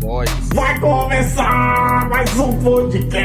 [0.00, 0.30] voz.
[0.54, 3.22] Vai começar mais um podcast.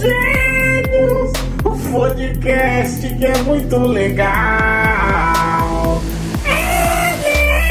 [0.00, 1.32] Gênios,
[1.64, 4.30] o podcast que é muito legal.
[6.46, 7.16] É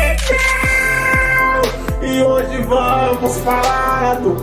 [0.01, 1.61] legal.
[2.03, 4.35] E hoje vamos falar do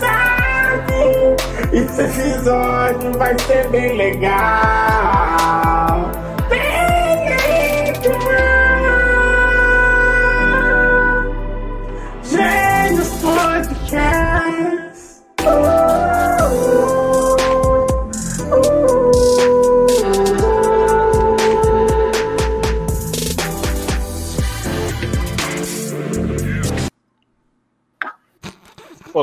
[0.00, 1.36] sabem.
[1.72, 5.33] Esse episódio vai ser bem legal.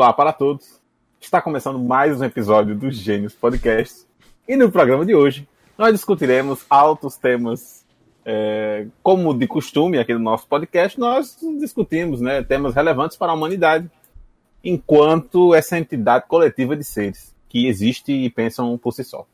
[0.01, 0.81] Olá para todos.
[1.21, 4.03] Está começando mais um episódio do Gênios Podcast.
[4.47, 5.47] E no programa de hoje,
[5.77, 7.85] nós discutiremos altos temas,
[8.25, 13.35] é, como de costume aqui no nosso podcast, nós discutimos né, temas relevantes para a
[13.35, 13.91] humanidade,
[14.63, 19.27] enquanto essa entidade coletiva de seres que existe e pensam por si só.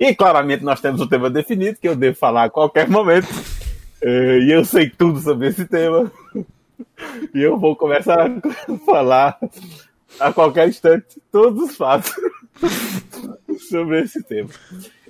[0.00, 3.28] E claramente nós temos um tema definido que eu devo falar a qualquer momento.
[4.00, 6.10] É, e eu sei tudo sobre esse tema.
[7.34, 9.38] E eu vou começar a falar
[10.18, 12.12] a qualquer instante todos os fatos
[13.68, 14.50] sobre esse tema.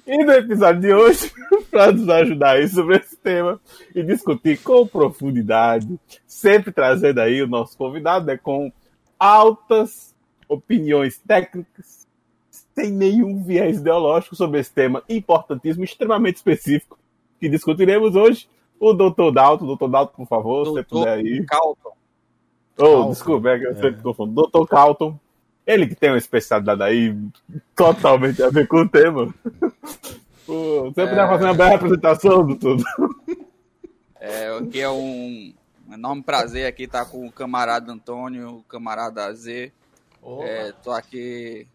[0.06, 1.33] E no episódio de hoje,
[1.70, 3.61] para nos ajudar aí sobre esse tema
[3.94, 8.72] e discutir com profundidade, sempre trazendo aí o nosso convidado, né, com
[9.19, 10.14] altas
[10.48, 12.06] opiniões técnicas,
[12.75, 16.98] sem nenhum viés ideológico sobre esse tema importantíssimo, extremamente específico,
[17.41, 19.33] que discutiremos hoje, o Dr.
[19.33, 19.75] Dalton.
[19.75, 19.88] Dr.
[19.88, 21.44] Dalton, por favor, se você puder aí.
[21.47, 21.97] Calton.
[22.78, 24.48] Oh, desculpa, é que eu sempre confundo.
[24.48, 24.66] Dr.
[24.69, 25.19] Calton.
[25.66, 27.16] Ele que tem uma especialidade aí
[27.74, 29.34] totalmente a ver com o tema.
[30.46, 32.84] Pô, você puder fazer uma bela apresentação do tudo.
[34.20, 35.52] É, aqui é um
[35.92, 39.72] enorme prazer aqui estar com o camarada Antônio, o camarada Z.
[40.42, 41.66] É, tô aqui.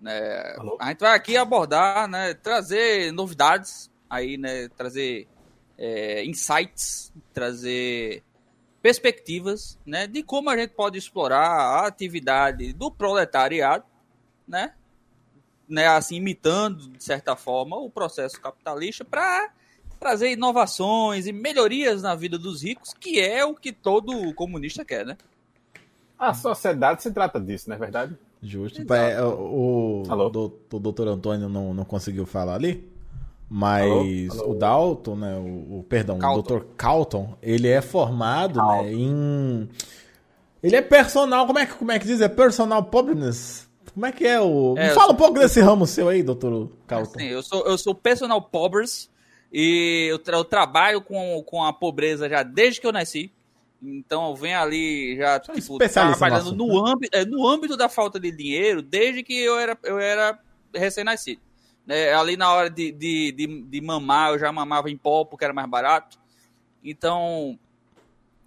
[0.00, 5.28] Né, a gente vai aqui abordar, né, trazer novidades aí, né, trazer
[5.76, 8.22] é, insights, trazer
[8.82, 13.84] perspectivas, né, de como a gente pode explorar a atividade do proletariado,
[14.48, 14.72] né,
[15.68, 19.50] né, assim imitando de certa forma o processo capitalista para
[19.98, 25.04] trazer inovações e melhorias na vida dos ricos, que é o que todo comunista quer,
[25.04, 25.16] né?
[26.18, 28.16] A sociedade se trata disso, não é verdade?
[28.42, 28.80] Justo.
[28.80, 28.94] Exato.
[28.94, 30.28] É, o, o, Alô?
[30.30, 32.90] do- o doutor Antônio não, não conseguiu falar ali,
[33.50, 34.42] mas Alô?
[34.44, 34.52] Alô?
[34.52, 36.38] o Dalton, né, o, o- perdão, Calton.
[36.38, 38.82] o doutor Calton, ele é formado Calton.
[38.84, 39.68] né, em...
[40.62, 42.20] Ele é personal, como é que, como é que diz?
[42.20, 43.68] É personal pobreness?
[43.92, 44.74] Como é que é o...
[44.78, 47.18] É, Me fala sou- um pouco desse ramo seu aí, doutor Calton.
[47.18, 49.10] Assim, eu sou eu sou personal pobres
[49.52, 53.32] e eu, tra- eu trabalho com, com a pobreza já desde que eu nasci.
[53.82, 58.20] Então eu venho ali já tipo, trabalhando no no âmbito, é, no âmbito da falta
[58.20, 60.38] de dinheiro desde que eu era, eu era
[60.74, 61.40] recém-nascido.
[61.90, 65.44] Né, ali na hora de, de, de, de mamar, eu já mamava em pó porque
[65.44, 66.20] era mais barato.
[66.84, 67.58] Então,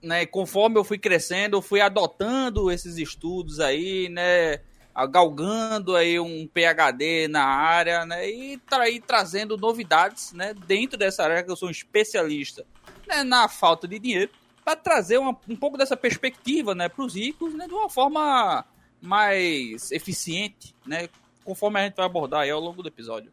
[0.02, 4.62] né, conforme eu fui crescendo, eu fui adotando esses estudos aí, né,
[5.10, 11.24] galgando aí um PhD na área, né, e tra e trazendo novidades, né, dentro dessa
[11.26, 12.66] área que eu sou um especialista,
[13.06, 14.32] né, na falta de dinheiro,
[14.64, 18.64] para trazer uma- um pouco dessa perspectiva, né, para os ricos, né, de uma forma
[19.02, 21.10] mais eficiente, né,
[21.44, 23.32] conforme a gente vai abordar aí ao longo do episódio.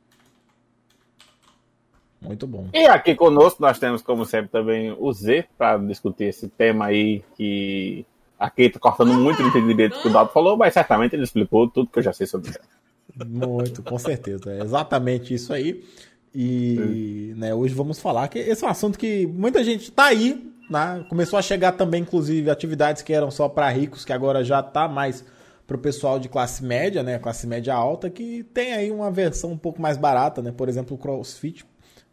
[2.20, 2.68] Muito bom.
[2.72, 7.24] E aqui conosco nós temos, como sempre, também o Z para discutir esse tema aí
[7.34, 8.04] que
[8.38, 11.90] aqui tá cortando muito do entendimento que o Dalton falou, mas certamente ele explicou tudo
[11.90, 12.60] que eu já sei sobre isso.
[13.26, 14.52] Muito, com certeza.
[14.52, 15.84] É exatamente isso aí.
[16.34, 20.52] E né, hoje vamos falar que esse é um assunto que muita gente tá aí,
[20.70, 21.04] né?
[21.08, 24.86] Começou a chegar também, inclusive, atividades que eram só para ricos, que agora já tá
[24.86, 25.24] mais
[25.70, 27.16] pro pessoal de classe média, né?
[27.20, 30.50] Classe média alta, que tem aí uma versão um pouco mais barata, né?
[30.50, 31.64] Por exemplo, o CrossFit,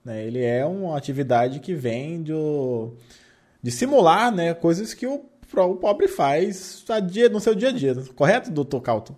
[0.06, 0.24] né?
[0.24, 2.94] Ele é uma atividade que vem do,
[3.60, 4.54] de simular, né?
[4.54, 5.26] Coisas que o,
[5.56, 9.16] o pobre faz a dia, no seu dia a dia, correto, doutor Calton?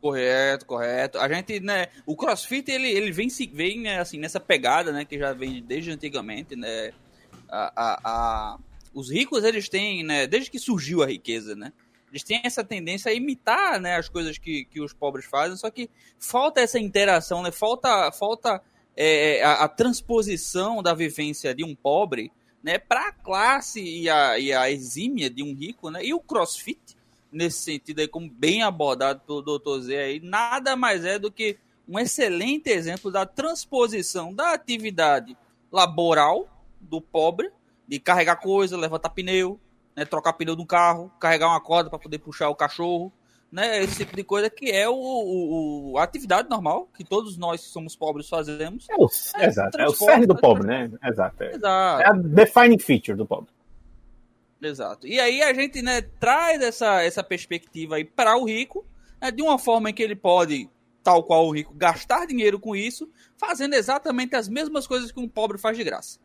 [0.00, 1.18] Correto, correto.
[1.18, 5.04] A gente, né, o CrossFit ele, ele vem se vem né, assim nessa pegada, né,
[5.04, 6.90] que já vem desde antigamente, né?
[7.50, 8.00] A, a,
[8.54, 8.58] a-
[8.94, 11.70] os ricos eles têm, né, desde que surgiu a riqueza, né?
[12.12, 15.70] Eles têm essa tendência a imitar, né, as coisas que, que os pobres fazem, só
[15.70, 15.88] que
[16.18, 17.50] falta essa interação, né?
[17.50, 18.62] Falta falta
[18.94, 22.30] é, a, a transposição da vivência de um pobre,
[22.62, 26.04] né, para a classe e a, e a exímia de um rico, né?
[26.04, 26.96] E o CrossFit
[27.32, 29.80] nesse sentido aí, como bem abordado pelo Dr.
[29.80, 31.56] Z aí, nada mais é do que
[31.88, 35.36] um excelente exemplo da transposição da atividade
[35.70, 36.46] laboral
[36.78, 37.50] do pobre,
[37.88, 39.58] de carregar coisa, levantar pneu,
[39.96, 43.12] né, trocar pneu do carro, carregar uma corda para poder puxar o cachorro,
[43.50, 47.60] né, esse tipo de coisa que é o, o, a atividade normal que todos nós
[47.60, 48.86] que somos pobres fazemos.
[48.88, 50.90] É o, é, exato, é o cerne do pobre, né?
[51.04, 51.42] Exato.
[51.42, 52.02] É, Exato.
[52.02, 53.50] é a defining feature do pobre.
[54.62, 55.06] Exato.
[55.06, 58.86] E aí a gente né, traz essa, essa perspectiva aí para o rico,
[59.20, 60.70] né, de uma forma em que ele pode,
[61.02, 65.28] tal qual o rico, gastar dinheiro com isso, fazendo exatamente as mesmas coisas que um
[65.28, 66.18] pobre faz de graça.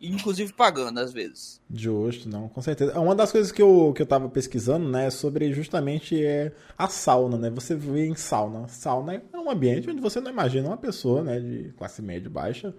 [0.00, 1.60] Inclusive pagando, às vezes.
[1.72, 2.98] Justo, não, com certeza.
[3.00, 6.88] Uma das coisas que eu, que eu tava pesquisando, né, é sobre justamente é, a
[6.88, 7.50] sauna, né?
[7.50, 8.68] Você vê em sauna.
[8.68, 12.74] Sauna é um ambiente onde você não imagina uma pessoa, né, de classe média baixa,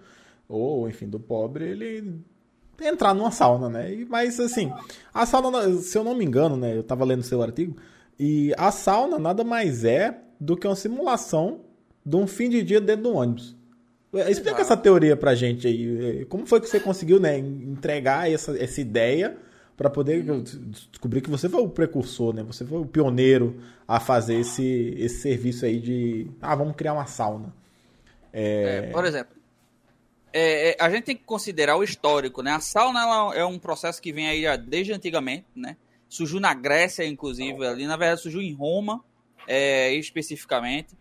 [0.48, 2.20] ou, enfim, do pobre, ele
[2.80, 4.06] entrar numa sauna, né?
[4.08, 4.72] Mas, assim,
[5.12, 7.76] a sauna, se eu não me engano, né, eu tava lendo seu artigo,
[8.18, 11.60] e a sauna nada mais é do que uma simulação
[12.04, 13.55] de um fim de dia dentro do ônibus.
[14.12, 14.60] Explica Exato.
[14.62, 16.24] essa teoria pra gente aí.
[16.26, 19.36] Como foi que você conseguiu né, entregar essa, essa ideia
[19.76, 22.42] para poder descobrir que você foi o precursor, né?
[22.44, 27.06] Você foi o pioneiro a fazer esse, esse serviço aí de ah, vamos criar uma
[27.06, 27.54] sauna.
[28.32, 29.36] É, por exemplo,
[30.32, 32.52] é, é, a gente tem que considerar o histórico, né?
[32.52, 35.76] A sauna ela é um processo que vem aí desde antigamente, né?
[36.08, 39.02] Surgiu na Grécia, inclusive, ali, na verdade, surgiu em Roma,
[39.46, 40.94] é, especificamente.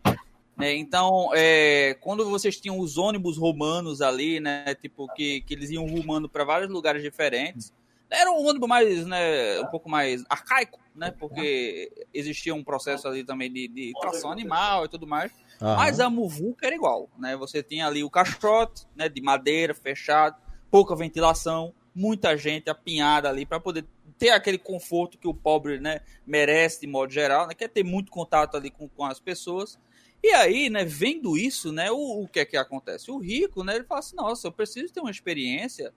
[0.58, 0.76] Né?
[0.76, 4.74] Então, é, quando vocês tinham os ônibus romanos ali, né?
[4.76, 7.74] Tipo, que, que eles iam rumando para vários lugares diferentes.
[8.10, 11.12] Era um ônibus mais, né, um pouco mais arcaico, né?
[11.12, 15.32] Porque existia um processo ali também de, de tração animal e tudo mais.
[15.62, 15.76] Aham.
[15.76, 17.36] Mas a muvuca era igual, né?
[17.36, 20.38] Você tinha ali o caixote, né, de madeira, fechado,
[20.70, 23.86] pouca ventilação, muita gente apinhada ali para poder
[24.18, 27.54] ter aquele conforto que o pobre, né, merece de modo geral, né?
[27.54, 29.80] Quer ter muito contato ali com, com as pessoas.
[30.28, 33.12] E aí, né, vendo isso, né, o, o que é que acontece?
[33.12, 35.94] O rico, né, ele fala assim, nossa, eu preciso ter uma experiência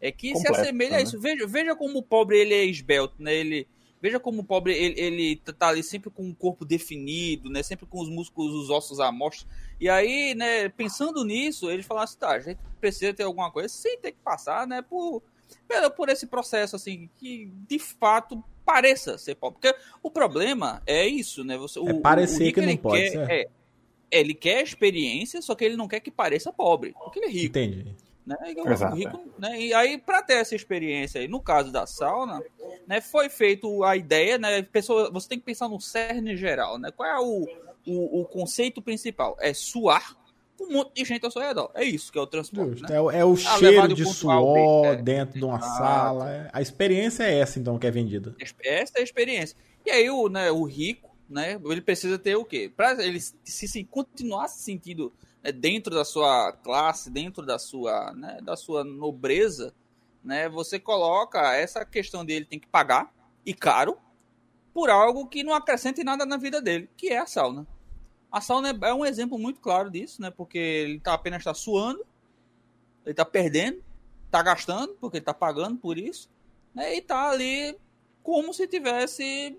[0.00, 1.02] é que Completa, se assemelha a né?
[1.04, 1.20] isso.
[1.20, 3.32] Veja, veja como o pobre ele é esbelto, né?
[3.32, 3.68] Ele,
[4.02, 7.62] veja como o pobre ele, ele tá ali sempre com o corpo definido, né?
[7.62, 9.46] Sempre com os músculos, os ossos à mostra.
[9.80, 13.68] E aí, né, pensando nisso, ele fala assim, tá, a gente precisa ter alguma coisa
[13.68, 15.22] sem ter que passar, né, por,
[15.68, 19.60] pelo- por esse processo, assim, que de fato pareça ser pobre.
[19.60, 21.56] Porque o problema é isso, né?
[21.56, 23.30] Você, o, parecer o que não pode quer, ser.
[23.30, 23.48] É,
[24.10, 27.46] ele quer experiência, só que ele não quer que pareça pobre, porque ele é rico
[27.46, 27.86] Entendi.
[28.26, 28.36] né?
[28.56, 29.60] E, o Exato, rico, né?
[29.60, 32.42] e aí, para ter essa experiência aí, no caso da sauna,
[32.86, 34.62] né, foi feito a ideia, né?
[34.62, 36.90] Pessoa, você tem que pensar no cerne geral, né?
[36.90, 37.46] Qual é o,
[37.86, 39.36] o, o conceito principal?
[39.40, 40.16] É suar
[40.58, 41.70] com um monte de gente ao seu redor.
[41.74, 42.88] É isso que é o transporte, Justo.
[42.90, 42.96] né?
[42.96, 44.96] É, o- é o Ah, cheiro de suor B, é.
[44.96, 45.76] dentro de uma Exato.
[45.78, 46.30] sala.
[46.30, 48.34] é- A experiência é essa, então, que é vendida.
[48.62, 49.56] Essa é a experiência.
[49.86, 52.70] E aí o, né, o rico, né, ele precisa ter o quê?
[52.74, 55.12] Para ele se, se continuar se sentindo
[55.42, 59.72] né, dentro da sua classe, dentro da sua, né, da sua nobreza,
[60.24, 63.14] né, você coloca essa questão dele tem que pagar
[63.46, 63.96] e caro
[64.74, 67.66] por algo que não acrescente nada na vida dele, que é a sauna.
[68.30, 70.30] A sauna é- é um exemplo muito claro disso, né?
[70.30, 72.00] Porque ele tá apenas está suando,
[73.04, 73.82] ele está perdendo,
[74.26, 76.28] está gastando, porque ele está pagando por isso,
[76.74, 76.94] né?
[76.96, 77.76] E tá ali
[78.22, 79.58] como se tivesse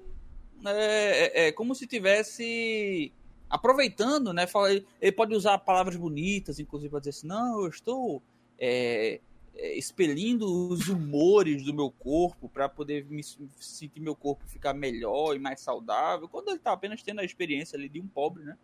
[0.65, 3.11] é, é, é, como se tivesse
[3.49, 4.47] aproveitando, né?
[4.47, 8.21] Fala- Ele pode usar palavras bonitas, inclusive, para dizer assim, não, eu estou
[8.57, 9.19] é,
[9.55, 13.21] é, expelindo os humores do meu corpo para poder me
[13.59, 17.77] sentir meu corpo ficar melhor e mais saudável, quando ele está apenas tendo a experiência
[17.77, 18.55] ali de um pobre, né?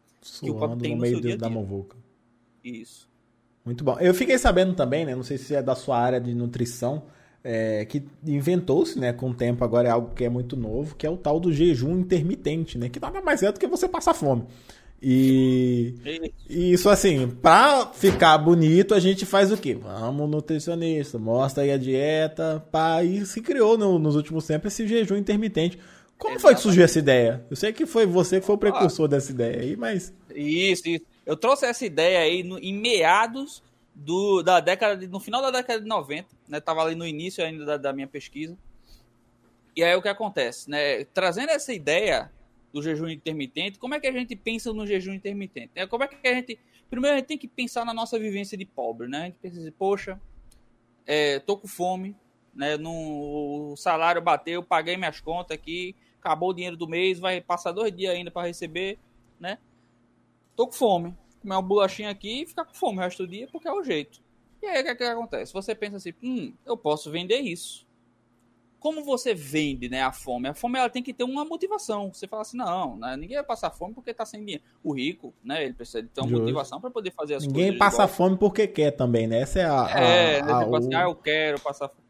[0.41, 1.97] o pobre Suando tem no no meio do- da muvuca.
[2.63, 3.09] Isso.
[3.65, 3.99] Muito bom.
[3.99, 5.13] Eu fiquei sabendo também, né?
[5.15, 7.03] Não sei se é da sua área de nutrição,
[7.43, 9.13] é, que inventou-se, né?
[9.13, 11.51] Com o tempo agora é algo que é muito novo, que é o tal do
[11.53, 12.89] jejum intermitente, né?
[12.89, 14.43] Que nada mais é do que você passar fome.
[15.01, 15.93] E
[16.49, 19.75] E- isso assim, pra ficar bonito, a gente faz o quê?
[19.75, 24.87] Vamos nutricionista, mostra aí a dieta, pá, e se criou no- nos últimos tempos esse
[24.87, 25.77] jejum intermitente.
[26.17, 27.45] Como foi que surgiu essa ideia?
[27.49, 31.05] Eu sei que foi você que foi o precursor dessa ideia aí, mas Isso, isso.
[31.25, 33.61] Eu trouxe essa ideia aí no- em meados
[33.97, 36.59] do, da década, de, no final da década de 90, né?
[36.59, 38.55] Tava ali no início ainda da, da minha pesquisa.
[39.75, 41.03] E aí o que acontece, né?
[41.05, 42.31] Trazendo essa ideia
[42.71, 45.71] do jejum intermitente, como é que a gente pensa no jejum intermitente?
[45.73, 46.59] É, como é que a gente...
[46.89, 49.21] Primeiro a gente tem que pensar na nossa vivência de pobre, né?
[49.21, 50.21] A gente pensa assim, poxa,
[51.05, 52.15] é, tô com fome,
[52.53, 52.77] né?
[52.85, 57.91] O salário bateu, paguei minhas contas aqui, acabou o dinheiro do mês, vai passar dois
[57.91, 58.99] dias ainda para receber,
[59.39, 59.57] né?
[60.55, 61.15] Tô com fome.
[61.47, 63.81] Comer uma bolachinha aqui e ficar com fome o resto do dia, porque é o
[63.81, 64.19] jeito.
[64.61, 65.53] E aí o que, é que acontece?
[65.53, 67.87] Você pensa assim, hum, eu posso vender isso.
[68.79, 70.47] como você vende né, a fome?
[70.49, 72.13] A fome ela tem que ter uma motivação.
[72.13, 74.63] Você fala assim, não, né, ninguém vai passar fome porque está sem dinheiro.
[74.83, 76.41] O rico, né, ele precisa de ter uma Justo.
[76.41, 77.79] motivação para poder fazer as Ninguém coisas.
[77.79, 78.07] passa igual.
[78.09, 79.39] fome porque quer também, né?
[79.41, 79.85] Essa é a.
[79.85, 82.05] a- É, né, a- tipo assim, o- ah, eu quero passar fome.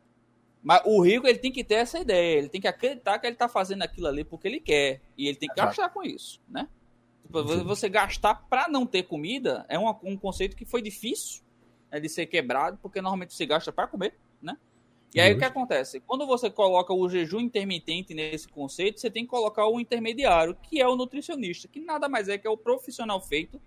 [0.63, 3.35] Mas o rico, ele tem que ter essa ideia, ele tem que acreditar que ele
[3.35, 5.01] está fazendo aquilo ali porque ele quer.
[5.17, 6.67] E ele tem que gastar com isso, né?
[7.29, 11.41] Você- gastar para não ter comida é uma- um conceito que foi difícil
[11.91, 14.57] né, de ser quebrado, porque normalmente você gasta para comer, né?
[15.15, 16.01] E aí o que acontece?
[16.01, 20.81] Quando você coloca o jejum intermitente nesse conceito, você tem que colocar o intermediário, que
[20.81, 23.61] é o nutricionista, que nada mais é que é o profissional feito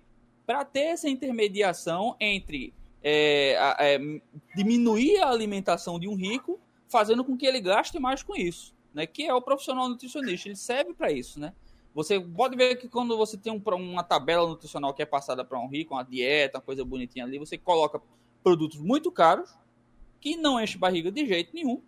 [0.47, 3.99] para ter essa intermediação entre é, a- é,
[4.55, 9.07] diminuir a alimentação de um rico, fazendo com que ele gaste mais com isso, né?
[9.07, 11.55] Que é o profissional nutricionista, ele serve para isso, né?
[11.95, 15.59] Você pode ver que quando você tem um- uma tabela nutricional que é passada para
[15.59, 18.01] um rico, uma dieta, uma coisa bonitinha ali, você coloca
[18.43, 19.51] produtos muito caros
[20.21, 21.83] que não enche barriga de jeito nenhum.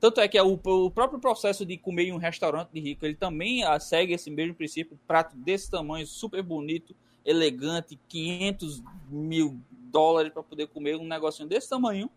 [0.00, 3.04] Tanto é que é o, o próprio processo de comer em um restaurante de rico,
[3.04, 6.94] ele também ah, segue esse mesmo princípio, prato desse tamanho, super bonito,
[7.24, 12.10] elegante, 500 mil dólares para poder comer um negocinho desse tamanho,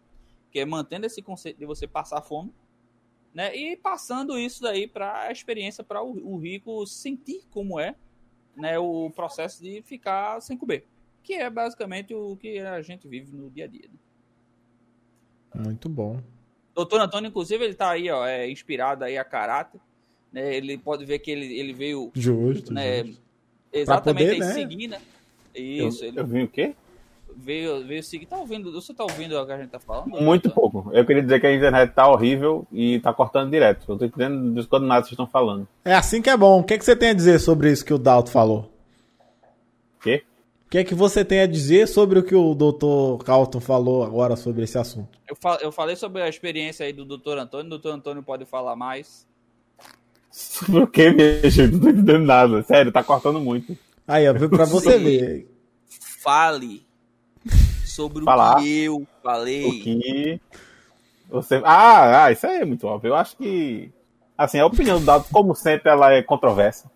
[0.52, 2.52] que é mantendo esse conceito de você passar fome,
[3.36, 3.54] né?
[3.54, 7.94] E passando isso daí para a experiência para o, o rico sentir como é,
[8.56, 10.88] né, o processo de ficar sem comer,
[11.22, 13.90] que é basicamente o que a gente vive no dia a dia.
[15.54, 15.64] né?
[15.66, 16.22] Muito bom.
[16.74, 19.82] Doutor Antônio, inclusive, ele tá aí, ó, é inspirado aí a caráter,
[20.32, 20.56] né?
[20.56, 22.74] Ele pode ver que ele, ele veio, Justo.
[22.74, 23.22] né, justo.
[23.72, 24.54] exatamente poder, aí né?
[24.54, 24.96] seguindo.
[25.54, 26.74] Eu, Isso, ele eu vi o quê?
[27.38, 28.26] Veio, veio seguir.
[28.26, 28.72] Tá ouvindo?
[28.72, 30.10] Você tá ouvindo o que a gente tá falando?
[30.22, 30.90] Muito pouco.
[30.94, 33.86] Eu queria dizer que a internet tá horrível e tá cortando direto.
[33.92, 35.68] Eu tô entendendo de quando nada vocês estão falando.
[35.84, 36.60] É assim que é bom.
[36.60, 38.72] O que, é que você tem a dizer sobre isso que o Dalto falou?
[40.00, 40.24] O quê?
[40.66, 43.24] O que é que você tem a dizer sobre o que o Dr.
[43.24, 45.18] Calton falou agora sobre esse assunto?
[45.30, 47.68] Eu, fa- eu falei sobre a experiência aí do doutor Antônio.
[47.68, 49.26] O doutor Antônio pode falar mais.
[50.32, 51.74] Sobre o quê, minha gente?
[51.74, 52.64] Não tô entendendo nada.
[52.64, 53.78] Sério, tá cortando muito.
[54.08, 55.04] Aí, ó, viu, pra você Sim.
[55.04, 55.48] ver.
[56.22, 56.84] Fale
[57.96, 58.62] sobre o Falar.
[58.62, 59.66] que eu falei.
[59.66, 60.42] O que
[61.30, 61.62] você.
[61.64, 63.10] Ah, ah, isso aí é muito óbvio.
[63.10, 63.92] Eu acho que.
[64.38, 66.92] Assim, a opinião do Dado, como sempre, ela é controversa.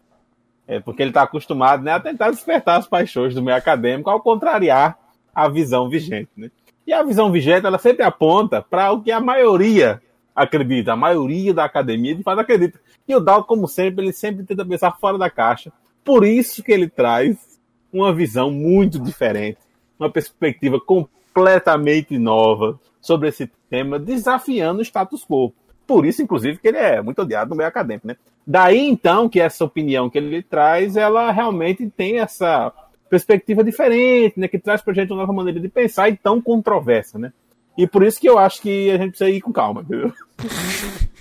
[0.67, 4.21] É porque ele está acostumado né, a tentar despertar as paixões do meio acadêmico ao
[4.21, 4.99] contrariar
[5.33, 6.29] a visão vigente.
[6.35, 6.51] Né?
[6.85, 10.01] E a visão vigente, ela sempre aponta para o que a maioria
[10.35, 12.79] acredita, a maioria da academia de fato acredita.
[13.07, 15.71] E o Dado, como sempre, ele sempre tenta pensar fora da caixa.
[16.03, 17.59] Por isso que ele traz
[17.91, 19.57] uma visão muito diferente,
[19.99, 25.53] uma perspectiva completamente nova sobre esse tema, desafiando o status quo.
[25.85, 28.15] Por isso, inclusive, que ele é muito odiado no meio acadêmico, né?
[28.45, 32.71] Daí, então, que essa opinião que ele traz, ela realmente tem essa
[33.09, 34.47] perspectiva diferente, né?
[34.47, 37.33] Que traz pra gente uma nova maneira de pensar e tão controversa, né?
[37.77, 40.13] E por isso que eu acho que a gente precisa ir com calma, entendeu?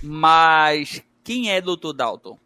[0.03, 2.39] Mas quem é doutor Dalton?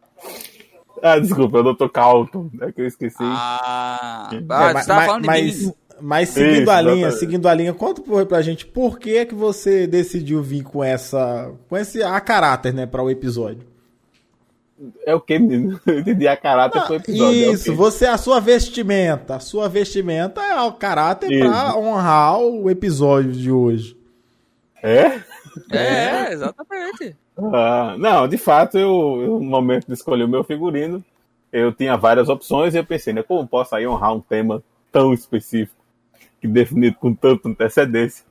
[1.03, 1.89] Ah, desculpa, eu Dr.
[1.89, 3.17] Calton, é que eu esqueci.
[3.21, 5.73] Ah, É, ah ma- você tava ma- falando de mas, mim.
[6.01, 7.19] Mas seguindo Isso, a linha, exatamente.
[7.21, 10.83] seguindo a linha, conta por- pra gente por que é que você decidiu vir com
[10.83, 13.67] essa, com esse a caráter, né, para o episódio.
[15.07, 15.79] É o que, menino?
[15.87, 17.45] Eu entendi a caráter pro episódio.
[17.45, 17.71] é Isso, quê?
[17.71, 21.49] você a sua vestimenta, a sua vestimenta é o caráter Isso.
[21.49, 23.97] pra honrar o episódio de hoje.
[24.83, 25.21] É?
[25.71, 27.17] É, exatamente.
[27.37, 31.03] Ah, não, de fato, eu, eu, no momento de escolher o meu figurino,
[31.53, 35.13] eu tinha várias opções e eu pensei, né, como posso aí honrar um tema tão
[35.15, 35.77] específico,
[36.47, 38.25] definido com tanta antecedência.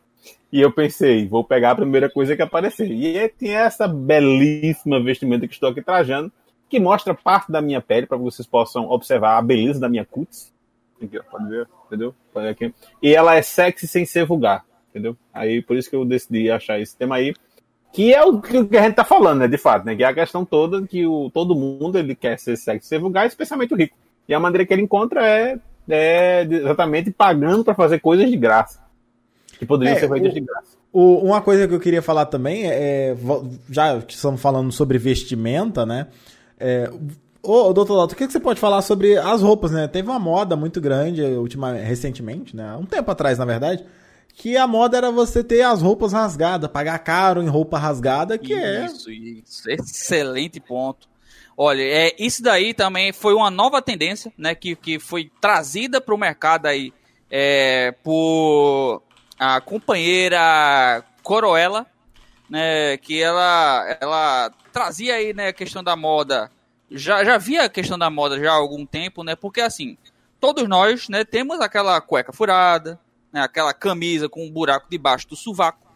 [0.52, 2.92] E eu pensei, vou pegar a primeira coisa que aparecer.
[2.92, 6.32] E tinha essa belíssima vestimenta que estou aqui trajando,
[6.70, 10.06] que mostra parte da minha pele, para que vocês possam observar a beleza da minha
[10.06, 10.52] cutis.
[11.02, 12.14] Aqui, ó, pode ver, entendeu?
[12.34, 12.74] Pode ver aqui.
[13.02, 15.16] E ela é sexy sem ser vulgar, entendeu?
[15.34, 17.34] Aí por isso que eu decidi achar esse tema aí.
[17.94, 19.48] Que é o que a gente tá falando, né?
[19.48, 19.96] De fato, né?
[19.96, 23.26] Que é a questão toda que o, todo mundo ele quer ser sexy, ser vulgar,
[23.26, 23.98] especialmente o rico.
[24.28, 25.60] E a maneira que ele encontra é,
[25.90, 28.80] é exatamente pagando para fazer coisas de graça.
[29.60, 30.68] Que poderiam É, ser feitas o- de graça.
[30.94, 33.18] O- uma coisa que eu queria falar também é, é,
[33.70, 36.08] já que estamos falando sobre vestimenta, né?
[36.60, 36.92] É,
[37.42, 39.88] ô, doutor Dalton, o que que você pode falar sobre as roupas, né?
[39.88, 42.76] Teve uma moda muito grande ultima, recentemente, né?
[42.76, 43.86] Um tempo atrás, na verdade,
[44.34, 48.54] que a moda era você ter as roupas rasgadas, pagar caro em roupa rasgada, que
[48.54, 49.70] é Isso, isso.
[49.70, 51.08] Excelente ponto.
[51.58, 54.56] Olha, é, isso daí também foi uma nova tendência, né?
[54.56, 56.94] Que, que foi trazida para o mercado aí
[57.30, 59.02] é, por
[59.40, 61.86] a companheira Coroella,
[62.50, 62.98] né?
[62.98, 66.52] Que ela, ela trazia aí, né, a questão da moda.
[66.90, 69.36] Já, já via a questão da moda já há algum tempo, né?
[69.36, 69.98] Porque assim,
[70.40, 73.00] todos nós, né, temos aquela cueca furada,
[73.32, 75.91] né, aquela camisa com um buraco debaixo do sovaco?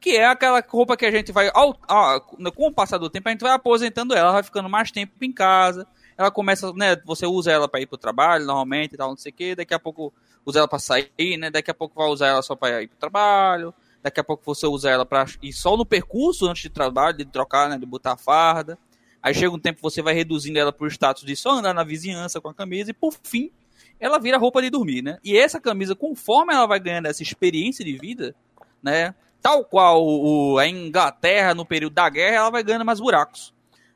[0.00, 3.32] Que é aquela roupa que a gente vai, ao, com o passar do tempo, a
[3.32, 7.52] gente vai aposentando ela, vai ficando mais tempo em casa, ela começa, né, você usa
[7.52, 10.12] ela para ir pro trabalho, normalmente, e tal, não sei o que, daqui a pouco
[10.44, 12.96] usa ela para sair, né, daqui a pouco vai usar ela só para ir pro
[12.96, 17.18] trabalho, daqui a pouco você usa ela para ir só no percurso antes de trabalho,
[17.18, 18.78] de trocar, né, de botar a farda,
[19.22, 22.40] aí chega um tempo você vai reduzindo ela pro status de só andar na vizinhança
[22.40, 23.50] com a camisa, e por fim,
[23.98, 27.84] ela vira roupa de dormir, né, e essa camisa, conforme ela vai ganhando essa experiência
[27.84, 28.34] de vida,
[28.82, 33.54] né, tal qual o, a Inglaterra no período da guerra, ela vai ganhando mais buracos.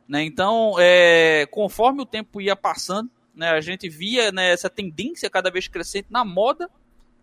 [0.09, 0.23] Né?
[0.25, 5.51] Então, é, conforme o tempo ia passando, né, a gente via né, essa tendência cada
[5.51, 6.71] vez crescente na moda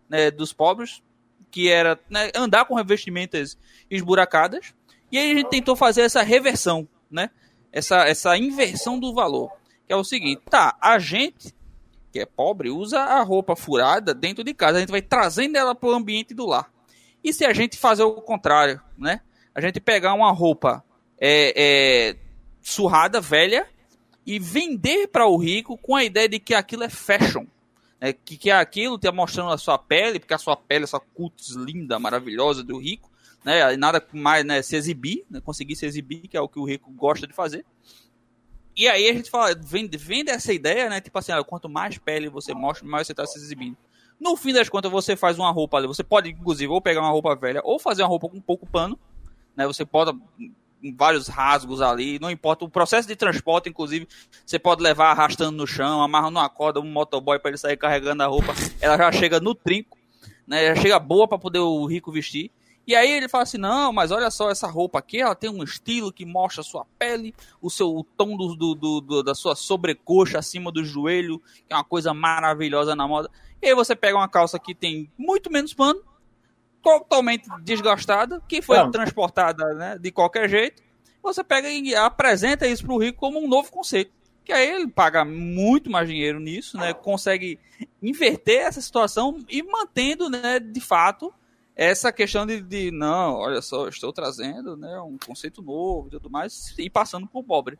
[0.10, 1.02] né, dos pobres,
[1.50, 3.58] que era né, andar com revestimentas
[3.90, 4.74] esburacadas.
[5.12, 7.30] E aí a gente tentou fazer essa reversão, né?
[7.72, 9.52] essa, essa inversão do valor.
[9.88, 11.54] Que é o seguinte, tá, a gente
[12.12, 15.74] que é pobre usa a roupa furada dentro de casa, a gente vai trazendo ela
[15.74, 16.70] para o ambiente do lar.
[17.24, 19.22] E se a gente fazer o contrário, né?
[19.54, 20.84] A gente pegar uma roupa
[21.20, 22.16] é, é,
[22.62, 23.68] surrada, velha,
[24.26, 27.46] e vender para o rico com a ideia de que aquilo é fashion.
[28.00, 28.14] Né?
[28.14, 32.00] Que, que aquilo está mostrando a sua pele, porque a sua pele, essa cutis linda,
[32.00, 33.12] maravilhosa do rico,
[33.44, 33.76] né?
[33.76, 34.62] Nada mais, né?
[34.62, 35.42] Se exibir, né?
[35.42, 37.66] conseguir se exibir, que é o que o rico gosta de fazer.
[38.76, 41.02] E aí a gente fala, vende, vende essa ideia, né?
[41.02, 43.78] Tipo assim, quanto mais pele você mostra, mais você está se exibindo.
[44.22, 45.88] No fim das contas, você faz uma roupa ali.
[45.88, 48.98] Você pode, inclusive, ou pegar uma roupa velha, ou fazer uma roupa com pouco pano.
[49.58, 49.66] Né?
[49.66, 50.16] Você pode
[50.96, 52.64] vários rasgos ali, não importa.
[52.64, 54.08] O processo de transporte, inclusive,
[54.46, 58.22] você pode levar arrastando no chão, amarrando uma corda, um motoboy para ele sair carregando
[58.22, 58.54] a roupa.
[58.80, 59.98] Ela já chega no trinco,
[60.46, 60.68] né?
[60.68, 62.52] Já chega boa para poder o rico vestir.
[62.92, 65.64] E aí ele fala assim: não, mas olha só essa roupa aqui, ela tem um
[65.64, 69.56] estilo que mostra a sua pele, o seu o tom do, do, do, da sua
[69.56, 73.32] sobrecoxa acima do joelho, que é uma coisa maravilhosa na moda.
[73.62, 76.04] E aí você pega uma calça que tem muito menos pano,
[76.84, 78.92] totalmente desgastada, que foi Não.
[78.92, 80.84] transportada né, de qualquer jeito.
[81.24, 84.12] Você pega e apresenta isso para o rico como um novo conceito.
[84.44, 86.94] Que aí ele paga muito mais dinheiro nisso, né?
[86.94, 87.58] Consegue
[88.02, 91.34] inverter essa situação e mantendo, né, de fato,
[91.76, 96.30] essa questão de, de não, olha só, estou trazendo né, um conceito novo e tudo
[96.30, 97.78] mais, e passando por pobre.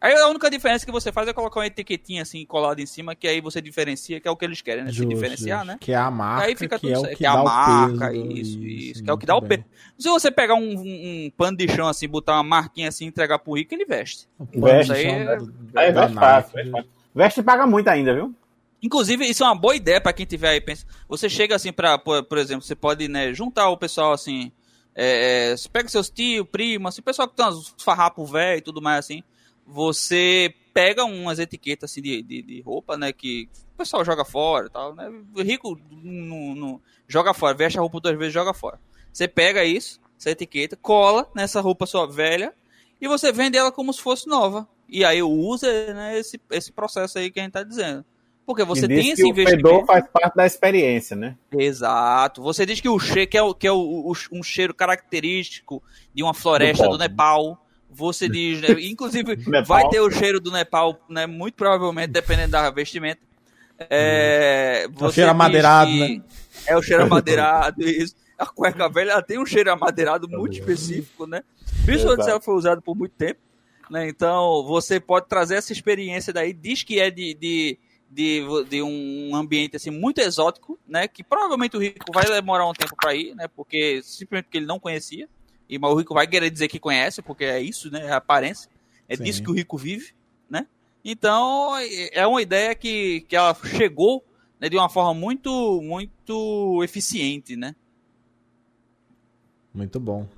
[0.00, 3.14] Aí a única diferença que você faz é colocar uma etiquetinha assim colada em cima,
[3.14, 4.90] que aí você diferencia, que é o que eles querem, né?
[4.90, 5.72] Justo, Se diferenciar, justo.
[5.72, 5.78] né?
[5.78, 6.46] Que é a marca.
[6.46, 7.18] Aí fica que tudo é certo.
[7.18, 9.62] Que, é a marca, isso, isso, isso, Que é o que dá o peso.
[9.98, 13.52] Se você pegar um, um, pano de chão assim, botar uma marquinha assim, entregar pro
[13.52, 14.26] rico, ele veste.
[14.54, 14.92] Veste.
[14.92, 15.38] Aí, é...
[15.76, 16.58] aí veste fácil.
[17.14, 18.34] Veste paga muito ainda, viu?
[18.82, 20.60] Inclusive, isso é uma boa ideia para quem tiver aí.
[20.60, 24.50] Pensa, você chega assim para, por, por, exemplo, você pode né, juntar o pessoal assim.
[24.94, 28.62] É, é, você pega seus tios, primos, assim, pessoal que tem uns farrapos velho e
[28.62, 29.22] tudo mais assim.
[29.66, 33.12] Você pega umas etiquetas assim, de, de, de, roupa, né?
[33.12, 35.10] Que o pessoal joga fora e tal, né?
[35.36, 38.80] Rico no, no, joga fora, veste a roupa duas vezes joga fora.
[39.12, 42.54] Você pega isso, essa etiqueta, cola nessa roupa sua velha
[43.00, 44.68] e você vende ela como se fosse nova.
[44.88, 48.04] E aí usa né, esse, esse processo aí que a gente tá dizendo.
[48.50, 49.64] Porque você tem esse investimento.
[49.64, 51.36] O fedor faz parte da experiência, né?
[51.56, 52.42] Exato.
[52.42, 55.80] Você diz que o cheiro, que é, o, que é o, o, um cheiro característico
[56.12, 58.68] de uma floresta do, do Nepal você diz, né?
[58.82, 61.26] inclusive vai ter o cheiro do Nepal, né?
[61.26, 63.20] Muito provavelmente, dependendo da vestimenta.
[63.88, 66.20] É, é o cheiro amadeirado, né?
[66.66, 68.16] É o cheiro amadeirado, isso.
[68.36, 71.44] A cueca velha ela tem um cheiro amadeirado muito específico, né?
[71.84, 73.38] Principalmente se ela foi usada por muito tempo.
[73.88, 74.08] Né?
[74.08, 77.78] Então, você pode trazer essa experiência daí, diz que é de, de,
[78.10, 81.06] de, de um ambiente assim, muito exótico, né?
[81.06, 83.46] Que provavelmente o rico vai demorar um tempo para ir, né?
[83.46, 85.28] Porque simplesmente porque ele não conhecia.
[85.68, 88.06] E o rico vai querer dizer que conhece, porque é isso, né?
[88.06, 88.68] É a aparência.
[89.08, 89.22] É Sim.
[89.22, 90.12] disso que o rico vive,
[90.48, 90.66] né?
[91.04, 91.72] Então,
[92.12, 94.24] é uma ideia que, que ela chegou
[94.58, 97.76] né, de uma forma muito, muito eficiente, né?
[99.72, 100.28] Muito bom.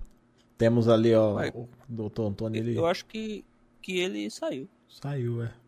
[0.59, 1.49] Temos ali, ó, Vai.
[1.49, 2.61] o doutor Antônio.
[2.61, 2.77] Ele...
[2.77, 3.43] Eu acho que,
[3.81, 4.69] que ele saiu.
[4.89, 5.62] Saiu, é.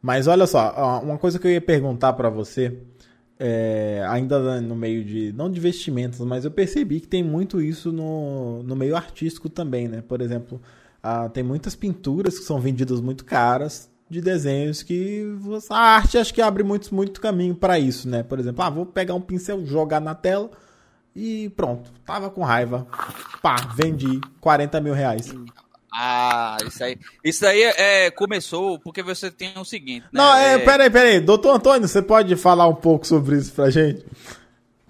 [0.00, 2.76] Mas olha só, uma coisa que eu ia perguntar para você
[3.38, 5.32] é, ainda no meio de.
[5.32, 9.88] Não de vestimentas, mas eu percebi que tem muito isso no, no meio artístico também,
[9.88, 10.02] né?
[10.02, 10.60] Por exemplo,
[11.02, 15.24] ah, tem muitas pinturas que são vendidas muito caras de desenhos que
[15.68, 18.22] a arte acho que abre muito, muito caminho para isso, né?
[18.22, 20.50] Por exemplo, ah, vou pegar um pincel, jogar na tela
[21.14, 21.92] e pronto.
[22.04, 22.86] Tava com raiva.
[23.42, 25.34] Pá, vendi 40 mil reais.
[25.98, 26.98] Ah, isso aí.
[27.24, 30.02] Isso aí é, começou porque você tem o seguinte.
[30.02, 30.08] Né?
[30.12, 30.58] Não, é, é...
[30.58, 31.20] peraí, peraí.
[31.20, 34.04] Doutor Antônio, você pode falar um pouco sobre isso pra gente?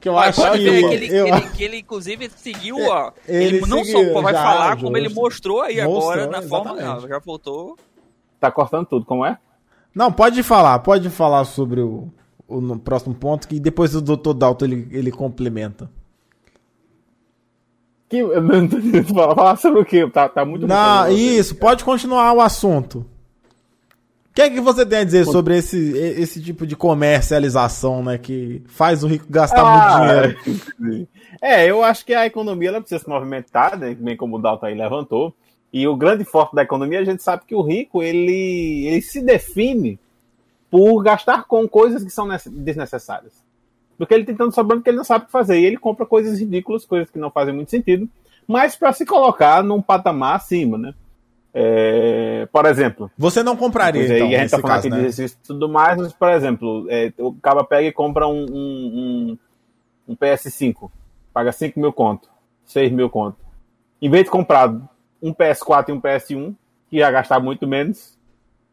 [0.00, 1.26] Que eu acho que, que, ele, eu...
[1.28, 3.12] ele, que ele, inclusive, seguiu, ó.
[3.26, 6.38] Ele, ele não seguiu, só vai já, falar, como ele mostrou aí mostrou, agora na
[6.38, 6.84] exatamente.
[6.84, 7.08] forma.
[7.08, 7.78] Já voltou.
[8.38, 9.38] Tá cortando tudo, como é?
[9.94, 12.08] Não, pode falar, pode falar sobre o,
[12.46, 15.90] o próximo ponto, que depois o doutor Dalton ele, ele complementa.
[18.08, 18.68] Que, eu não
[19.14, 20.08] falar, sobre o quê?
[20.08, 22.98] Tá, tá muito Não, isso, pode continuar o assunto.
[24.30, 28.18] O que é que você tem a dizer sobre esse, esse tipo de comercialização, né?
[28.18, 30.44] Que faz o rico gastar Ah, muito
[30.78, 31.08] dinheiro.
[31.40, 34.66] É, eu acho que a economia ela precisa se movimentar, né, bem como o Dalton
[34.66, 35.34] aí levantou.
[35.72, 39.20] E o grande forte da economia, a gente sabe que o rico, ele, ele se
[39.22, 39.98] define
[40.70, 42.50] por gastar com coisas que são nece-
[43.96, 43.98] desnecessárias.
[43.98, 45.58] Porque ele tem tanto sobrando que ele não sabe o que fazer.
[45.58, 48.08] E ele compra coisas ridículas, coisas que não fazem muito sentido,
[48.46, 50.94] mas para se colocar num patamar acima, né?
[51.58, 54.94] É, por exemplo, Você não compraria, Pois então, e a gente tá falando caso, aqui
[54.94, 55.08] de né?
[55.08, 58.48] exercício e tudo mais, mas, por exemplo, é, o cara pega e compra um, um,
[58.52, 59.38] um,
[60.08, 60.90] um PS5,
[61.32, 62.28] paga 5 mil conto,
[62.66, 63.38] 6 mil conto.
[64.02, 64.70] Em vez de comprar
[65.22, 66.54] um PS4 e um PS1,
[66.90, 68.18] que vai gastar muito menos,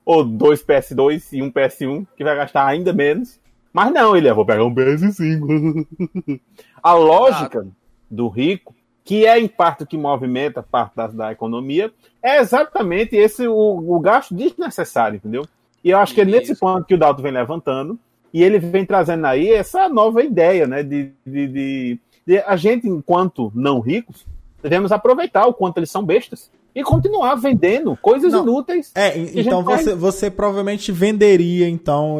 [0.05, 3.39] ou dois PS2 e um PS1, que vai gastar ainda menos.
[3.73, 6.39] Mas não, ele é, vou pegar um PS5.
[6.81, 7.65] A lógica
[8.09, 13.15] do rico, que é em parte o que movimenta parte da, da economia, é exatamente
[13.15, 15.45] esse o, o gasto desnecessário, entendeu?
[15.83, 17.97] E eu acho que é nesse ponto que o Dalton vem levantando,
[18.33, 20.83] e ele vem trazendo aí essa nova ideia, né?
[20.83, 24.25] De, de, de- de a gente, enquanto não ricos,
[24.61, 28.41] devemos aproveitar o quanto eles são bestas e continuar vendendo coisas Não.
[28.43, 28.91] inúteis.
[28.95, 32.17] É, então você, você provavelmente venderia então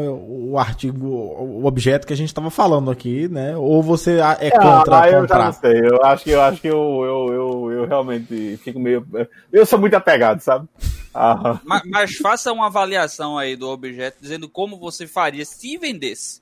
[0.52, 3.58] o artigo, o objeto que a gente estava falando aqui, né?
[3.58, 5.54] Ou você a- é contra ah, eu já não comprar?
[5.54, 5.80] sei.
[5.80, 9.06] Eu acho que eu acho que eu, eu, eu, eu realmente fico meio.
[9.52, 10.68] Eu sou muito apegado, sabe?
[11.16, 16.42] Ah, Mas, mas faça uma avaliação aí do objeto, dizendo como você faria se vendesse.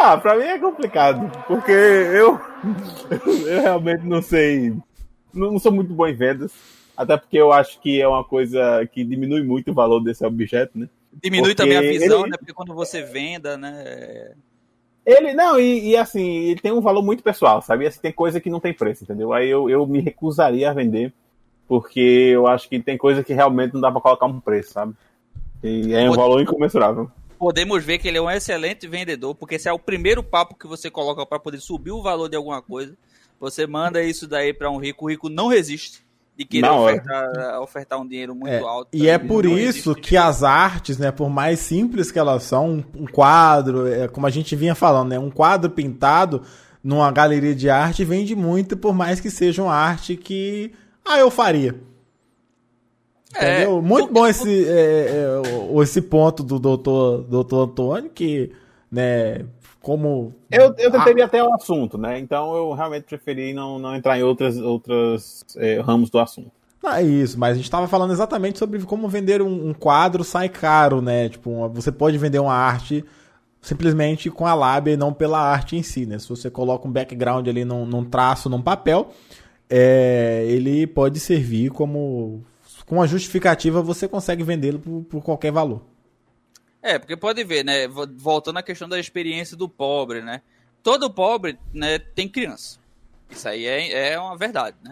[0.00, 2.38] Ah, pra mim é complicado, porque eu,
[3.46, 4.70] eu realmente não sei,
[5.34, 6.52] não, não sou muito bom em vendas,
[7.02, 10.78] até porque eu acho que é uma coisa que diminui muito o valor desse objeto,
[10.78, 10.88] né?
[11.22, 12.36] Diminui Porque também a visão, ele- né?
[12.38, 14.32] Porque quando você venda, né?
[15.04, 17.86] Ele, não, e, e assim, ele tem um valor muito pessoal, sabe?
[17.86, 19.32] Assim, tem coisa que não tem preço, entendeu?
[19.32, 21.12] Aí eu, eu me recusaria a vender,
[21.66, 24.94] porque eu acho que tem coisa que realmente não dá pra colocar um preço, sabe?
[25.62, 27.10] E é um Pode- valor incomensurável.
[27.38, 30.66] Podemos ver que ele é um excelente vendedor, porque esse é o primeiro papo que
[30.66, 32.94] você coloca para poder subir o valor de alguma coisa.
[33.40, 36.02] Você manda isso daí para um rico, o rico não resiste
[36.36, 38.88] de querer ofertar, ofertar um dinheiro muito É, alto.
[38.92, 42.82] e é Ele por isso que as artes, né, por mais simples que elas são,
[42.96, 46.42] um, quadro, é, como a gente vinha falando, né, um quadro pintado
[46.82, 50.72] numa galeria de arte vende muito, por mais que seja uma arte que,
[51.04, 51.74] ah, eu faria.
[53.34, 53.82] É, Entendeu?
[53.82, 58.50] Muito porque- bom esse, é, é, o- esse ponto do doutor, doutor Antônio, que,
[58.90, 59.44] né,
[59.80, 60.32] como...
[60.50, 62.18] Eu, eu tentei até o assunto, né?
[62.18, 66.50] Então eu realmente preferi não, não entrar em outras, outras é, ramos do assunto.
[66.82, 70.24] Não é isso, mas a gente tava falando exatamente sobre como vender um, um quadro
[70.24, 71.28] sai caro, né?
[71.28, 73.04] Tipo, uma- você pode vender uma arte
[73.60, 76.18] simplesmente com a lábia e não pela arte em si, né?
[76.18, 79.10] Se você coloca um background ali num, num traço, num papel,
[79.68, 82.42] é, ele pode servir como...
[82.86, 85.82] Com a justificativa, você consegue vendê-lo por, por qualquer valor.
[86.82, 87.86] É, porque pode ver, né?
[87.86, 90.42] vo- Voltando à questão da experiência do pobre, né?
[90.82, 92.78] Todo pobre né, tem criança.
[93.28, 94.90] Isso aí é, é uma verdade, né?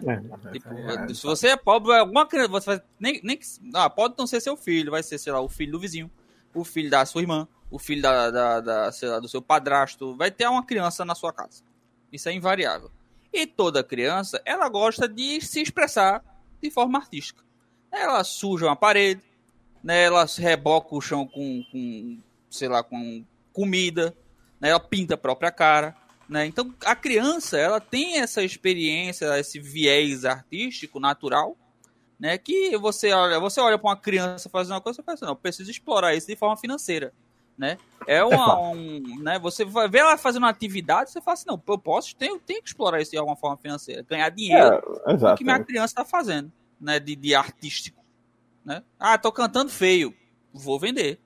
[0.51, 4.25] Tipo, se você é pobre, alguma criança, você vai, nem, nem que- ah, pode não
[4.27, 6.09] ser seu filho, vai ser, sei lá, o filho do vizinho,
[6.53, 10.15] o filho da sua irmã, o filho da, da, da, sei lá, do seu padrasto,
[10.15, 11.63] vai ter uma criança na sua casa.
[12.13, 12.89] Isso é invariável.
[13.33, 16.23] E toda criança, ela gosta de se expressar
[16.61, 17.43] de forma artística.
[17.91, 19.21] Ela suja uma parede,
[19.83, 24.15] né, ela reboca o chão com, com sei lá, com comida,
[24.59, 25.95] né, ela pinta a própria cara.
[26.27, 26.45] Né?
[26.45, 31.57] Então, a criança ela tem essa experiência, esse viés artístico natural,
[32.19, 32.37] né?
[32.37, 35.37] Que você olha, você olha para uma criança fazendo uma coisa, você pensa, não, eu
[35.37, 37.13] preciso explorar isso de forma financeira,
[37.57, 37.77] né?
[38.05, 38.61] É uma, fato.
[38.61, 39.39] um, né?
[39.39, 42.61] Você vai ver ela fazendo uma atividade, você fala assim, não, eu posso, tenho, tenho
[42.61, 46.05] que explorar isso de alguma forma financeira, ganhar dinheiro É, o que minha criança está
[46.05, 46.99] fazendo, né?
[46.99, 47.98] De, de artístico,
[48.65, 48.83] né?
[48.99, 50.13] Ah, tô cantando feio,
[50.53, 51.19] vou vender.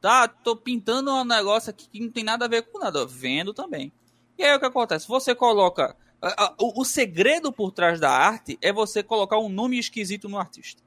[0.00, 3.52] Tá, tô pintando um negócio aqui que não tem nada a ver com nada, vendo
[3.52, 3.90] também.
[4.38, 5.08] E aí o que acontece?
[5.08, 9.48] Você coloca a- a- o, o segredo por trás da arte é você colocar um
[9.48, 10.82] nome esquisito no artista.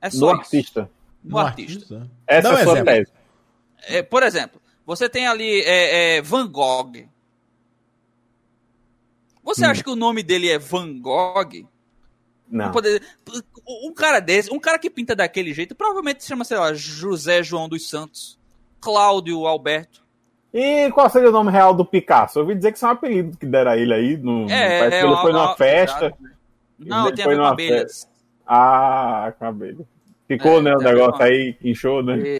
[0.00, 0.40] É No só isso.
[0.40, 0.90] artista.
[1.22, 2.10] No artista.
[2.26, 2.92] Essa Dá um é a sua exemplo.
[2.94, 3.12] tese.
[3.88, 7.08] É, por exemplo, você tem ali é, é, Van Gogh.
[9.44, 9.70] Você Hum.
[9.70, 11.68] acha que o nome dele é Van Gogh?
[12.50, 12.70] Não.
[12.70, 13.02] Poder-
[13.84, 17.42] Um cara desse, um cara que pinta daquele jeito, provavelmente se chama, sei lá, José
[17.42, 18.38] João dos Santos,
[18.80, 20.04] Cláudio Alberto.
[20.54, 22.38] E qual seria o nome real do Picasso?
[22.38, 24.16] Eu ouvi dizer que isso é um apelido que deram a ele aí.
[24.16, 26.06] No, É, parece é que ele foi numa uma- festa.
[26.06, 26.22] exato.
[26.78, 28.08] Não, tem a foi ver com numa abelhas.
[28.46, 29.86] Ah, cabelo.
[30.28, 30.74] Ficou, É, né?
[30.76, 32.38] O negócio com- aí, inchou, né?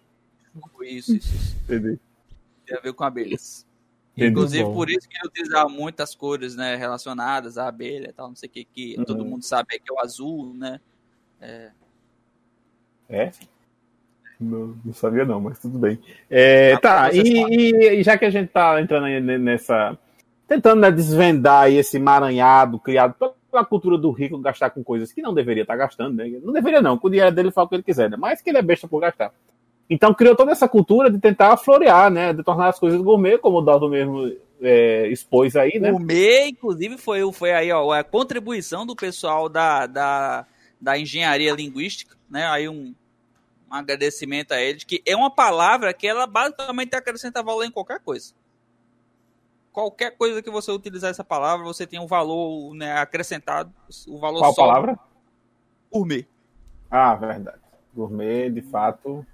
[0.82, 1.56] Isso, isso, isso.
[1.64, 1.98] Entendi.
[2.64, 3.65] Tem a ver com abelhas.
[4.16, 4.72] Inclusive, bom.
[4.72, 8.48] por isso que ele utilizava muitas cores, né, relacionadas à abelha e tal, não sei
[8.48, 9.30] o que, que todo Uhum.
[9.30, 10.80] mundo sabe que é o azul, né?
[13.08, 13.30] É?
[14.40, 15.98] Não, não sabia não, mas tudo bem.
[16.30, 19.06] É, tá, e, e- e já que a gente tá entrando
[19.38, 19.96] nessa.
[20.46, 23.14] Tentando né, desvendar aí esse emaranhado criado
[23.50, 26.28] pela cultura do rico gastar com coisas que não deveria estar gastando, né?
[26.42, 28.16] Não deveria não, com o dinheiro dele ele fala o que ele quiser, né?
[28.16, 29.32] Mas que ele é besta por gastar.
[29.88, 32.32] Então criou toda essa cultura de tentar florear, né?
[32.32, 35.92] De tornar as coisas gourmet, como o Dalton mesmo é, expôs aí, né?
[35.92, 40.46] MEI, inclusive, foi, foi aí, ó, a contribuição do pessoal da, da,
[40.80, 42.46] da engenharia linguística, né?
[42.46, 42.94] Aí um,
[43.70, 48.00] um agradecimento a eles, que é uma palavra que ela basicamente acrescenta valor em qualquer
[48.00, 48.34] coisa.
[49.72, 53.70] Qualquer coisa que você utilizar essa palavra, você tem um valor né, acrescentado,
[54.08, 54.98] o valor Qual sobe palavra?
[55.90, 56.26] por MEI.
[56.90, 57.60] Ah, verdade.
[57.94, 59.26] Gourmet, de fato.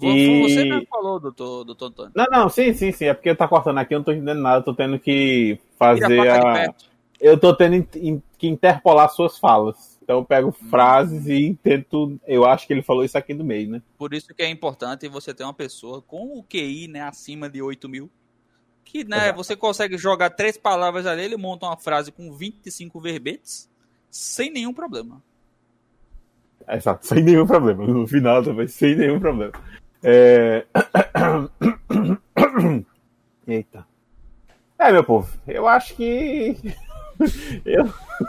[0.00, 2.12] E- Você mesmo falou, doutor, doutor Antônio.
[2.14, 3.06] Não, não, sim, sim, sim.
[3.06, 6.28] É porque tá cortando aqui, eu não tô entendendo nada, eu tô tendo que fazer
[6.28, 6.74] a a.
[7.20, 7.82] Eu tô tendo
[8.36, 9.98] que interpolar suas falas.
[10.02, 12.20] Então eu pego frases e tento.
[12.26, 13.82] Eu acho que ele falou isso aqui no meio, né?
[13.96, 17.62] Por isso que é importante você ter uma pessoa com o QI né, acima de
[17.62, 18.10] 8 mil.
[18.84, 19.36] Que né, Exato.
[19.38, 23.70] você consegue jogar três palavras ali, ele monta uma frase com 25 verbetes
[24.10, 25.22] sem nenhum problema.
[26.68, 27.86] Exato, sem nenhum problema.
[27.86, 29.52] No final também, sem nenhum problema.
[30.04, 30.64] É...
[33.46, 33.86] Eita.
[34.78, 36.56] É, meu povo, eu acho que.
[37.64, 37.84] eu,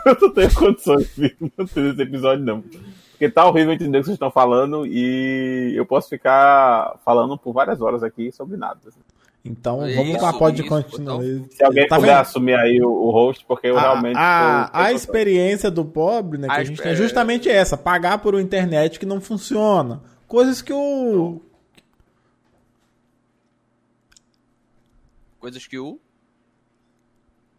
[0.06, 2.62] eu não tenho condições de manter esse episódio, não.
[3.10, 7.52] Porque tá horrível entender o que vocês estão falando e eu posso ficar falando por
[7.52, 8.78] várias horas aqui sobre nada.
[9.42, 11.20] Então Isso, vamos lá, pode isso, continuar.
[11.50, 12.20] Se alguém Tá puder vendo?
[12.20, 14.16] assumir aí o, o host, porque eu a, realmente.
[14.18, 17.48] a, tô- a tô- experiência do pobre, né, que A a gente tem é justamente
[17.48, 20.02] essa, pagar por uma internet que não funciona.
[20.28, 21.40] Coisas que o
[25.46, 26.00] Coisas que o.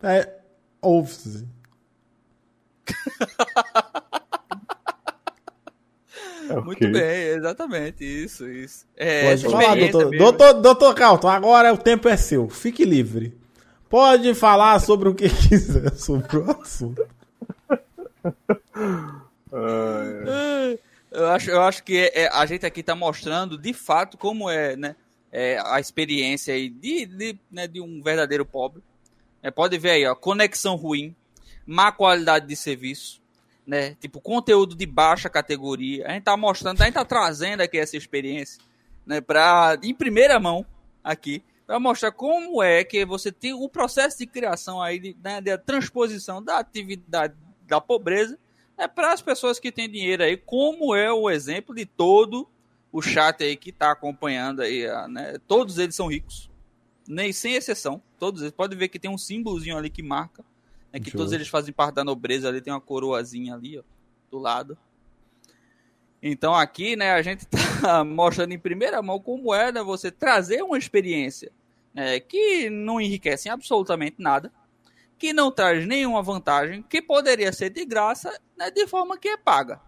[0.03, 0.29] é,
[0.81, 1.47] ouve-se.
[6.49, 6.91] É, Muito ok.
[6.91, 8.85] bem, exatamente, isso, isso.
[8.95, 10.09] É, Pode falar, doutor.
[10.09, 10.17] mesmo.
[10.25, 10.53] doutor.
[10.61, 12.47] Doutor Calton, agora o tempo é seu.
[12.49, 13.37] Fique livre.
[13.89, 17.05] Pode falar sobre o que quiser sobre o assunto.
[21.11, 24.49] Eu acho, eu acho que é- é- a gente aqui está mostrando de fato como
[24.49, 24.95] é, né,
[25.39, 28.81] é a experiência aí de, de, né, de um verdadeiro pobre.
[29.43, 31.15] É, pode ver aí, ó, conexão ruim,
[31.63, 33.21] má qualidade de serviço,
[33.65, 36.07] né, tipo conteúdo de baixa categoria.
[36.07, 38.59] A gente tá mostrando, a gente tá trazendo aqui essa experiência,
[39.05, 40.65] né, para em primeira mão
[41.03, 45.39] aqui, para mostrar como é que você tem o processo de criação aí de, né,
[45.39, 47.35] da transposição da atividade
[47.67, 48.39] da pobreza
[48.75, 52.47] é para as pessoas que têm dinheiro aí, como é o exemplo de todo
[52.91, 55.37] o chat aí que está acompanhando aí, a, né?
[55.47, 56.49] Todos eles são ricos,
[57.07, 58.01] nem sem exceção.
[58.17, 58.53] Todos eles.
[58.53, 60.43] Pode ver que tem um símbolozinho ali que marca,
[60.91, 62.47] né, que todos eles fazem parte da nobreza.
[62.47, 63.83] Ali tem uma coroazinha ali, ó,
[64.31, 64.77] do lado.
[66.21, 70.63] Então aqui, né, a gente tá mostrando em primeira mão como é, né, você trazer
[70.63, 71.51] uma experiência
[71.93, 74.51] né, que não enriquece absolutamente nada,
[75.17, 79.37] que não traz nenhuma vantagem, que poderia ser de graça, né, de forma que é
[79.37, 79.81] paga.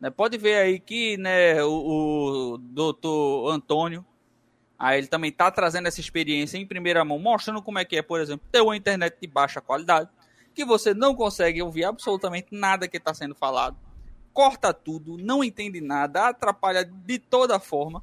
[0.00, 4.04] Né, pode ver aí que né, o, o doutor Antônio,
[4.78, 8.02] aí ele também está trazendo essa experiência em primeira mão, mostrando como é que é,
[8.02, 10.08] por exemplo, ter uma internet de baixa qualidade,
[10.54, 13.76] que você não consegue ouvir absolutamente nada que está sendo falado,
[14.32, 18.02] corta tudo, não entende nada, atrapalha de toda forma.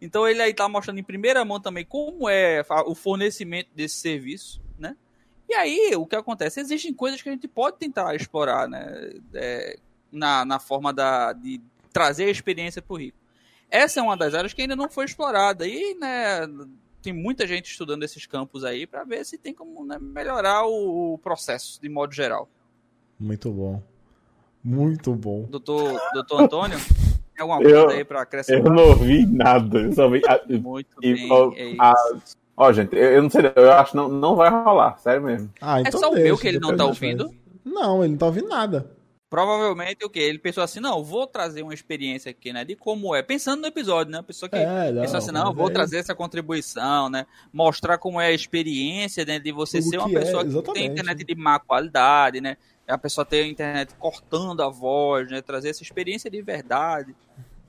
[0.00, 4.60] Então ele aí está mostrando em primeira mão também como é o fornecimento desse serviço,
[4.78, 4.96] né?
[5.48, 6.60] E aí, o que acontece?
[6.60, 9.12] Existem coisas que a gente pode tentar explorar, né?
[9.34, 9.78] É,
[10.12, 11.60] na, na forma da, de
[11.92, 13.18] trazer a experiência para o rico.
[13.70, 15.66] Essa é uma das áreas que ainda não foi explorada.
[15.66, 16.40] E, né,
[17.02, 21.14] tem muita gente estudando esses campos aí para ver se tem como né, melhorar o,
[21.14, 22.48] o, processo de modo geral.
[23.18, 23.82] Muito bom.
[24.62, 25.44] Muito bom.
[25.48, 26.78] Doutor, doutor Antônio,
[27.34, 28.66] tem alguma coisa Eu- aí para acrescentar?
[28.66, 29.78] Eu não ouvi nada.
[29.78, 30.20] Eu só vi.
[30.28, 31.94] ah, Muito e- bem, ó, é a-.
[32.56, 35.50] Ó, gente, eu, eu não sei, eu acho que não, não vai rolar, sério mesmo.
[35.60, 37.28] Ah, É então só o meu que ele não tá a ouvindo?
[37.28, 37.40] faz.
[37.64, 38.90] Não, ele não tá ouvindo nada.
[39.30, 40.18] Provavelmente o quê?
[40.18, 42.64] Ele pensou assim, não, vou trazer uma experiência aqui, né?
[42.64, 43.22] De como é.
[43.22, 44.18] Pensando no episódio, né?
[44.18, 47.24] A pessoa que É, não, pensou assim, não, vou aí- trazer essa contribuição, né?
[47.52, 49.38] Mostrar como é a experiência, né?
[49.38, 52.56] De você O ser uma que é, pessoa que tem internet de má qualidade, né?
[52.88, 55.40] A pessoa ter a internet cortando a voz, né?
[55.40, 57.14] Trazer essa experiência de verdade.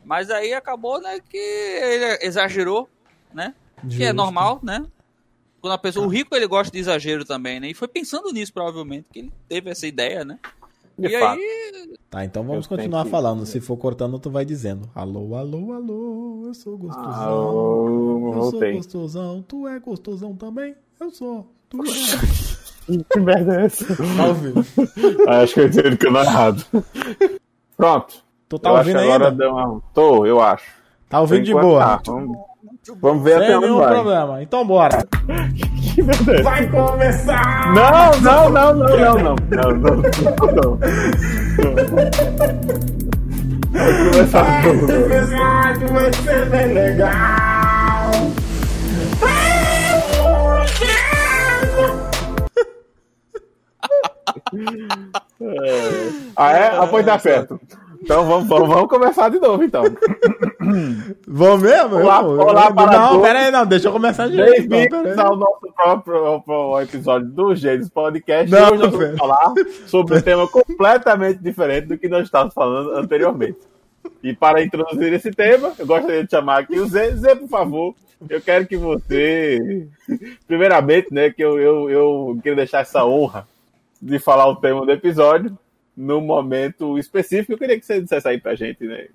[0.04, 1.20] Mas aí acabou, né?
[1.30, 2.90] Que ele exagerou,
[3.32, 3.54] né?
[3.88, 4.14] Que é Justo.
[4.16, 4.84] normal, né?
[5.62, 7.68] Quando a pessoa, o rico ele gosta de exagero também, né?
[7.70, 10.40] E foi pensando nisso provavelmente que ele teve essa ideia, né?
[11.02, 11.34] De e fato.
[11.40, 11.72] aí
[12.10, 13.46] Tá, então vamos Eu continuar que- falando.
[13.46, 14.90] Se for cortando, tu vai dizendo.
[14.94, 17.12] Alô, alô, alô, eu sou gostosão.
[17.14, 18.74] Ah, eu eu sou voltei.
[18.74, 20.76] gostosão, tu é gostosão também?
[21.00, 21.48] Eu sou.
[21.70, 22.52] Tu é.
[23.10, 23.86] Que merda é essa?
[23.96, 24.66] Tá ouvindo?
[25.28, 26.66] Ah, Acho que eu entendi o canal errado.
[27.78, 28.16] Pronto.
[28.50, 29.38] Tu tá eu ouvindo acho que agora ainda?
[29.38, 29.82] deu uma...
[29.94, 30.66] Tô, eu acho.
[31.08, 31.80] Tá ouvindo de boa.
[31.80, 32.02] tá.
[32.06, 32.38] Vamos,
[33.00, 33.94] vamos ver até Sem onde nenhum vai.
[33.94, 34.44] problema.
[34.44, 35.08] Então bora.
[35.94, 36.42] Que é?
[36.42, 37.74] Vai começar!
[37.74, 39.36] Não, não, não, não, não, não.
[39.50, 39.96] Não, não,
[40.54, 40.80] não.
[43.72, 44.92] Vai começar Esse tudo.
[44.92, 48.12] episódio vai ser bem legal!
[56.36, 56.68] Ah, é?
[56.78, 57.60] Ah, pois tá certo.
[58.02, 59.84] Então vamos, vamos, vamos começar de novo, então.
[61.28, 61.96] Vamos mesmo?
[61.98, 63.66] Olá, Eu- olá eu- para Não, pera aí, não.
[63.66, 64.62] Deixa eu começar direito.
[64.64, 64.70] Então,
[65.02, 68.52] Bem-vindos ao nosso próprio episódio do Gênesis Podcast.
[68.52, 69.54] Não, Hoje nós vamos falar
[69.86, 73.60] sobre um tema completamente diferente do que nós estávamos falando anteriormente.
[74.24, 77.12] E para introduzir esse tema, eu gostaria de chamar aqui o Zé.
[77.16, 77.94] Zé, por favor,
[78.30, 79.88] eu quero que você,
[80.48, 83.48] primeiramente, né, que eu, eu, eu queria deixar essa honra
[84.02, 85.56] de falar o tema do episódio
[85.96, 87.54] no momento específico.
[87.54, 89.08] Eu queria que você dissesse aí pra gente, né,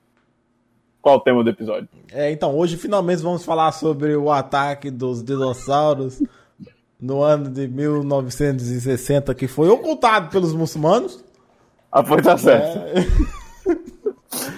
[1.03, 1.89] qual o tema do episódio.
[2.13, 6.23] É, então, hoje finalmente vamos falar sobre o ataque dos dinossauros
[7.01, 11.25] no ano de 1960, que foi ocultado pelos muçulmanos.
[11.93, 12.79] Ah, foi tá certo.
[12.79, 13.37] É,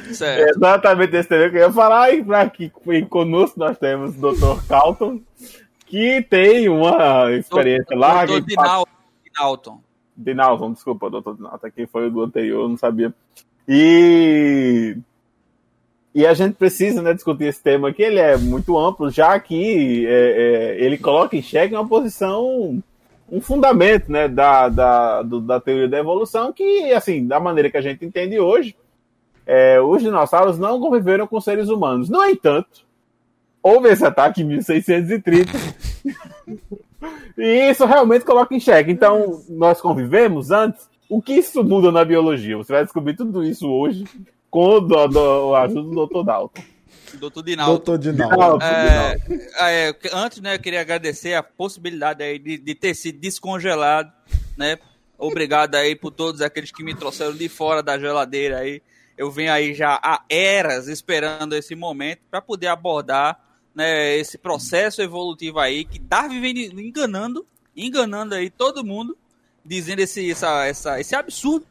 [0.08, 0.56] É Certo.
[0.56, 2.12] exatamente esse tema que eu ia falar.
[2.12, 4.66] E pra aqui e conosco nós temos o Dr.
[4.66, 5.20] Calton,
[5.86, 8.24] que tem uma experiência lá.
[8.24, 8.88] Doutor que- Dinal-
[9.24, 9.80] Dinalton.
[10.18, 13.14] Dinalton, desculpa, doutor Dinalton, aqui foi o do anterior, eu não sabia.
[13.68, 14.96] E.
[16.14, 20.04] E a gente precisa né, discutir esse tema aqui, ele é muito amplo, já que
[20.06, 22.82] é, é, ele coloca em xeque uma posição,
[23.30, 27.76] um fundamento né, da, da, do- da teoria da evolução, que, assim, da maneira que
[27.76, 28.74] a gente entende hoje,
[29.46, 32.08] é, os dinossauros não conviveram com seres humanos.
[32.08, 32.84] No entanto,
[33.62, 35.52] houve esse ataque em 1630.
[37.36, 38.90] e isso realmente coloca em xeque.
[38.90, 40.88] Então, nós convivemos antes.
[41.08, 42.56] O que isso muda na biologia?
[42.56, 44.04] Você vai descobrir tudo isso hoje
[44.50, 46.24] com o do, do, a ajuda do Dr.
[46.24, 46.62] Dalton.
[47.14, 47.72] Doutor Dinalton.
[47.72, 48.36] Doutor Dinaldo.
[48.36, 49.16] Dalton, É,
[49.88, 54.12] é, antes, né, eu queria agradecer a possibilidade aí de, de ter sido descongelado,
[54.56, 54.78] né?
[55.16, 58.80] Obrigado aí por todos aqueles que me trouxeram de fora da geladeira aí.
[59.16, 63.36] Eu venho aí já há eras esperando esse momento para poder abordar,
[63.78, 69.16] né, esse processo evolutivo aí que Darwin vem enganando, enganando aí todo mundo,
[69.64, 71.64] dizendo esse, essa, essa, esse absurdo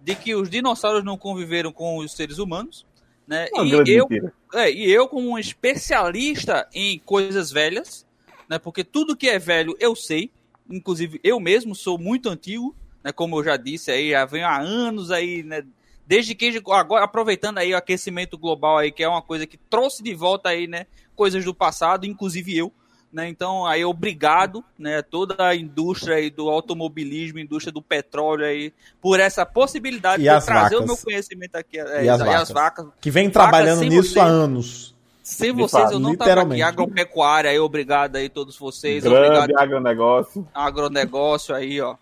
[0.00, 2.84] de que os dinossauros não conviveram com os seres humanos,
[3.28, 3.46] né?
[3.54, 4.08] Uma e eu
[4.52, 8.04] é, e eu, como um especialista em coisas velhas,
[8.48, 8.58] né?
[8.58, 10.32] Porque tudo que é velho eu sei.
[10.68, 13.12] Inclusive, eu mesmo sou muito antigo, né?
[13.12, 15.64] Como eu já disse aí, já venho há anos aí, né?
[16.04, 20.02] Desde que agora aproveitando aí o aquecimento global aí, que é uma coisa que trouxe
[20.02, 20.86] de volta aí, né?
[21.14, 22.72] Coisas do passado, inclusive eu.
[23.12, 28.72] Né, então, aí, obrigado, né, toda a indústria aí do automobilismo, indústria do petróleo aí,
[29.02, 30.86] por essa possibilidade E de trazer o vacas.
[30.86, 31.78] meu conhecimento aqui.
[31.78, 32.48] é, E as e as vacas.
[32.50, 32.86] vacas.
[33.02, 34.18] Que vem trabalhando sem nisso você.
[34.20, 34.94] há anos.
[35.22, 36.62] Sem vocês fato, eu não tava aqui.
[36.62, 39.04] Agropecuária aí, obrigado aí todos vocês.
[39.04, 40.48] Grande Obrigado agronegócio.
[40.54, 41.96] agronegócio aí, ó.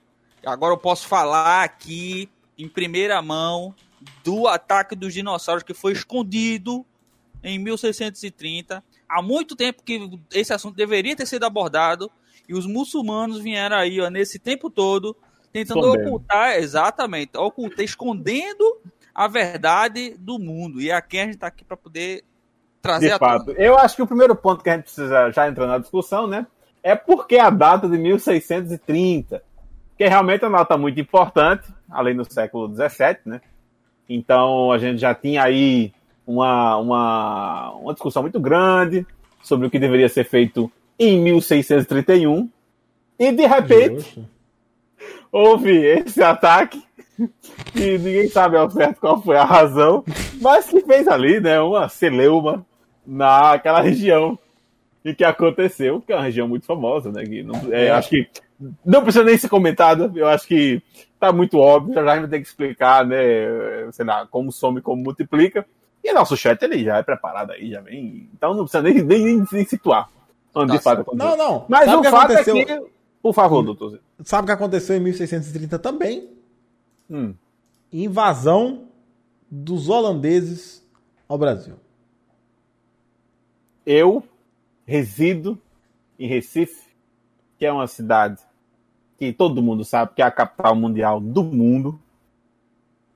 [0.47, 3.75] Agora eu posso falar aqui em primeira mão
[4.25, 6.87] do ataque dos dinossauros que foi escondido
[7.43, 8.83] em 1630.
[9.11, 12.11] Há muito tempo que esse assunto deveria ter sido abordado
[12.49, 15.17] e os muçulmanos vieram aí, ó, nesse tempo todo
[15.53, 16.07] tentando Escondendo.
[16.07, 18.79] ocultar, exatamente, ocultar, escondendo
[19.15, 20.81] a verdade do mundo.
[20.81, 22.23] E aqui a gente tá aqui para poder
[22.81, 23.47] trazer De a fato.
[23.47, 23.59] tona.
[23.59, 26.47] Eu acho que o primeiro ponto que a gente precisa já entrar na discussão, né?
[26.83, 29.43] É porque a data de 1630,
[29.99, 33.41] que realmente é uma data muito importante, além do século XVII, né?
[34.09, 35.93] Então a gente já tinha aí
[36.31, 39.05] uma, uma, uma discussão muito grande
[39.43, 42.49] sobre o que deveria ser feito em 1631.
[43.19, 44.25] E de repente
[45.33, 46.83] houve esse ataque
[47.75, 50.05] e ninguém sabe ao certo qual foi a razão,
[50.41, 52.65] mas que fez ali, né, uma celeuma
[53.07, 54.39] naquela região.
[55.03, 58.29] Em que aconteceu, que é uma região muito famosa, né, que não, é, acho que
[58.85, 60.83] não precisa nem ser comentada, eu acho que
[61.19, 64.53] tá muito óbvio, já já a gente vai ter que explicar, né, sei lá, como
[64.53, 65.67] some, como multiplica,
[66.03, 69.45] e nosso chat ele já é preparado aí, já vem, então não precisa nem, nem,
[69.53, 70.09] nem situar
[70.55, 71.09] onde Tá de fato certo.
[71.09, 71.37] aconteceu.
[71.37, 71.67] Não, não.
[71.69, 72.57] Mas Sabe o que fato aconteceu?
[72.57, 72.87] é que,
[73.23, 74.01] por favor, doutor.
[74.25, 76.29] Sabe o que aconteceu em 1630 também?
[77.09, 77.35] Hum.
[77.93, 78.89] Invasão
[79.51, 80.87] dos holandeses
[81.29, 81.75] ao Brasil.
[83.85, 84.23] Eu
[84.87, 85.61] resido
[86.19, 86.91] em Recife,
[87.59, 88.41] que é uma cidade
[89.19, 92.01] que todo mundo sabe que é a capital mundial do mundo,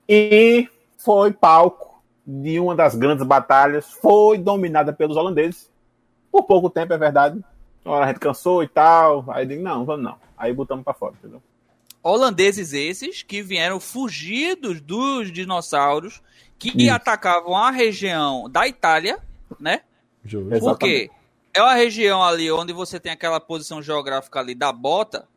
[0.07, 1.94] e foi palco
[2.25, 5.69] de uma das grandes batalhas, foi dominada pelos holandeses,
[6.31, 7.43] por pouco tempo, é verdade,
[7.83, 9.23] Uma hora a gente cansou e tal.
[9.29, 10.17] Aí digo, não, vamos não.
[10.37, 11.41] Aí botamos pra fora, entendeu?
[12.03, 16.21] Holandeses esses que vieram fugidos dos dinossauros
[16.57, 16.93] que Isso.
[16.93, 19.19] atacavam a região da Itália,
[19.59, 19.81] né?
[20.23, 20.59] Justo.
[20.59, 21.09] Porque
[21.53, 25.27] é uma região ali onde você tem aquela posição geográfica ali da bota,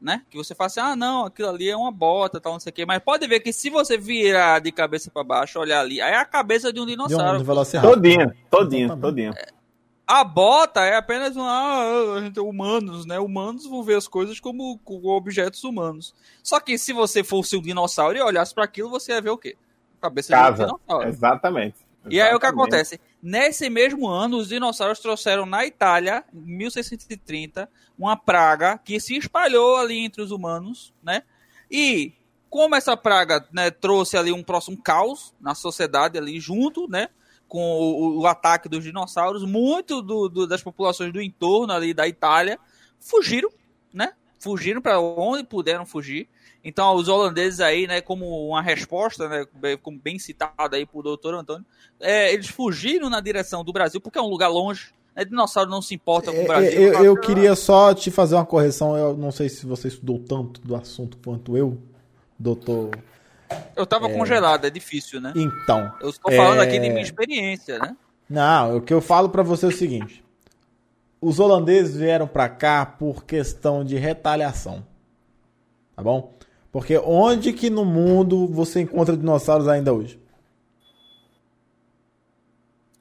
[0.00, 0.22] né?
[0.30, 2.72] Que você fala assim, ah, não, aquilo ali é uma bota, tal, não sei o
[2.72, 2.86] quê.
[2.86, 6.16] Mas pode ver que se você virar de cabeça para baixo, olhar ali, aí é
[6.16, 7.38] a cabeça de um De um, dinossauro.
[7.38, 7.44] de.
[7.82, 9.00] Todinha, todinha, Exatamente.
[9.00, 9.34] todinha.
[10.06, 11.48] A bota é apenas uma.
[11.48, 13.20] Ah, a gente é humanos, né?
[13.20, 16.12] Humanos vão ver as coisas como, como objetos humanos.
[16.42, 19.38] Só que se você fosse um dinossauro e olhasse para aquilo, você ia ver o
[19.38, 19.56] quê?
[20.00, 20.64] Cabeça de um Casa.
[20.66, 21.08] dinossauro.
[21.08, 21.76] Exatamente.
[22.08, 22.60] E aí o que Exatamente.
[22.60, 23.00] acontece?
[23.22, 27.68] Nesse mesmo ano, os dinossauros trouxeram na Itália, em 1630,
[27.98, 31.22] uma praga que se espalhou ali entre os humanos, né?
[31.70, 32.14] E
[32.48, 37.08] como essa praga né, trouxe ali um próximo caos na sociedade ali junto, né?
[37.46, 42.08] Com o, o ataque dos dinossauros, muito do- do- das populações do entorno ali da
[42.08, 42.58] Itália
[42.98, 43.50] fugiram,
[43.92, 44.14] né?
[44.38, 46.26] Fugiram para onde puderam fugir.
[46.62, 51.02] Então, os holandeses aí, né, como uma resposta, né, bem- como bem citado aí por
[51.02, 51.64] doutor Antônio,
[51.98, 54.92] é, eles fugiram na direção do Brasil, porque é um lugar longe.
[55.16, 56.70] Né, dinossauro não se importa com o É, Brasil.
[56.70, 58.96] é, eu, eu queria só te fazer uma correção.
[58.96, 61.78] Eu não sei se você estudou tanto do assunto quanto eu,
[62.38, 62.90] doutor.
[63.74, 65.32] Eu tava congelado, é difícil, né?
[65.34, 66.64] Então, Eu estou falando É.
[66.64, 67.96] aqui de minha experiência, né?
[68.28, 70.22] Não, o que eu falo pra você é o seguinte:
[71.20, 74.86] os holandeses vieram pra cá por questão de retaliação.
[75.96, 76.32] Tá bom?
[76.72, 80.20] Porque onde que no mundo você encontra dinossauros ainda hoje?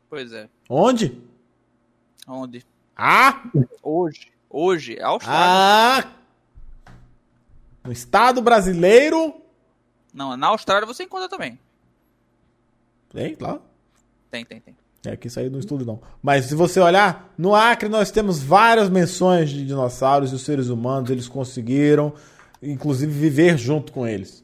[0.10, 0.50] Pois é.
[0.68, 1.22] Onde?
[2.28, 2.66] Onde?
[2.96, 3.44] Ah!
[3.84, 4.32] Hoje.
[4.50, 5.46] Hoje, é a Austrália.
[5.46, 6.12] Ah!
[7.84, 9.36] No estado brasileiro.
[10.14, 11.60] Não, na Austrália você encontra também.
[13.10, 13.60] Tem, lá.
[14.32, 14.76] Tem, tem, tem.
[15.06, 16.02] É que isso aí não estudo não.
[16.22, 20.68] Mas se você olhar, no Acre nós temos várias menções de dinossauros e os seres
[20.68, 22.14] humanos, eles conseguiram,
[22.62, 24.44] inclusive, viver junto com eles.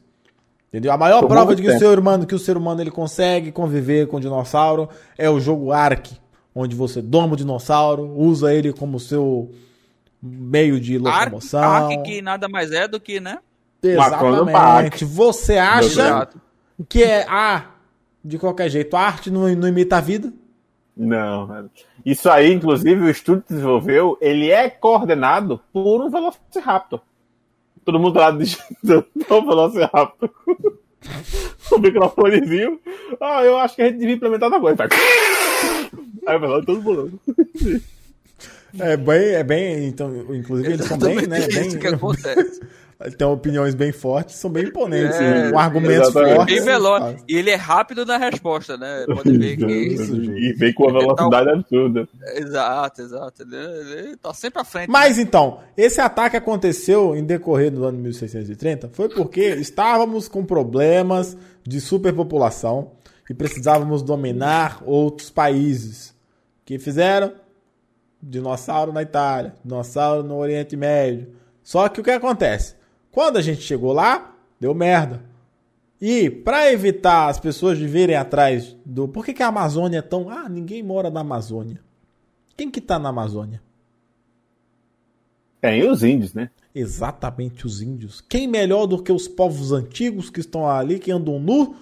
[0.68, 0.92] Entendeu?
[0.92, 1.84] A maior Por prova de que o, tempo.
[1.84, 5.72] ser humano, que o ser humano ele consegue conviver com o dinossauro é o jogo
[5.72, 6.18] Ark,
[6.54, 9.50] onde você doma o dinossauro, usa ele como seu
[10.20, 11.62] meio de Ark, locomoção.
[11.62, 13.38] Ark que nada mais é do que, né?
[13.82, 15.04] Exatamente.
[15.04, 16.28] Você acha
[16.88, 17.76] que é a
[18.26, 20.32] de qualquer jeito, a arte não, não imita a vida?
[20.96, 21.70] Não.
[22.04, 27.00] Isso aí, inclusive, o estudo que desenvolveu, ele é coordenado por um Velociraptor.
[27.86, 30.30] Todo mundo lá digitando o Velociraptor.
[31.70, 32.80] o microfonezinho.
[33.20, 34.88] Ah, eu acho que a gente devia implementar outra coisa.
[36.26, 37.20] Aí vai lá, todo mundo.
[38.78, 42.60] É bem, é bem, então, inclusive eles são bem, né, bem, isso que acontece.
[43.18, 46.36] tem opiniões bem fortes, são bem imponentes, É, com argumentos exatamente.
[46.36, 46.54] fortes.
[46.56, 47.24] Bem veloz.
[47.28, 49.04] E ele é rápido na resposta, né?
[49.06, 49.64] Pode ver que.
[49.64, 52.08] E vem com uma velocidade absurda.
[52.34, 53.42] Exato, exato.
[53.42, 54.88] Ele, ele tá sempre à frente.
[54.88, 61.36] Mas então, esse ataque aconteceu em decorrer do ano 1630 foi porque estávamos com problemas
[61.62, 62.92] de superpopulação
[63.28, 66.10] e precisávamos dominar outros países.
[66.62, 67.32] O que fizeram?
[68.22, 71.28] Dinossauro na Itália, dinossauro no Oriente Médio.
[71.62, 72.74] Só que o que acontece?
[73.16, 75.22] Quando a gente chegou lá, deu merda.
[75.98, 79.08] E para evitar as pessoas de virem atrás do.
[79.08, 80.28] Por que, que a Amazônia é tão.
[80.28, 81.80] Ah, ninguém mora na Amazônia.
[82.54, 83.62] Quem que tá na Amazônia?
[85.62, 86.50] Tem os índios, né?
[86.74, 88.20] Exatamente os índios.
[88.20, 91.74] Quem melhor do que os povos antigos que estão ali, que andam nu,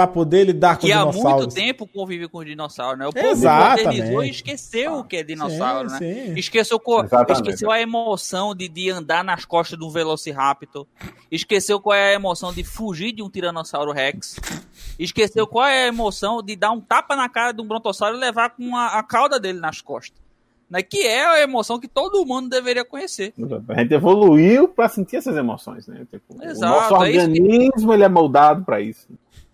[0.00, 1.40] para poder lidar com que há dinossauros?
[1.46, 3.06] muito tempo convive com o dinossauro, né?
[3.06, 3.84] O povo Exatamente.
[3.86, 6.24] modernizou e esqueceu o que é dinossauro, Sim, né?
[6.26, 6.34] sim.
[6.38, 7.32] Esqueceu, co- Exatamente.
[7.42, 10.86] esqueceu a emoção de, de andar nas costas de um Velociraptor.
[11.30, 14.36] Esqueceu qual é a emoção de fugir de um Tiranossauro Rex.
[14.98, 18.20] Esqueceu qual é a emoção de dar um tapa na cara de um Brontossauro e
[18.20, 20.18] levar com a, a cauda dele nas costas.
[20.70, 20.82] Né?
[20.82, 23.34] Que é a emoção que todo mundo deveria conhecer.
[23.68, 26.06] A gente evoluiu para sentir essas emoções, né?
[26.10, 29.08] Tipo, Exato, o nosso é isso que- organismo ele é moldado para isso.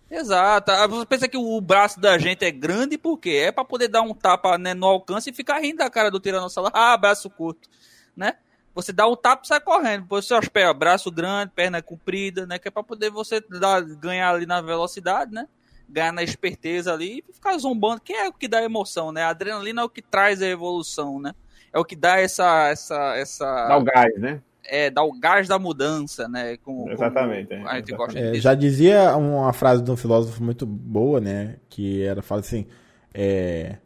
[0.09, 0.71] Exato.
[0.89, 4.13] Você pensa que o braço da gente é grande porque é pra poder dar um
[4.13, 6.71] tapa né, no alcance e ficar rindo da cara do tiranossauro.
[6.73, 7.69] Ah, braço curto,
[8.15, 8.35] né?
[8.73, 10.03] Você dá o tapa e sai correndo.
[10.03, 12.59] Depois seus pés, braço grande, perna comprida, né?
[12.59, 15.47] Que é pra poder você dar, ganhar ali na velocidade, né?
[15.89, 19.23] Ganhar na esperteza ali e ficar zombando, que é o que dá emoção, né?
[19.23, 21.33] A adrenalina é o que traz a evolução, né?
[21.73, 22.67] É o que dá essa.
[22.69, 24.41] essa, essa Dá o gás, né?
[24.67, 26.57] É, dá o gás da mudança, né?
[26.57, 28.41] Como, Exatamente, como é, a gente gosta É, dizer.
[28.41, 31.57] já dizia uma frase de um filósofo muito boa, né?
[31.69, 32.67] Que era fala assim:
[33.13, 33.77] é,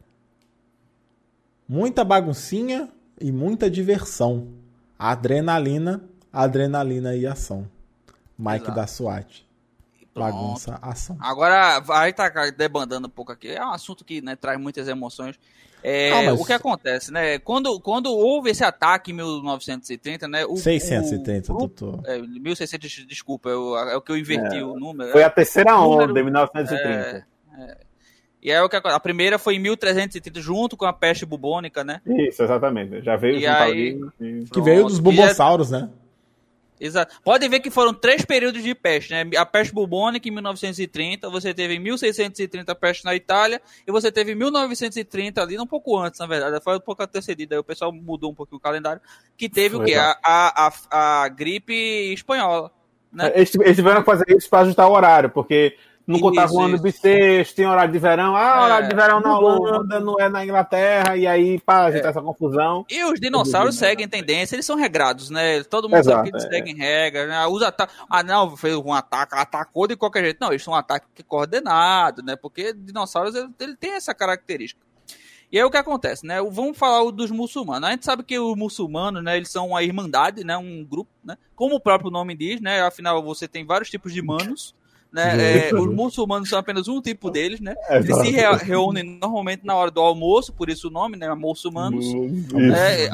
[1.68, 2.88] muita baguncinha
[3.20, 4.48] e muita diversão.
[4.98, 6.02] Adrenalina,
[6.32, 7.68] adrenalina e ação.
[8.38, 8.74] Mike Exato.
[8.74, 9.46] da SWAT.
[10.14, 11.16] Bagunça, ação.
[11.20, 13.48] Agora, vai tá debandando um pouco aqui.
[13.48, 15.38] É um assunto que né, traz muitas emoções.
[15.82, 17.38] É, Ah, mas- O que acontece, né?
[17.38, 20.44] Quando, quando houve esse ataque em 1930, né?
[20.46, 22.00] O, 630, o doutor.
[22.06, 25.10] É, 1600, desculpa, eu, é o que eu inverti o número.
[25.12, 27.26] Foi a terceira Número- onda, em 1930.
[28.44, 28.74] E aí o que?
[28.76, 32.00] A primeira foi em 1330, junto com a peste bubônica, né?
[32.04, 33.00] Isso, exatamente.
[33.02, 33.70] Já veio E aí-
[34.20, 34.40] ali.
[34.40, 34.96] e- Que veio dos.
[34.96, 35.88] E é- bubossauros, né?
[36.82, 37.14] Exato.
[37.22, 39.24] Pode ver que foram três períodos de peste, né?
[39.36, 44.10] A peste bubônica em 1930, você teve em 1630 a peste na Itália, e você
[44.10, 47.64] teve em 1930 ali, um pouco antes, na verdade, foi um pouco antecedida, aí o
[47.64, 49.00] pessoal mudou um pouquinho o calendário,
[49.36, 49.94] que teve o Foi, quê?
[49.94, 50.20] A, exato.
[50.24, 51.72] a, a, a gripe
[52.12, 52.72] espanhola,
[53.12, 53.30] né?
[53.32, 55.76] Eles, eles tiveram que fazer isso para ajustar o horário, porque
[56.06, 58.34] não Isso, contava o ano bissexto, tinha horário de verão.
[58.36, 59.38] Ah, É, horário de verão na.
[59.38, 61.88] Holanda, não é na Inglaterra, e aí, para É.
[61.88, 62.84] ajeitar essa confusão.
[62.90, 65.62] E os dinossauros seguem tendência, eles são regrados, né?
[65.64, 66.50] Todo mundo Exato, sabe que eles é.
[66.50, 67.46] seguem regras, né?
[67.46, 70.38] Usa ata- Ah, não, fez um ataque, atacou de qualquer jeito.
[70.40, 72.36] Não, eles são um ataque coordenado, né?
[72.36, 74.80] Porque dinossauros, ele, ele tem essa característica.
[75.50, 76.40] E aí o que acontece, né?
[76.50, 77.86] Vamos falar dos muçulmanos.
[77.86, 81.36] A gente sabe que os muçulmanos, né, eles são uma irmandade, né, um grupo, né?
[81.54, 82.80] Como o próprio nome diz, né?
[82.80, 84.74] Afinal, você tem vários tipos de manos,
[85.12, 85.68] né?
[85.68, 87.74] É, os muçulmanos são apenas um tipo deles, né?
[87.90, 91.32] Eles se re- reúnem normalmente na hora do almoço, por isso o nome, né?
[91.34, 92.04] Muçulmanos.
[92.04, 92.56] Isso.
[92.74, 93.10] É,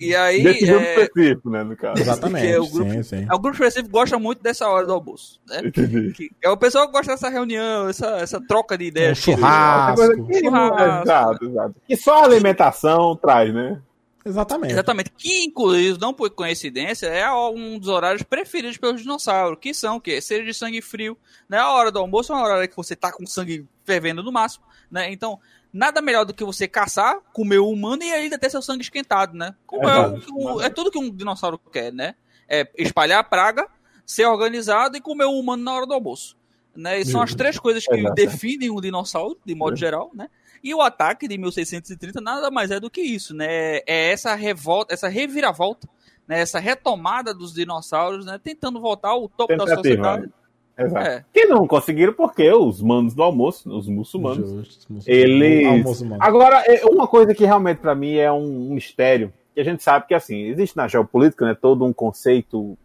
[0.00, 0.42] e aí.
[0.42, 2.00] Desse grupo é, específico, né, no caso.
[2.02, 2.46] Exatamente.
[2.46, 3.26] que é o grupo- sim, sim.
[3.30, 5.40] é, o grupo específico gosta muito dessa hora do almoço.
[5.48, 5.70] Né?
[5.70, 9.18] Que- é o pessoal que gosta dessa reunião, essa, essa troca de Um ideias.
[9.18, 10.00] churrasco.
[10.02, 11.02] Outra coisa que- Churrasco.
[11.04, 11.74] Exato, exato.
[11.88, 13.78] E só a alimentação traz, né?
[14.26, 14.72] Exatamente.
[14.72, 15.10] Exatamente.
[15.16, 20.00] Que, inclusive, não por coincidência, é um dos horários preferidos pelos dinossauros, que são o
[20.00, 20.20] quê?
[20.20, 21.16] Seres de sangue frio.
[21.48, 21.58] Né?
[21.58, 24.64] A hora do almoço é uma hora que você tá com sangue fervendo no máximo.
[24.90, 25.12] Né?
[25.12, 25.38] Então,
[25.72, 29.36] nada melhor do que você caçar, comer o humano e ainda ter seu sangue esquentado,
[29.36, 29.54] né?
[29.66, 32.14] Como é, o- é tudo que um dinossauro quer, né?
[32.48, 33.68] É espalhar a praga,
[34.04, 36.36] ser organizado e comer o humano na hora do almoço.
[36.74, 37.00] Né?
[37.00, 38.14] E são as três coisas que Exato.
[38.14, 40.28] definem um dinossauro, de modo geral, né?
[40.62, 43.78] E o ataque de 1630 nada mais é do que isso, né?
[43.86, 45.88] É essa revolta, essa reviravolta,
[46.26, 46.40] né?
[46.40, 48.40] Essa retomada dos dinossauros, né?
[48.42, 49.76] Tentando voltar ao topo da Tentativa.
[49.76, 50.30] sociedade.
[50.78, 51.06] Exato.
[51.06, 51.24] É.
[51.32, 55.66] Que não conseguiram porque os manos do almoço, os muçulmanos, Justo, eles.
[55.66, 56.06] Almoço.
[56.20, 60.06] Agora, é uma coisa que realmente para mim é um mistério, que a gente sabe
[60.06, 62.76] que assim, existe na geopolítica, né, todo um conceito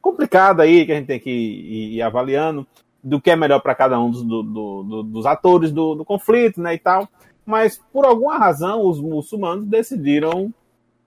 [0.00, 2.66] complicado aí que a gente tem que ir, ir avaliando
[3.02, 6.60] do que é melhor para cada um dos, do- do- do- dos atores do, conflito,
[6.60, 7.08] né, e tal.
[7.46, 10.52] Mas por alguma razão os muçulmanos decidiram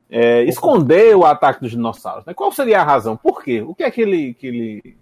[0.09, 2.25] é, esconder o ataque dos dinossauros.
[2.25, 2.33] Né?
[2.33, 3.15] Qual seria a razão?
[3.17, 3.61] Por quê?
[3.61, 4.97] O que é que ele, que ele...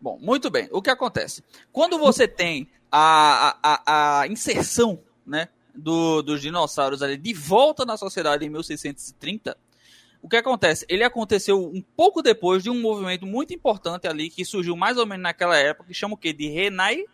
[0.00, 0.68] Bom, muito bem.
[0.72, 1.42] O que acontece?
[1.72, 7.84] Quando você tem a, a, a- a inserção né, do- dos dinossauros ali de volta
[7.84, 9.56] na sociedade em 1630,
[10.22, 10.86] o que acontece?
[10.88, 15.04] Ele aconteceu um pouco depois de um movimento muito importante ali que surgiu mais ou
[15.04, 16.32] menos naquela época, que chama o quê?
[16.32, 17.04] De renai...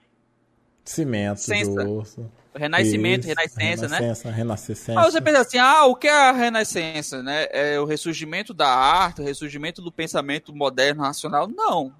[0.84, 3.98] Cimento do renascimento, Isso, renascença, né?
[3.98, 5.00] Renascença, renascença.
[5.00, 7.46] Aí você pensa assim, ah, o que é a renascença, né?
[7.50, 11.46] É o ressurgimento da arte, o ressurgimento do pensamento moderno nacional?
[11.46, 11.92] Não.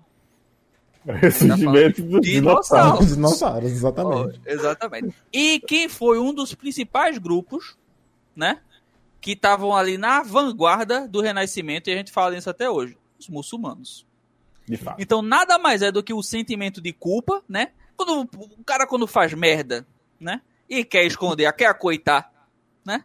[1.07, 2.99] Ressurgimento dos Dinossauro.
[2.99, 3.01] dinossauros.
[3.01, 4.41] Os dinossauros, exatamente.
[4.45, 5.15] Oh, exatamente.
[5.33, 7.77] E quem foi um dos principais grupos,
[8.35, 8.61] né?
[9.21, 13.29] Que estavam ali na vanguarda do renascimento, e a gente fala isso até hoje, os
[13.29, 14.07] muçulmanos.
[14.67, 15.01] De fato.
[15.01, 17.73] Então nada mais é do que o sentimento de culpa, né?
[17.97, 19.87] Quando o cara quando faz merda,
[20.21, 20.41] né?
[20.69, 22.31] E quer esconder, quer acoitar,
[22.85, 23.05] né?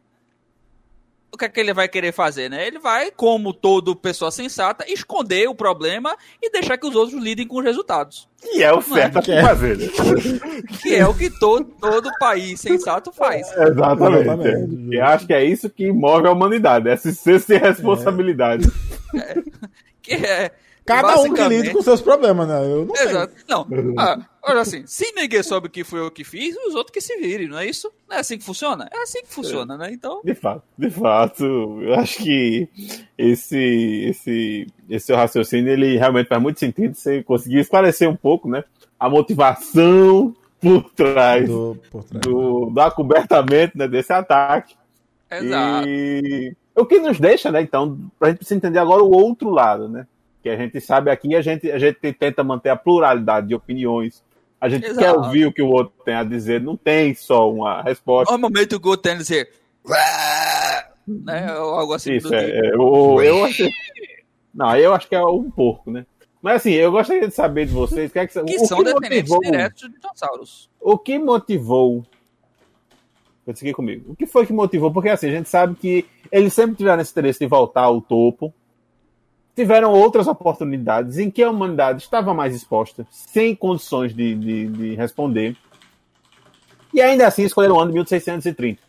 [1.33, 2.67] O que é que ele vai querer fazer, né?
[2.67, 7.47] Ele vai, como todo pessoa sensata, esconder o problema e deixar que os outros lidem
[7.47, 8.29] com os resultados.
[8.39, 9.41] Que é o certo a Que é.
[9.41, 9.77] fazer.
[9.77, 9.87] né?
[10.79, 13.47] Que é o que todo, todo país sensato faz.
[13.51, 14.21] Exatamente.
[14.21, 14.95] Exatamente.
[14.95, 18.67] Eu acho que é isso que move a humanidade, esse senso de responsabilidade.
[20.03, 20.51] Que é.
[20.85, 22.61] Cada um que lide com seus problemas, né?
[22.61, 23.07] Eu não sei.
[23.07, 23.33] Exato.
[23.47, 23.65] Não,
[23.97, 27.17] ah, olha assim, se ninguém soube que foi eu que fiz, os outros que se
[27.17, 27.91] virem, não é isso?
[28.09, 28.89] Não é assim que funciona?
[28.91, 29.91] É assim que funciona, né?
[29.91, 31.43] Então, De fato, de fato,
[31.81, 32.67] eu acho que
[33.17, 36.93] esse, esse, esse seu raciocínio ele realmente faz muito sentido.
[36.95, 38.63] Você conseguiu esclarecer um pouco, né?
[38.99, 42.21] A motivação por trás do, Do, por trás.
[42.21, 44.75] do, acobertamento né, desse ataque.
[45.29, 45.87] exato.
[45.89, 49.87] E o que nos deixa, né, então, pra gente precisa entender agora o outro lado,
[49.89, 50.07] né?
[50.41, 54.23] Que a gente sabe aqui, a gente, a gente tenta manter a pluralidade de opiniões.
[54.63, 54.99] A gente Exato.
[54.99, 58.31] quer ouvir o que o outro tem a dizer, não tem só uma resposta.
[58.31, 59.49] Normalmente o Go tem que dizer.
[61.05, 61.53] Né?
[61.59, 62.13] Ou algo assim.
[62.13, 62.65] Isso, do é, tipo.
[62.65, 63.69] é, eu, eu achei...
[64.55, 66.05] Não, eu acho que é um porco, né?
[66.41, 68.77] Mas assim, eu gostaria de saber de vocês o que, é que, Que o são
[68.77, 70.69] que descendentes motivou, diretos de dinossauros.
[70.79, 72.05] o que motivou
[73.45, 74.13] Vou seguir comigo.
[74.13, 74.93] O que foi que motivou?
[74.93, 78.53] Porque assim, a gente sabe que eles sempre tiveram esse interesse de voltar ao topo.
[79.55, 84.95] Tiveram outras oportunidades em que a humanidade estava mais exposta, sem condições de, de, de
[84.95, 85.55] responder,
[86.93, 88.81] e ainda assim escolheram o ano de 1630,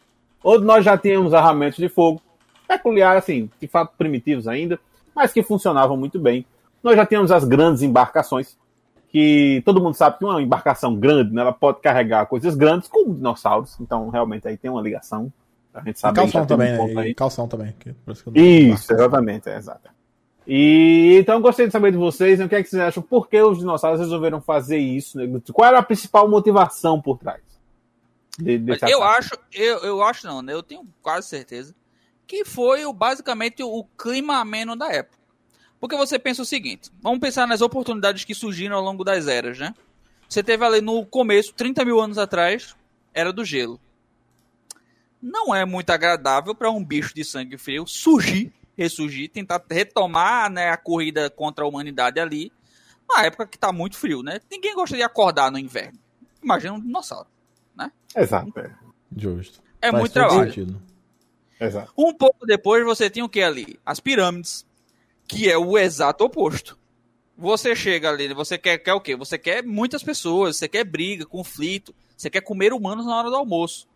[0.43, 2.21] onde nós já tínhamos armamentos de fogo,
[2.67, 4.79] peculiar, assim, de fato primitivos ainda,
[5.15, 6.45] mas que funcionavam muito bem.
[6.83, 8.57] Nós já tínhamos as grandes embarcações,
[9.09, 13.15] que todo mundo sabe que uma embarcação grande, né, ela pode carregar coisas grandes como
[13.15, 15.33] dinossauros, então realmente aí tem uma ligação.
[15.73, 17.03] A gente sabe E calção um também, ponto né?
[17.03, 17.11] aí.
[17.11, 17.75] E calção também.
[18.71, 19.94] Isso, exatamente, é, exato.
[20.47, 23.03] E então eu gostaria de saber de vocês, né, o que é que vocês acham,
[23.03, 25.17] por que os dinossauros resolveram fazer isso?
[25.19, 25.41] né?
[25.53, 27.41] Qual era a principal motivação por trás?
[28.39, 29.19] de- desse eu ataque?
[29.19, 30.53] acho, eu, eu acho não, né?
[30.53, 31.75] Eu tenho quase certeza
[32.27, 35.19] que foi o, basicamente o clima ameno da época.
[35.79, 39.59] Porque você pensa o seguinte, vamos pensar nas oportunidades que surgiram ao longo das eras,
[39.59, 39.75] né?
[40.29, 42.75] Você teve ali no começo, 30 mil anos atrás,
[43.13, 43.79] era do gelo.
[45.21, 50.71] Não é muito agradável para um bicho de sangue frio surgir, ressurgir, tentar retomar né,
[50.71, 52.53] a corrida contra a humanidade ali,
[53.09, 54.41] na época que tá muito frio, né?
[54.51, 55.99] Ninguém gosta de acordar no inverno.
[56.43, 57.29] Imagina um dinossauro.
[58.17, 58.71] Exato, é,
[59.17, 59.61] Justo.
[59.83, 60.47] É Faz muito trabalho.
[60.47, 60.83] sentido.
[61.61, 61.93] exato.
[61.99, 63.79] Um pouco depois você tem o que ali?
[63.85, 64.65] As pirâmides,
[65.27, 66.79] que é o exato oposto.
[67.37, 69.17] Você chega ali, você quer, quer o quê?
[69.17, 73.37] Você quer muitas pessoas, você quer briga, conflito, você quer comer humanos na hora do
[73.37, 73.89] almoço.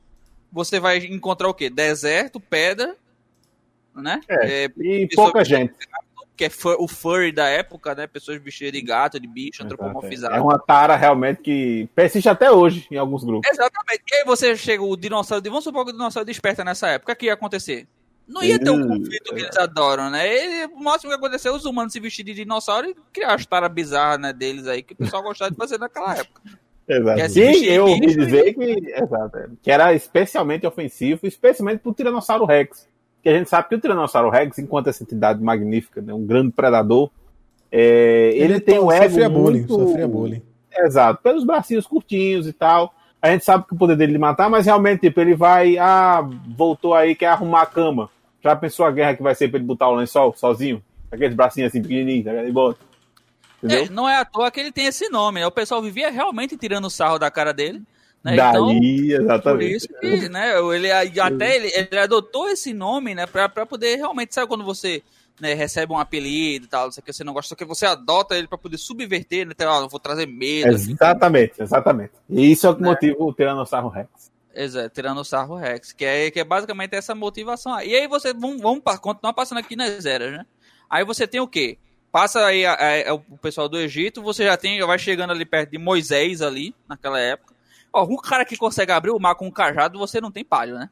[0.50, 1.70] Você vai encontrar o quê?
[1.70, 2.96] Deserto, pedra,
[4.02, 4.20] né?
[4.28, 5.74] É, É, E pouca gente.
[6.36, 8.06] que é fu- o furry da época, né?
[8.06, 10.40] Pessoas vestidas de gato, de bicho, É antropomorfizadas.
[10.40, 13.50] uma tara realmente que persiste até hoje em alguns grupos.
[13.50, 14.02] Exatamente.
[14.12, 17.16] E aí você chega, o dinossauro, vamos supor que o dinossauro desperta nessa época, o
[17.16, 17.86] que ia acontecer?
[18.26, 20.28] Não ia ter um conflito que eles adoram, né?
[20.28, 23.72] Ele, o máximo que aconteceu os humanos se vestirem de dinossauro e criar as taras
[23.72, 26.42] bizarras né, deles aí, que o pessoal gostava de fazer naquela época.
[26.86, 27.18] Exato.
[27.18, 32.44] E assistir eu ouvi dizer que, exato, é, que era especialmente ofensivo, especialmente pro Tiranossauro
[32.44, 32.86] Rex.
[33.22, 36.52] Que a gente sabe que o Tiranossauro Rex, enquanto essa entidade magnífica, né, um grande
[36.52, 37.10] predador,
[37.70, 39.74] é, ele, tem um ego sofria bullying, muito...
[39.74, 40.42] sofria bullying.
[40.72, 42.94] Exato, pelos bracinhos curtinhos e tal.
[43.20, 46.20] A gente sabe que o poder dele de matar, mas realmente, tipo, ele vai, ah,
[46.56, 48.08] voltou aí, quer arrumar a cama.
[48.42, 50.82] Já pensou a guerra que vai ser pra ele botar o lençol sozinho?
[51.10, 52.44] Aqueles bracinhos assim pequenininhos, tá ligado?
[52.44, 52.78] Ele bota.
[53.62, 53.84] Entendeu?
[53.84, 55.46] É, não é à toa que ele tem esse nome, né?
[55.46, 57.82] O pessoal vivia realmente tirando sarro da cara dele.
[58.24, 58.34] Né?
[58.34, 59.76] Então, Daí, por exatamente.
[59.76, 64.34] isso que, né, ele até ele, ele adotou esse nome, né, pra, pra poder realmente,
[64.34, 65.02] sabe quando você
[65.40, 67.64] né, recebe um apelido e tal, não sei o que você não gosta, só que
[67.64, 71.62] você adota ele pra poder subverter, né, então, ah, eu vou trazer medo, assim, Exatamente,
[71.62, 72.12] exatamente.
[72.28, 72.88] E isso é o que Né?
[72.88, 74.08] motiva o Tiranossauro Rex.
[74.52, 77.72] Exato, tirando o sarro Rex, que é, que é basicamente essa motivação.
[77.72, 77.90] aí.
[77.90, 80.44] E aí você, vamos, vamos continuar passando aqui nas eras, né?
[80.90, 81.78] Aí você tem o quê?
[82.10, 82.76] Passa aí a-
[83.10, 86.74] a- o pessoal do Egito, você já tem, vai chegando ali perto de Moisés ali,
[86.88, 87.54] naquela época.
[87.92, 90.74] Ó, um cara que consegue abrir o mar com um cajado, você não tem palho,
[90.78, 90.90] né?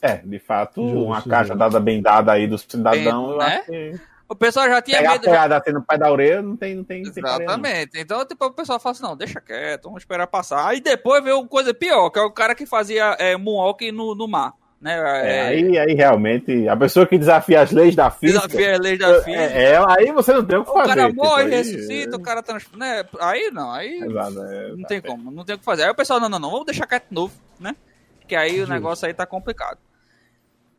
[0.00, 1.30] É, de fato, Justo, uma justo.
[1.30, 3.44] caixa dada bem dada aí do cidadão, eu né?
[3.58, 5.24] acho que O pessoal já tinha pegar medo.
[5.24, 7.22] pegada assim no pé da orelha não tem, não tem, não tem.
[7.22, 7.98] Exatamente.
[8.00, 10.66] Então, tipo, o pessoal fala assim, não, deixa quieto, vamos esperar passar.
[10.66, 14.26] Aí depois veio coisa pior, que é o cara que fazia é, moonwalk no, no
[14.26, 14.54] mar.
[14.82, 14.98] Né?
[14.98, 18.78] É, É, aí, aí realmente, a pessoa que desafia as leis da física, desafia a
[18.80, 19.30] lei da física.
[19.30, 20.88] é, é, aí você não tem o que O fazer.
[20.96, 22.66] cara tipo, morre, aí- ressuscita, o cara trans...
[22.72, 23.04] né?
[23.20, 25.84] Aí não, aí Exato, é, não tem como, não tem o que fazer.
[25.84, 27.76] Aí o pessoal, não, não, não, vamos deixar quieto de novo, né?
[28.26, 29.78] Que aí o negócio aí tá complicado.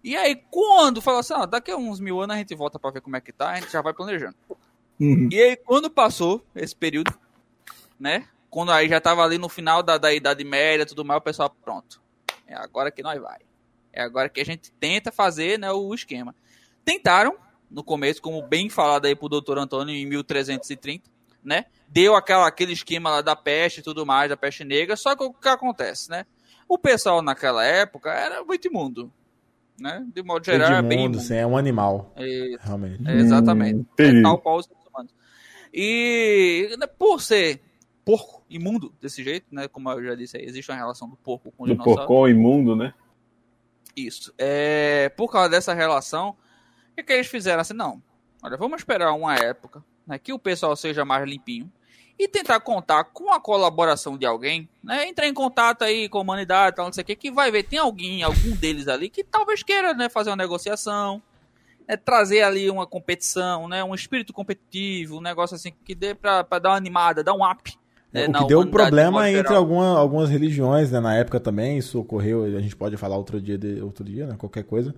[0.03, 2.91] E aí, quando fala assim, ó, daqui a uns mil anos a gente volta pra
[2.91, 4.35] ver como é que tá, a gente já vai planejando.
[4.99, 5.29] Uhum.
[5.31, 7.13] E aí, quando passou esse período,
[7.97, 8.25] né?
[8.49, 11.23] Quando aí já tava ali no final da, da Idade Média e tudo mais, o
[11.23, 12.01] pessoal, pronto.
[12.45, 13.39] É agora que nós vai.
[13.93, 16.35] É agora que a gente tenta fazer né, o esquema.
[16.83, 17.35] Tentaram,
[17.69, 21.09] no começo, como bem falado aí pro doutor Antônio, em 1330,
[21.43, 21.65] né?
[21.87, 25.23] Deu aquela, aquele esquema lá da peste e tudo mais, da peste negra, só que
[25.23, 26.25] o que acontece, né?
[26.67, 29.11] O pessoal naquela época era muito imundo,
[29.79, 30.03] né?
[30.13, 31.19] De modo geral, era bem imundo.
[31.19, 33.07] sim, é um animal, É, realmente.
[33.07, 33.79] é, exatamente.
[33.79, 33.85] Hum.
[33.97, 35.13] É tal qual os seres humanos.
[35.73, 37.61] E né, por ser
[38.05, 39.67] porco, imundo desse jeito, né?
[39.67, 41.99] Como eu já disse aí, existe uma relação do porco com o Do dinossauro.
[42.07, 42.93] porcão imundo, né?
[43.95, 44.33] Isso.
[44.37, 47.61] É, por causa dessa relação, o que, que eles fizeram?
[47.61, 48.01] Assim, não.
[48.41, 51.71] Olha, vamos esperar uma época né, que o pessoal seja mais limpinho
[52.17, 55.07] e tentar contar com a colaboração de alguém, né?
[55.07, 57.63] Entrar em contato aí com a humanidade, tal, não sei o que, que vai ver,
[57.63, 61.21] tem alguém, algum deles ali que talvez queira, né, fazer uma negociação,
[61.87, 66.43] né, trazer ali uma competição, né, um espírito competitivo, um negócio assim que dê pra
[66.43, 67.75] dar uma animada, dar um up.
[68.13, 69.57] Né, o que deu problema entre geral.
[69.57, 70.99] alguma, algumas religiões, né?
[70.99, 74.35] Na época também, isso ocorreu, a gente pode falar outro dia, de, outro dia, né?
[74.37, 74.93] Qualquer coisa.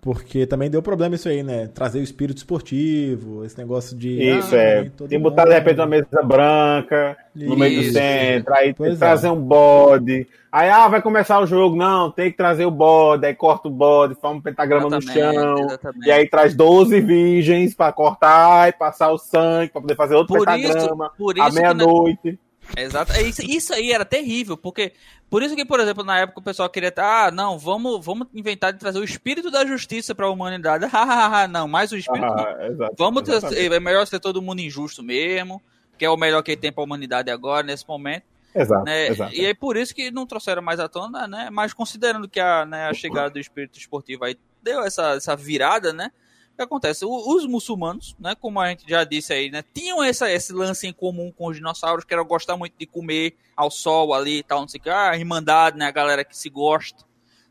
[0.00, 1.66] Porque também deu problema isso aí, né?
[1.66, 4.10] Trazer o espírito esportivo, esse negócio de.
[4.22, 4.82] Isso, ah, é.
[4.96, 7.92] Tem que botar de repente uma mesa branca no meio do Isso.
[7.94, 8.96] centro, aí Pois é.
[8.96, 10.24] trazer um bode.
[10.52, 11.74] Aí, ah, vai começar o jogo.
[11.74, 13.26] Não, tem que trazer o bode.
[13.26, 15.66] Aí corta o bode, forma um pentagrama no Exatamente, chão.
[15.66, 16.06] exatamente.
[16.06, 20.36] E aí traz 12 virgens pra cortar e passar o sangue pra poder fazer outro
[20.36, 22.38] Por isso, pentagrama por à isso na- meia-noite.
[22.76, 23.12] Exato.
[23.12, 24.92] É Isso, isso aí era terrível, porque
[25.30, 28.72] por isso que, por exemplo, na época o pessoal queria, ah, não, vamos, vamos inventar
[28.72, 30.86] de trazer o espírito da justiça para a humanidade.
[31.50, 32.34] Não, mais o espírito não.
[32.34, 33.74] Ah, exato, Vamos exatamente.
[33.74, 35.62] é melhor ser todo mundo injusto mesmo,
[35.96, 39.08] que é o melhor que tem para a humanidade agora nesse momento, Exato, né?
[39.08, 39.34] exato.
[39.34, 41.48] E é por isso que não trouxeram mais à tona, né?
[41.50, 45.92] Mas considerando que a, né, a chegada do espírito esportivo aí deu essa, essa virada,
[45.92, 46.10] né?
[46.58, 47.04] O que acontece?
[47.04, 50.88] O- os muçulmanos, né, como a gente já disse aí, né, tinham essa, esse lance
[50.88, 54.42] em comum com os dinossauros, que era gostar muito de comer ao sol ali e
[54.42, 57.04] tal, não sei o que, ah, irmandade, né, a galera que se gosta,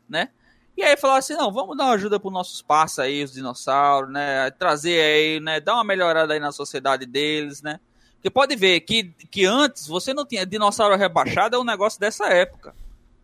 [0.06, 0.28] né?
[0.76, 4.12] E aí falaram assim, não, vamos dar uma ajuda para nossos parça aí, os dinossauros,
[4.12, 7.80] né, trazer aí, né, dar uma melhorada aí na sociedade deles, né?
[8.16, 12.26] Porque pode ver que, que antes você não tinha dinossauro rebaixado, é um negócio dessa
[12.26, 12.74] época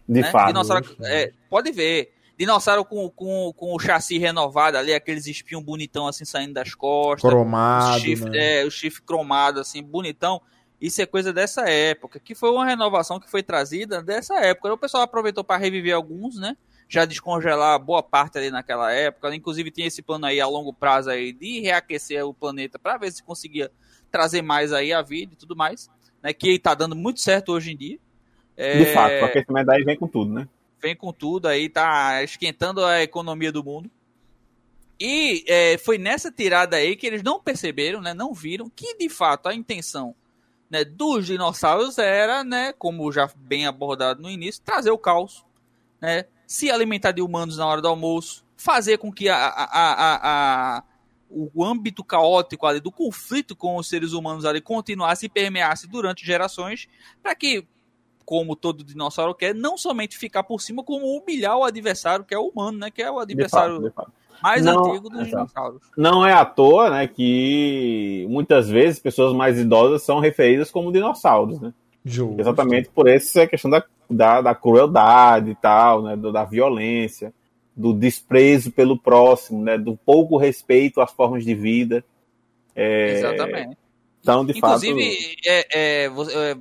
[0.09, 0.30] De né?
[0.30, 0.47] fato.
[0.47, 2.14] Dinossauro, é, pode ver.
[2.37, 7.30] Dinossauro com, com, com o chassi renovado ali, aqueles espinhos bonitão assim saindo das costas.
[7.30, 8.62] Cromado, o chifre, né?
[8.62, 10.41] é, o chifre cromado, assim, bonitão.
[10.80, 14.72] Isso é coisa dessa época, que foi uma renovação que foi trazida dessa época.
[14.72, 16.57] O pessoal aproveitou para reviver alguns, né?
[16.89, 19.35] Já descongelar boa parte ali naquela época.
[19.35, 23.12] Inclusive tinha esse plano aí a longo prazo aí de reaquecer o planeta para ver
[23.12, 23.70] se conseguia
[24.11, 25.89] trazer mais aí a vida e tudo mais.
[26.22, 26.32] Né?
[26.35, 27.99] Que tá dando muito certo hoje em dia.
[28.57, 30.49] De É, fato, o aquecimento daí vem com tudo, né?
[30.85, 33.91] Vem com tudo aí, tá esquentando a economia do mundo.
[35.01, 39.09] E é, foi nessa tirada aí que eles não perceberam, né, não viram que de
[39.09, 40.14] fato a intenção
[40.70, 45.43] né, dos dinossauros era, né, como já bem abordado no início, trazer o caos,
[46.03, 50.76] né, se alimentar de humanos na hora do almoço, fazer com que a, a, a,
[50.78, 50.82] a-
[51.30, 56.24] o âmbito caótico ali do conflito com os seres humanos ali continuasse e permeasse durante
[56.24, 56.87] gerações,
[57.22, 57.66] para que
[58.25, 62.39] como todo dinossauro quer, não somente ficar por cima, como humilhar o adversário, que é
[62.39, 62.91] o humano, né?
[62.91, 64.12] Que é o De adversário fato, de fato.
[64.43, 65.31] mais Não, antigo dos exato.
[65.37, 65.83] dinossauros.
[65.97, 71.61] Não é à toa, né, que muitas vezes pessoas mais idosas são referidas como dinossauros,
[71.61, 71.72] né?
[72.05, 72.41] Justo.
[72.41, 77.33] Exatamente por essa questão da, da, da crueldade e tal, né, do- da violência,
[77.77, 82.05] do desprezo pelo próximo, né, do pouco respeito às formas de vida.
[82.77, 83.77] É, Exatamente.
[84.20, 86.57] Então, de Inclusive, fato, é, é, vo- é,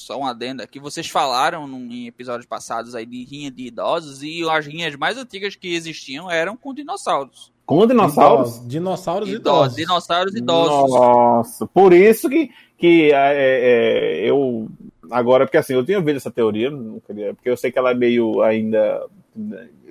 [0.00, 4.22] só um adendo aqui, vocês falaram num- em episódios passados aí de rinha de idosos
[4.22, 7.52] e as rinhas mais antigas que existiam eram com dinossauros.
[7.66, 8.66] com dinossauros.
[8.66, 10.90] Dinossauros Idosos, dinossauros idosos.
[10.90, 14.68] Nossa, por isso que, que é, é, eu.
[15.10, 16.70] Agora, porque assim, eu tinha ouvido essa teoria,
[17.06, 19.06] queria, porque eu sei que ela é meio ainda.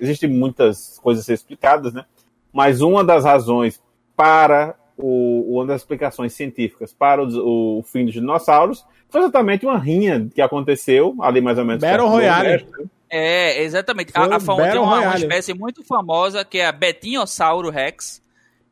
[0.00, 2.04] Existem muitas coisas a ser explicadas, né?
[2.52, 3.80] Mas uma das razões
[4.16, 9.78] para o, uma das explicações científicas para o, o fim dos dinossauros foi exatamente uma
[9.78, 11.80] rinha que aconteceu ali mais ou menos.
[11.80, 12.66] Battle Royale.
[12.78, 12.86] Né?
[13.10, 14.12] É, exatamente.
[14.12, 18.22] Foi A, a, tem Battle uma, uma espécie muito famosa que é a Betinhossauro Rex,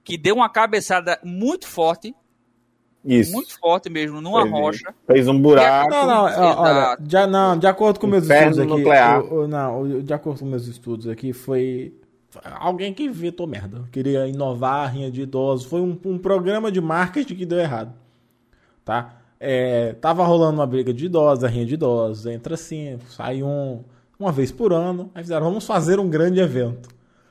[0.05, 2.15] que deu uma cabeçada muito forte,
[3.05, 3.33] Isso.
[3.33, 4.95] muito forte mesmo, numa rocha.
[5.07, 5.91] Fez um buraco.
[5.91, 6.25] Não, não,
[6.61, 8.69] olha, já, não, de acordo com meus estudos aqui.
[8.69, 9.21] nuclear.
[9.25, 11.95] o- o- não, de acordo com meus estudos aqui, foi
[12.45, 13.85] alguém que inventou merda.
[13.93, 15.67] Queria inovar a rinha de idosos.
[15.67, 17.93] Foi um, um programa de marketing que deu errado.
[18.85, 19.17] Tá?
[19.39, 22.27] É, tava rolando uma briga de idosos, a rinha de idosos.
[22.27, 23.83] Entra assim, sai um,
[24.19, 25.11] uma vez por ano.
[25.15, 26.89] Aí fizeram, vamos fazer um grande evento.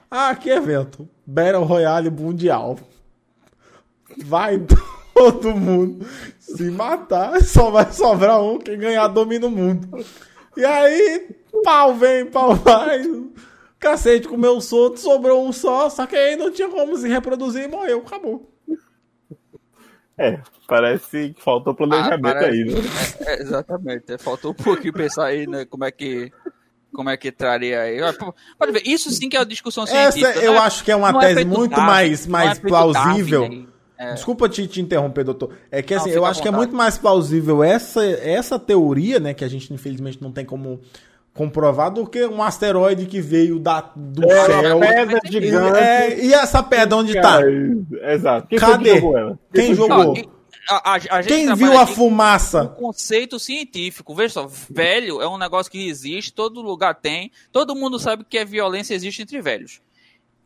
[0.10, 1.08] Ah, que evento?
[1.26, 2.78] Battle Royale Mundial.
[4.24, 4.62] Vai
[5.14, 6.06] todo mundo
[6.40, 9.88] se matar, só vai sobrar um, quem ganhar domina o mundo.
[10.56, 13.02] E aí, pau vem, pau vai.
[13.86, 17.68] Cacete comeu solto, sobrou um só, só que aí não tinha como se reproduzir e
[17.68, 18.52] morreu, acabou.
[20.18, 22.80] É, parece que faltou planejamento Ah, parece- aí, né?
[23.28, 24.12] É, é, exatamente.
[24.14, 25.66] É, Faltou um pouquinho pensar aí, né?
[25.66, 26.32] Como é que.
[26.94, 28.00] Como é que traria aí.
[28.58, 30.40] Pode ver, isso sim que é uma discussão Essa científica.
[30.44, 32.30] eu não é- acho que é uma não é tese feito muito Darwin, mais, é
[32.30, 33.42] mais feito plausível.
[33.42, 33.68] Darwin,
[34.00, 34.14] né?
[34.14, 35.54] Desculpa te, te interromper, doutor.
[35.70, 39.34] É que Não, assim, eu acho que é muito mais plausível essa, essa teoria, né,
[39.34, 40.80] que a gente infelizmente não tem como
[41.36, 44.78] comprovar, do que um asteroide que veio da, do É céu.
[44.78, 45.78] uma pedra E, gigante.
[45.78, 47.22] é, e essa pedra onde tá?
[47.22, 47.52] Cara,
[48.14, 48.48] Exato.
[48.48, 48.84] Quem Cadê?
[48.94, 49.40] que jogou ela?
[49.54, 50.16] Quem foi que jogou?
[50.16, 50.24] Não,
[50.70, 52.66] a, a- a gente Quem viu a fumaça?
[52.70, 54.16] conceito científico.
[54.16, 58.38] Veja só, velho é um negócio que existe, todo lugar tem, todo mundo sabe que
[58.38, 59.82] a violência existe entre velhos.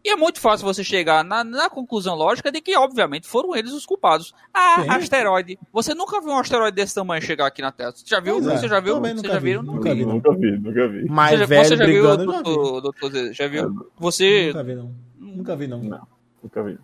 [0.04, 3.74] E é muito fácil você chegar na, na conclusão lógica de que, obviamente, foram eles
[3.74, 4.34] os culpados.
[4.54, 4.90] Ah, Sim.
[4.92, 5.60] asteroide.
[5.74, 7.92] Você nunca viu um asteroide desse tamanho chegar aqui na Terra?
[7.92, 8.38] Você já viu?
[8.38, 8.96] É, Você já viu?
[8.96, 9.62] também Você nunca já vi, viu?
[9.64, 10.06] nunca vi.
[10.06, 11.06] Nunca vi, nunca vi.
[11.10, 12.44] Mais Você, velho você já viu, brigando, eu já vi.
[12.44, 13.34] doutor, doutor Zé?
[13.34, 13.90] Já viu?
[13.98, 14.48] você.
[14.48, 14.96] Nunca vi, não.
[15.20, 15.80] Nunca vi, não.
[15.84, 16.08] Não,
[16.42, 16.80] nunca vi.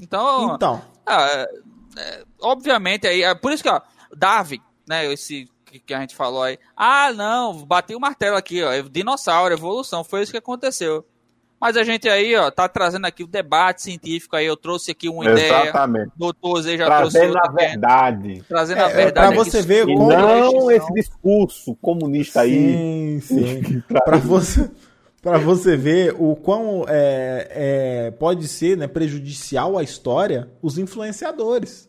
[0.00, 1.48] Então, Então, ah, é,
[1.98, 3.80] é, obviamente, aí, é por isso que, ó,
[4.16, 8.62] Darwin, né, esse que, que a gente falou aí, ah, não, bateu o martelo aqui,
[8.62, 11.06] ó, é dinossauro, evolução, foi isso que aconteceu.
[11.62, 15.08] Mas a gente aí, ó, tá trazendo aqui o debate científico aí, eu trouxe aqui
[15.08, 16.08] uma ideia, Exatamente.
[16.08, 18.44] o doutor Zé já Trazendo trouxe a outra, que é- verdade.
[18.48, 19.12] trazendo a É, verdade.
[19.12, 23.20] pra aqui você ver como- não esse discurso comunista aí.
[23.20, 23.82] sim, sim.
[24.04, 24.68] Pra você,
[25.22, 27.46] pra você ver o quão é,
[28.08, 31.86] é, pode ser né, prejudicial à história os influenciadores.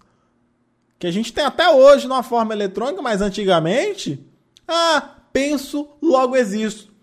[1.00, 4.24] Que a gente tem até hoje numa forma eletrônica, mas antigamente.
[4.68, 6.94] Ah, penso, logo existo.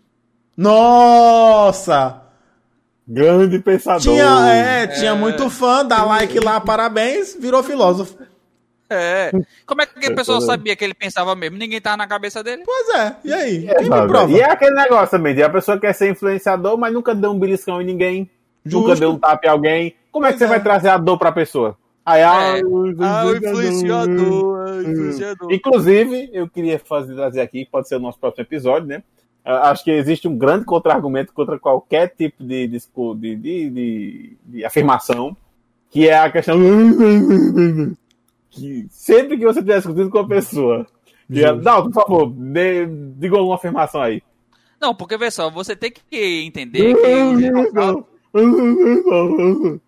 [0.57, 2.20] Nossa!
[3.13, 4.01] Grande pensador.
[4.03, 8.17] Tinha, é, tinha muito fã, dá like lá, parabéns, virou filósofo.
[8.89, 9.31] É.
[9.67, 11.57] Como é que a pessoa sabia que ele pensava mesmo?
[11.57, 12.63] Ninguém tava na cabeça dele?
[12.65, 13.69] Pois é, e aí?
[13.69, 14.31] É, Quem me prova?
[14.33, 17.39] E é aquele negócio também, de a pessoa quer ser influenciador, mas nunca deu um
[17.39, 18.31] beliscão em ninguém.
[18.65, 18.89] Justo.
[18.89, 19.95] Nunca deu um tapa em alguém.
[20.13, 20.49] Como é que Pois você é.
[20.49, 21.77] vai trazer a dor pra pessoa?
[22.05, 22.63] Aí, ah, É.
[22.65, 24.69] o Ah, o influenciador.
[24.69, 25.53] ah, o influenciador.
[25.53, 29.03] Inclusive, eu queria fazer, trazer aqui, pode ser o nosso próximo episódio, né?
[29.45, 32.79] Acho que existe um grande contra-argumento contra qualquer tipo de, de,
[33.37, 33.37] de,
[33.71, 35.37] de- de afirmação,
[35.91, 36.59] que é a questão.
[38.51, 40.87] que sempre que você estiver discutindo com a pessoa,
[41.33, 42.87] que é, não, por favor, dê-
[43.17, 44.23] diga alguma afirmação aí.
[44.81, 48.07] Não, porque vê só, você tem que entender que o dinossauro.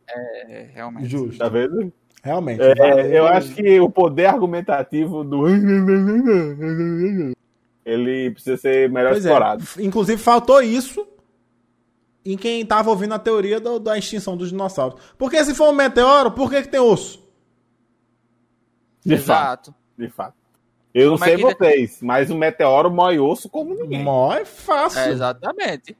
[0.08, 1.08] É, realmente.
[1.08, 1.38] Justo.
[1.38, 1.92] Tá vendo?
[2.22, 2.60] Realmente.
[2.62, 5.44] É, eu acho que o poder argumentativo do.
[7.84, 9.28] Ele precisa ser melhor Pois é.
[9.28, 9.64] explorado.
[9.80, 11.06] Inclusive, faltou isso
[12.24, 15.00] em quem tava ouvindo a teoria do- da extinção dos dinossauros.
[15.18, 17.20] Porque se for um meteoro, por que, que tem osso?
[19.04, 19.70] De fato.
[19.70, 19.74] Exato.
[19.98, 20.34] De fato.
[20.94, 24.04] Eu não Como é sei que- vocês, mas o meteoro mói osso como ninguém.
[24.04, 25.00] Mó é fácil.
[25.00, 25.96] É, exatamente.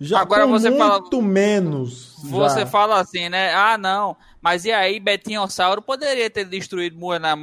[0.00, 2.14] Já Agora com você fala- muito menos.
[2.22, 2.66] Você já.
[2.66, 3.52] fala assim, né?
[3.52, 4.16] Ah, não.
[4.40, 7.34] Mas e aí, Betinhossauro poderia ter destruído na,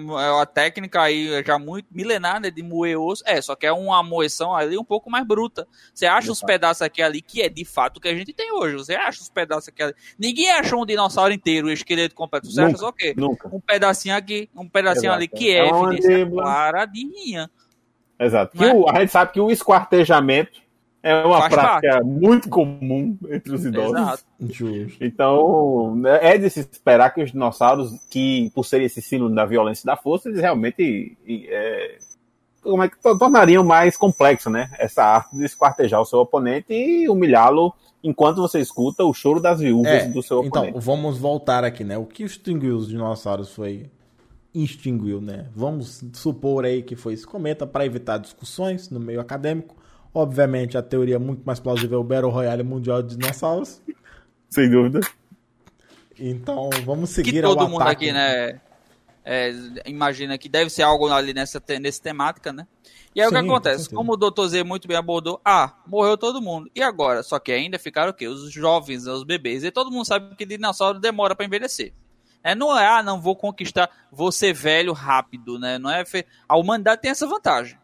[0.42, 3.22] a técnica aí já muito milenar né, de moer osso.
[3.26, 5.68] É, só que é uma moeção ali um pouco mais bruta.
[5.94, 8.50] Você acha os pedaços aqui ali, que é de fato o que a gente tem
[8.54, 8.76] hoje.
[8.76, 9.94] Você acha os pedaços aqui ali.
[10.18, 12.50] Ninguém achou um dinossauro inteiro, um esqueleto completo.
[12.50, 12.72] Você Nunca.
[12.74, 13.14] acha só o quê?
[13.18, 13.50] Nunca.
[13.54, 15.18] Um pedacinho aqui, um pedacinho Exato.
[15.18, 16.26] ali, que é, É uma evidência
[16.94, 17.52] rinha.
[18.18, 18.56] Exato.
[18.58, 18.72] Não é?
[18.72, 20.62] Que o- a gente sabe que o esquartejamento
[21.08, 23.92] é uma Faz prática muito comum entre os idosos.
[24.00, 24.24] Exato.
[25.00, 29.46] Então, né, é de se esperar que os dinossauros, que por serem esse símbolo da
[29.46, 31.98] violência e da força, eles realmente é,
[32.64, 34.72] como é que to- tornariam mais complexo, né?
[34.80, 37.72] Essa arte de esquartejar o seu oponente e humilhá-lo
[38.04, 40.84] enquanto você escuta o choro das viúvas É, do seu então, oponente.
[40.84, 41.98] vamos voltar aqui, né?
[41.98, 43.90] O que extinguiu os dinossauros foi.
[44.54, 45.48] Extinguiu, né?
[45.54, 47.28] Vamos supor aí que foi isso.
[47.28, 49.76] Comenta para evitar discussões no meio acadêmico.
[50.16, 53.82] Obviamente, a teoria muito mais plausível é o Battle Royale Mundial de Dinossauros.
[54.50, 55.02] Sem dúvida.
[56.18, 58.06] Então, vamos seguir que ao todo mundo ataque.
[58.06, 58.62] aqui, né,
[59.26, 59.52] é,
[59.86, 62.66] imagina que deve ser algo ali nessa, nessa temática, né?
[63.14, 63.90] E aí o Sim, que com acontece?
[63.90, 64.48] Como o Dr.
[64.48, 66.72] Z muito bem abordou, ah, morreu todo mundo.
[66.74, 67.22] E agora?
[67.22, 68.30] Só que ainda ficaram o quê?
[68.30, 69.66] Os jovens, os bebês.
[69.66, 71.92] E todo mundo sabe que dinossauro demora para envelhecer.
[72.42, 75.78] É, não é, ah, não vou conquistar, vou ser velho rápido, né?
[75.78, 76.06] Não é.
[76.48, 77.78] A humanidade tem essa vantagem?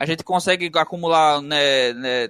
[0.00, 2.28] A gente consegue acumular né, né,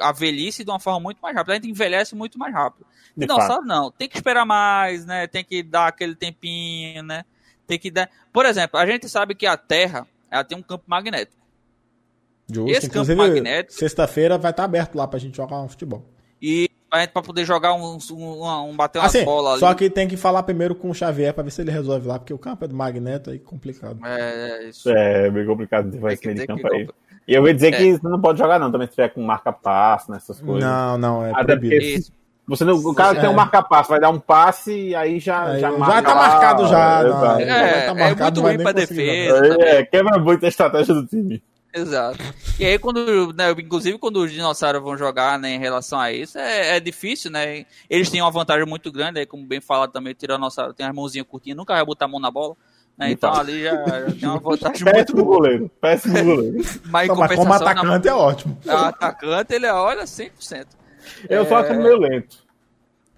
[0.00, 1.52] a velhice de uma forma muito mais rápida.
[1.52, 2.84] A gente envelhece muito mais rápido.
[3.16, 5.28] De Dinossauro não, tem que esperar mais, né?
[5.28, 7.24] Tem que dar aquele tempinho, né?
[7.64, 8.10] Tem que dar.
[8.32, 11.40] Por exemplo, a gente sabe que a Terra ela tem um campo magnético.
[12.50, 12.70] Justo.
[12.70, 16.04] Esse campo Inclusive, magnético- sexta-feira vai estar aberto lá pra gente jogar um futebol.
[16.40, 19.60] E a gente pra poder jogar um, um, um bater umas Assim, bolas ali.
[19.60, 22.18] só que tem que falar primeiro com o Xavier pra ver se ele resolve lá,
[22.18, 24.04] porque o campo é do magneto aí complicado.
[24.04, 24.90] É, isso.
[24.90, 26.88] É bem complicado de Tem fazer de campo aí.
[27.26, 27.76] E eu vou dizer É.
[27.78, 30.68] que você não pode jogar, não, também se tiver com marca-passo, nessas coisas.
[30.68, 32.06] Não, não, é Até proibido.
[32.48, 33.36] Você não, o cara que tem um É.
[33.36, 36.66] marca-passo, vai dar um passe e aí já, Aí já, já marca tá lá, marcado
[36.66, 37.22] já, não, exato.
[37.22, 37.46] já vai É,
[37.86, 39.56] tá é marcado, muito não vai ruim pra defesa.
[39.62, 41.42] É, quebra muito a estratégia do time.
[41.74, 42.18] Exato.
[42.58, 46.36] E aí, quando, né, inclusive, quando os dinossauros vão jogar né, em relação a isso,
[46.36, 47.64] é, é difícil, né?
[47.88, 50.94] Eles têm uma vantagem muito grande, aí, como bem falado também, o tiranossauro tem as
[50.94, 52.54] mãozinhas curtinhas, nunca vai botar a mão na bola.
[52.98, 53.10] Né?
[53.12, 53.40] Então fato.
[53.40, 55.70] ali já, já tem uma vantagem muito Péssimo goleiro.
[55.80, 56.58] Péssimo goleiro.
[56.86, 58.58] Mas Não, mas como atacante é ótimo.
[58.64, 60.66] na, atacante, ele é, olha, 100%.
[61.28, 62.38] Eu só acho meio lento.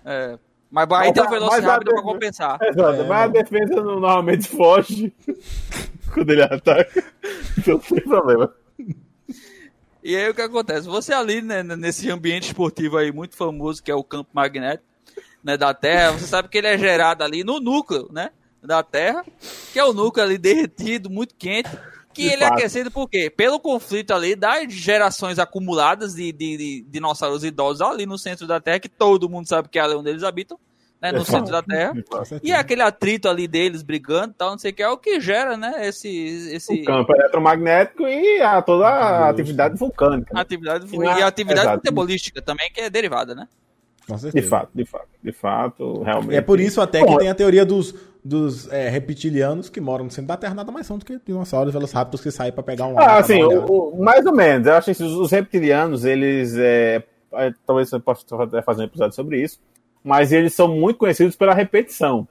[0.05, 0.39] É.
[0.71, 2.59] Mas aí tem um velocidade a rápido pra defesa- compensar.
[2.63, 5.13] Exato, É, mas a defesa normalmente foge
[6.13, 7.05] quando ele ataca.
[7.59, 8.53] Então sem problema.
[10.03, 10.87] E aí o que acontece?
[10.87, 14.85] Você ali, né, nesse ambiente esportivo aí muito famoso, que é o campo magnético,
[15.43, 18.31] né, da Terra, você sabe que ele é gerado ali no núcleo, né,
[18.67, 19.25] da Terra,
[19.73, 21.71] que é o núcleo ali derretido, muito quente,
[22.13, 22.59] que De ele é fato.
[22.59, 23.29] aquecido por quê?
[23.29, 28.61] Pelo conflito ali das gerações acumuladas de, de, de dinossauros idosos ali no centro da
[28.61, 30.57] Terra, que todo mundo sabe que é ali onde eles habitam,
[31.03, 31.31] né, no Exato.
[31.33, 31.93] centro da Terra.
[32.25, 32.41] Certeza.
[32.45, 34.97] E é aquele atrito ali deles brigando e tal, não sei o que, é o
[34.97, 36.09] que gera, né, esse,
[36.53, 40.33] esse O campo eletromagnético e a, toda a atividade vulcânica.
[40.33, 40.41] né?
[40.41, 41.79] atividade E na- e a atividade exato.
[41.81, 43.49] futebolística também, que é derivada, né?
[44.07, 46.37] Com De fato, de fato, de fato, realmente.
[46.37, 47.95] É por isso até Bom, que tem a teoria dos,
[48.25, 51.73] dos é, reptilianos que moram no centro da Terra, nada mais são do que dinossauros
[51.75, 53.09] velociraptors que saem pra pegar um ar.
[53.09, 54.67] Ah, assim, o- o- mais ou menos.
[54.67, 56.57] Eu acho que os, os reptilianos, eles.
[56.57, 57.03] É,
[57.35, 59.61] é, talvez eu possa até fazer um episódio sobre isso.
[60.03, 62.27] Mas eles são muito conhecidos pela repetição.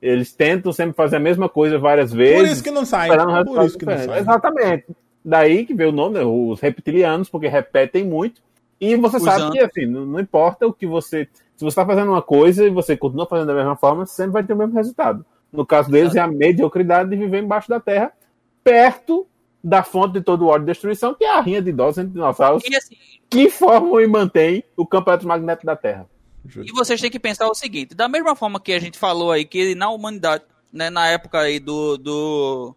[0.00, 2.36] Eles tentam sempre fazer a mesma coisa várias vezes.
[2.36, 3.08] Por isso que não sai.
[3.44, 4.18] Por isso que não sai.
[4.18, 4.86] Exatamente.
[5.24, 8.40] Daí que veio o nome, né, os reptilianos, porque repetem muito.
[8.80, 9.52] E você sabe Usando.
[9.52, 11.28] que, assim, não, não importa o que você.
[11.62, 14.32] Se você está fazendo uma coisa e você continua fazendo da mesma forma, você sempre
[14.32, 15.24] vai ter o mesmo resultado.
[15.52, 18.12] No caso deles, é a mediocridade de viver embaixo da terra,
[18.64, 19.28] perto
[19.62, 22.14] da fonte de todo o ódio e destruição, que é a rinha de idosos entre
[22.14, 22.96] dinossauros, assim,
[23.30, 26.10] que formam e mantêm o campo eletromagnético da Terra.
[26.56, 29.44] E vocês têm que pensar o seguinte: da mesma forma que a gente falou aí,
[29.44, 30.42] que na humanidade,
[30.72, 32.74] né, na época aí do, do,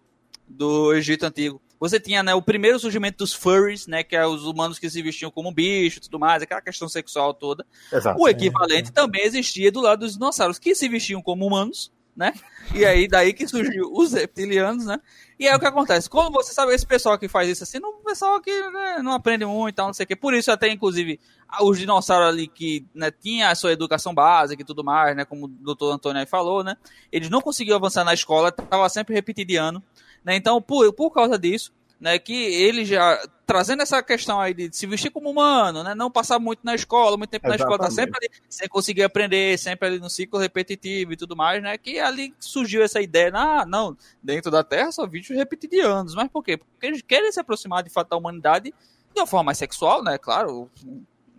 [0.48, 4.46] do Egito Antigo, você tinha né, o primeiro surgimento dos furries, né, que é os
[4.46, 7.66] humanos que se vestiam como bicho e tudo mais, aquela questão sexual toda.
[7.92, 8.20] Exato.
[8.20, 12.34] O equivalente também existia do lado dos dinossauros, que se vestiam como humanos, né?
[12.74, 15.00] E aí daí que surgiu os reptilianos, né?
[15.38, 16.10] E aí o que acontece?
[16.10, 19.46] Quando você sabe esse pessoal que faz isso assim, não pessoal que né, não aprende
[19.46, 20.16] muito e tal, não sei o quê.
[20.16, 21.20] Por isso até inclusive
[21.62, 25.26] os dinossauros ali que né, tinha a sua educação básica e tudo mais, né?
[25.26, 26.78] Como o doutor Antônio aí falou, né?
[27.12, 29.84] Eles não conseguiam avançar na escola, tava sempre repetidiano,
[30.26, 30.36] né?
[30.36, 34.86] Então, por, por causa disso, né, que ele já trazendo essa questão aí de se
[34.86, 38.14] vestir como humano, né, não passar muito na escola, muito tempo na escola, tá Exatamente.
[38.14, 42.00] sempre ali, sem conseguir aprender, sempre ali no ciclo repetitivo e tudo mais, né, que
[42.00, 46.58] ali surgiu essa ideia, ah, não, dentro da Terra só bichos repetidianos, mas por quê?
[46.58, 48.74] Porque eles querem se aproximar de fato da humanidade
[49.14, 50.70] de uma forma mais sexual, né, claro,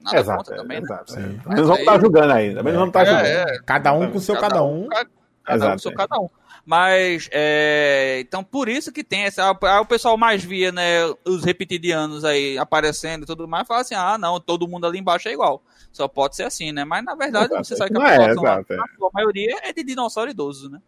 [0.03, 0.85] nada Exato, contra é, também, né?
[0.85, 1.13] exato.
[1.13, 1.21] Sim.
[1.21, 1.49] é.
[1.49, 2.63] Mas vamos estar julgando ainda.
[2.63, 3.51] Mas vamos estar É, julgando.
[3.51, 3.59] é.
[3.67, 4.87] Cada um com seu cada um.
[4.89, 5.11] Cada,
[5.45, 5.95] cada um Exato, com seu é.
[5.95, 6.31] cada um.
[6.67, 9.57] Mas, é, então, por isso que tem essa.
[9.63, 13.95] Aí o pessoal mais via, né, os repetidianos aí aparecendo e tudo mais, fala assim:
[13.95, 15.63] ah, não, todo mundo ali embaixo é igual.
[15.93, 16.85] Só pode ser assim, né?
[16.85, 18.77] Mas, na verdade, Exato, você sabe que a não é, população, exato, é.
[18.77, 20.81] na sua maioria, é de dinossauro idoso, né?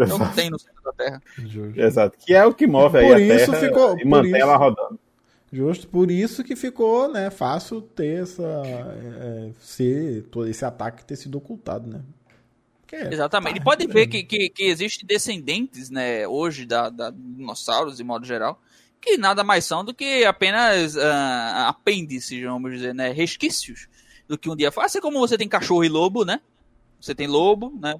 [0.00, 1.22] É o que tem no centro da Terra.
[1.38, 1.78] Justo.
[1.80, 2.16] Exato.
[2.18, 4.40] Que é o que move aí Por a isso Terra ficou- e por mantém isso-
[4.40, 4.98] ela rodando.
[5.52, 8.42] Justo, por isso que ficou, né, fácil ter essa.
[8.42, 12.00] é, ser todo esse ataque ter sido ocultado, né?
[12.96, 13.56] É- Exatamente.
[13.56, 13.86] E tá, pode é.
[13.86, 18.60] ver que, que, que existem descendentes, né, hoje, da, da dinossauros, de modo geral,
[19.00, 23.88] que nada mais são do que apenas ah, apêndices, vamos dizer, né, resquícios
[24.26, 24.84] do que um dia foi.
[24.84, 26.40] Assim como você tem cachorro e lobo, né?
[27.00, 27.94] Você tem lobo, né?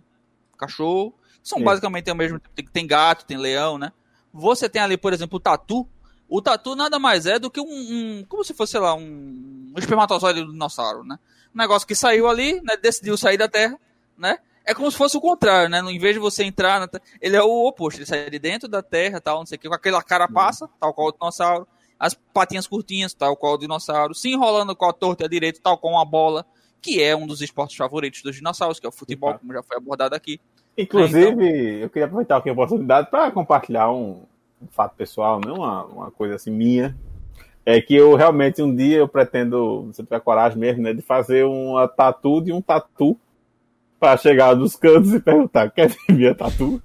[0.58, 1.14] Cachorro.
[1.42, 1.64] São Sim.
[1.64, 2.54] basicamente o mesmo tipo.
[2.54, 3.92] Tem, tem gato, tem leão, né?
[4.32, 5.88] Você tem ali, por exemplo, o tatu.
[6.28, 7.64] O tatu nada mais é do que um.
[7.66, 11.18] um- como se fosse, sei lá, um, um espermatozoide do dinossauro, né?
[11.54, 12.76] Um negócio que saiu ali, né?
[12.76, 13.78] Decidiu sair da Terra,
[14.16, 14.38] né?
[14.68, 15.80] É como se fosse o contrário, né?
[15.80, 16.88] Em vez de você entrar na
[17.22, 19.66] ele é o oposto, ele sai de dentro da Terra, tal, não sei o que,
[19.66, 21.66] com aquela carapaça, tal qual o dinossauro,
[21.98, 25.78] as patinhas curtinhas, tal qual o dinossauro, se enrolando com a torta à direita, tal
[25.78, 26.44] qual uma bola,
[26.82, 29.40] que é um dos esportes favoritos dos dinossauros, que é o futebol, fato.
[29.40, 30.38] como já foi abordado aqui.
[30.76, 34.24] Inclusive, eu queria aproveitar aqui a oportunidade para compartilhar um,
[34.60, 36.94] um fato pessoal, não uma, uma coisa assim minha.
[37.64, 41.46] É que eu realmente um dia eu pretendo, se tiver coragem mesmo, né, de fazer
[41.46, 43.18] uma tatu de um tatu
[43.98, 46.82] para chegar nos cantos e perguntar: quer ver minha tatu?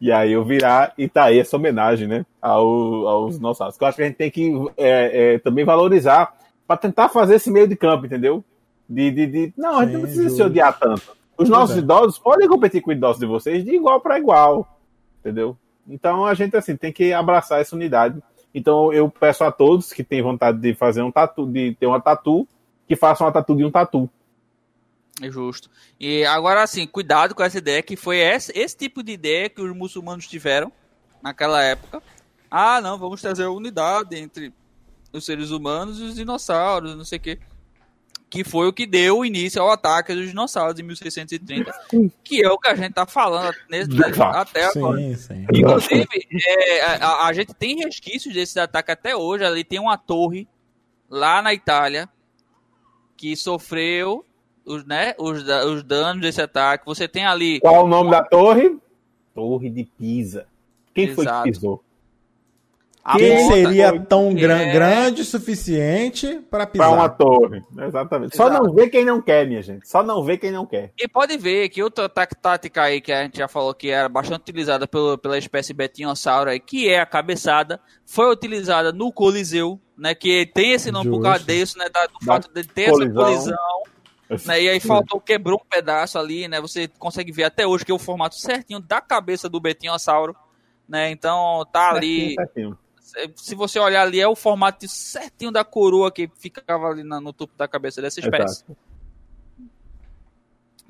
[0.00, 3.78] E aí eu virar e tá aí essa homenagem, né, ao, aos dinossauros.
[3.78, 6.36] Que eu acho que a gente tem que é, é, também valorizar
[6.66, 8.44] para tentar fazer esse meio de campo, entendeu?
[8.88, 11.16] De, de, de- não, a gente não Sim, precisa se odiar tanto.
[11.38, 11.80] Os nossos é.
[11.80, 14.66] idosos podem competir com os idosos de vocês de igual para igual,
[15.20, 15.56] entendeu?
[15.88, 18.22] Então a gente assim tem que abraçar essa unidade.
[18.54, 22.00] Então eu peço a todos que têm vontade de fazer um tatu, de ter uma
[22.00, 22.46] tatu,
[22.86, 24.08] que façam uma tatu de um tatu.
[25.22, 25.70] É justo.
[25.98, 29.60] E agora, assim, cuidado com essa ideia, que foi esse, esse tipo de ideia que
[29.62, 30.70] os muçulmanos tiveram
[31.22, 32.02] naquela época.
[32.50, 34.52] Ah, não, vamos trazer a unidade entre
[35.12, 37.38] os seres humanos e os dinossauros, não sei o quê.
[38.28, 41.72] Que foi o que deu início ao ataque dos dinossauros em 1630,
[42.22, 43.88] que é o que a gente tá falando nesse,
[44.40, 44.98] até agora.
[44.98, 45.46] Sim, sim.
[45.54, 46.06] Inclusive,
[46.46, 49.44] é, a, a- a gente tem resquícios desse ataque até hoje.
[49.44, 50.46] Ali tem uma torre
[51.08, 52.08] lá na Itália
[53.16, 54.24] que sofreu
[54.66, 56.84] os, né, os, os danos desse ataque.
[56.84, 57.60] Você tem ali.
[57.60, 58.76] Qual o nome da torre?
[59.34, 60.46] Torre de Pisa.
[60.94, 61.44] Quem foi Exato.
[61.44, 61.82] que pisou?
[63.08, 66.88] A seria tão é- gran- grande o suficiente para pisar?
[66.88, 67.62] Pra uma torre.
[67.86, 68.36] Exatamente.
[68.36, 68.64] Só Exato.
[68.64, 69.88] não vê quem não quer, minha gente.
[69.88, 70.90] Só não vê quem não quer.
[70.98, 74.08] E pode ver que outra tá- tática aí que a gente já falou que era
[74.08, 79.78] bastante utilizada pelo, pela espécie betinhossauro aí, que é a cabeçada, foi utilizada no Coliseu,
[79.96, 80.12] né?
[80.12, 81.52] Que tem esse nome por causa Justo.
[81.52, 81.84] disso, né?
[81.88, 83.22] Do fato de ter colisão.
[83.22, 83.82] essa colisão.
[84.44, 86.60] Né, e aí faltou, quebrou um pedaço ali, né?
[86.60, 90.34] Você consegue ver até hoje que é o formato certinho da cabeça do betinhossauro,
[90.88, 91.10] né?
[91.10, 92.34] Então tá ali.
[92.34, 93.32] Certinho, certinho.
[93.36, 97.54] Se você olhar ali, é o formato certinho da coroa que ficava ali no topo
[97.56, 98.64] da cabeça dessa espécie.
[98.64, 98.76] Exato.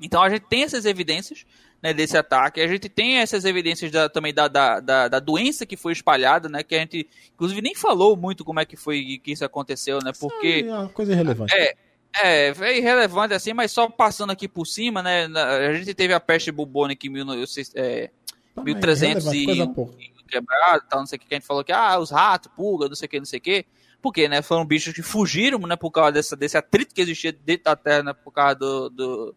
[0.01, 1.45] Então a gente tem essas evidências
[1.81, 5.65] né, desse ataque, a gente tem essas evidências da- também da, da, da, da doença
[5.65, 6.63] que foi espalhada, né?
[6.63, 10.11] Que a gente, inclusive, nem falou muito como é que foi que isso aconteceu, né?
[10.19, 11.53] Porque É uma coisa irrelevante.
[11.55, 11.75] É,
[12.15, 15.25] é, é irrelevante assim, mas só passando aqui por cima, né?
[15.25, 18.09] A gente teve a peste bubônica em 1900, é,
[18.55, 21.71] Também, 1300 irrelevante, e- quebrado, tal, não sei o que, que a gente falou que,
[21.71, 23.65] ah, os ratos, pulga, não sei o que, não sei o que.
[24.01, 27.63] Porque, né, foram bichos que fugiram, né, por causa dessa, desse atrito que existia dentro
[27.65, 29.35] da Terra, né, por causa do, do-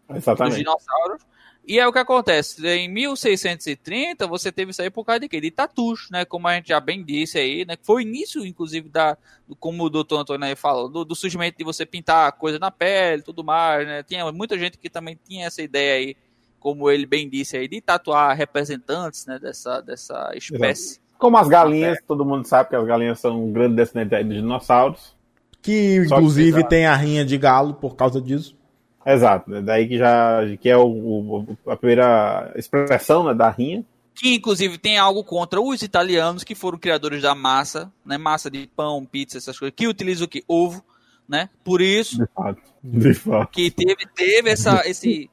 [0.48, 1.22] dos dinossauros.
[1.70, 2.66] E aí o que acontece?
[2.66, 5.40] Em 1630, você teve isso aí por causa de quê?
[5.40, 6.24] De tatus, né?
[6.24, 7.76] Como a gente já bem disse aí, né?
[7.76, 9.16] Que foi o início, inclusive, da,
[9.60, 13.22] como o doutor Antônio aí falou, do, do surgimento de você pintar coisa na pele
[13.22, 14.02] tudo mais, né?
[14.02, 16.16] Tinha muita gente que também tinha essa ideia aí,
[16.58, 19.38] como ele bem disse aí, de tatuar representantes, né?
[19.38, 20.98] Dessa, dessa espécie.
[21.20, 25.14] Como as galinhas, todo mundo sabe que as galinhas são um grande descendente dos dinossauros.
[25.62, 28.58] Que que inclusive precisa- tem a rinha de galo por causa disso.
[29.06, 29.50] Exato.
[29.50, 29.60] né?
[29.62, 33.84] Daí que já que é o, o- a primeira expressão né, da rinha.
[34.14, 38.18] Que inclusive tem algo contra os italianos que foram criadores da massa, né?
[38.18, 40.44] Massa de pão, pizza, essas coisas, que utilizam o que?
[40.46, 40.84] Ovo,
[41.28, 41.48] né?
[41.64, 42.62] Por isso De fato.
[42.82, 43.50] De fato.
[43.52, 45.30] que teve, teve essa, esse.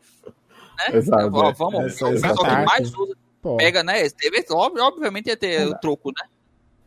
[0.77, 0.95] Né?
[0.97, 1.53] Exato, Ó, é.
[1.53, 4.07] Vamos, Essa- o pessoal que mais usa, Pô, pega, né?
[4.11, 6.27] Teve, ob- obviamente ia ter o troco, né?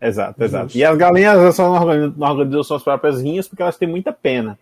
[0.01, 0.77] Exato, exato.
[0.79, 4.13] E as galinhas só não organizam, não organizam suas próprias rinhas porque elas têm muita
[4.13, 4.59] pena.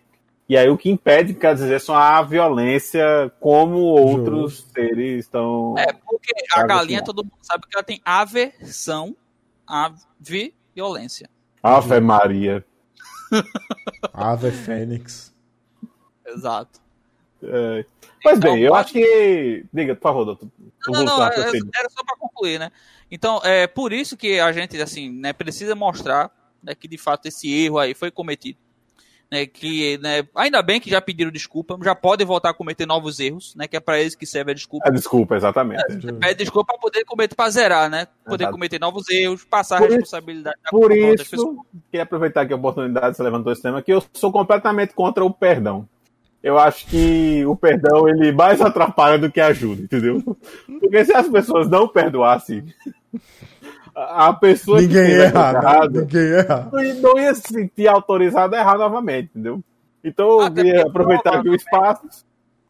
[0.49, 5.75] E aí o que impede, quer dizer, são a violência como outros seres estão.
[5.77, 9.15] É, porque a Caga galinha, todo mundo sabe que ela tem aversão
[9.67, 11.29] à violência.
[11.61, 12.65] Ave Maria.
[14.11, 15.31] Ave Fênix.
[16.25, 16.79] Exato.
[17.43, 17.85] É.
[18.23, 19.65] Pois Então, bem, eu acho que.
[19.71, 20.49] Diga, por favor, doutor.
[20.87, 21.61] Não, não, não, falar, era, sei.
[21.75, 22.71] era só para concluir, né?
[23.11, 26.31] Então, é por isso que a gente, assim, né, precisa mostrar
[26.61, 28.57] né, que de fato esse erro aí foi cometido.
[29.31, 33.19] Né, que, né, ainda bem que já pediram desculpa, já podem voltar a cometer novos
[33.19, 33.67] erros, né?
[33.67, 34.85] Que é para isso que serve a desculpa.
[34.87, 35.83] Ah, desculpa, exatamente.
[36.19, 38.07] Pede desculpa para poder cometer, para zerar, né?
[38.25, 38.53] Poder Exato.
[38.55, 42.55] cometer novos erros, passar a Por isso- responsabilidade da Por isso, queria aproveitar que a
[42.55, 45.87] oportunidade você levantou esse tema, que eu sou completamente contra o perdão.
[46.41, 50.23] Eu acho que o perdão ele mais atrapalha do que ajuda, entendeu?
[50.65, 52.65] Porque se as pessoas não perdoassem,
[53.95, 55.23] a pessoa Ninguém que né?
[55.25, 56.69] errado Ninguém erra.
[56.71, 59.61] não ia- não ia se sentir autorizado a errar novamente, entendeu?
[60.03, 62.25] Então eu queria aproveitar aqui o provavelmente- espaço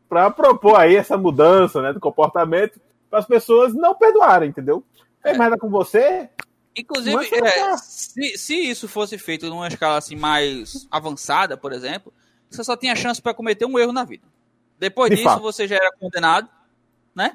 [0.08, 4.84] para propor aí essa mudança né, do comportamento para as pessoas não perdoarem, entendeu?
[5.22, 6.30] Fez merda com você,
[6.78, 12.14] Inclusive, é, se, se isso fosse feito numa escala assim mais avançada, por exemplo,
[12.50, 14.24] você só tinha chance para cometer um erro na vida.
[14.80, 15.42] Depois De disso, fato.
[15.42, 16.48] você já era condenado.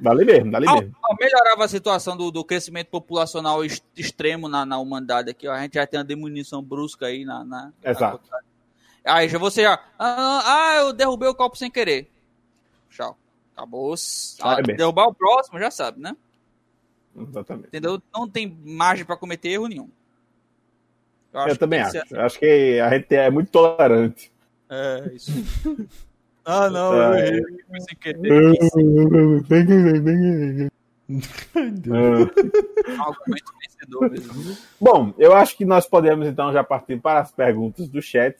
[0.01, 0.97] Dali mesmo, dali Ao- mesmo.
[1.03, 5.47] ao melhorava a situação do, do crescimento populacional ex- extremo na, na humanidade aqui.
[5.47, 5.53] ó.
[5.53, 7.45] A gente já tem uma diminuição brusca aí na.
[7.45, 8.20] na Exato.
[8.30, 9.78] na- aí já você já.
[9.99, 12.09] Ah, ah, eu derrubei o copo sem querer.
[12.91, 13.16] Tchau.
[13.57, 13.95] Acabou.
[14.41, 16.16] Ah, derrubar o próximo, já sabe, né?
[17.16, 17.68] Exatamente.
[17.68, 18.03] Entendeu?
[18.12, 19.89] Não tem margem para cometer erro nenhum.
[21.32, 21.99] Eu, que também acho.
[21.99, 22.14] assim.
[22.14, 24.32] Eu acho que a gente é muito tolerante.
[24.70, 25.30] É, isso.
[26.45, 26.99] ah, não, É.
[26.99, 27.42] eu errei,
[27.80, 28.32] sem querer.
[32.99, 34.57] Argumento vencedor mesmo.
[34.80, 38.36] Bom, eu acho que nós podemos então já partir para as perguntas do chat.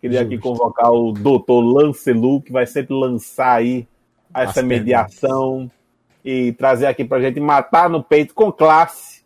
[0.00, 0.48] Queria aqui Justo.
[0.48, 3.86] convocar o doutor Lancelu, que vai sempre lançar aí
[4.32, 5.70] essa As mediação
[6.24, 9.20] e trazer aqui pra gente matar no peito com classe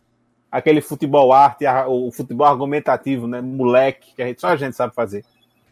[0.51, 3.39] aquele futebol arte, a- o futebol argumentativo, né?
[3.41, 5.23] Moleque, que a gente, só a gente sabe fazer.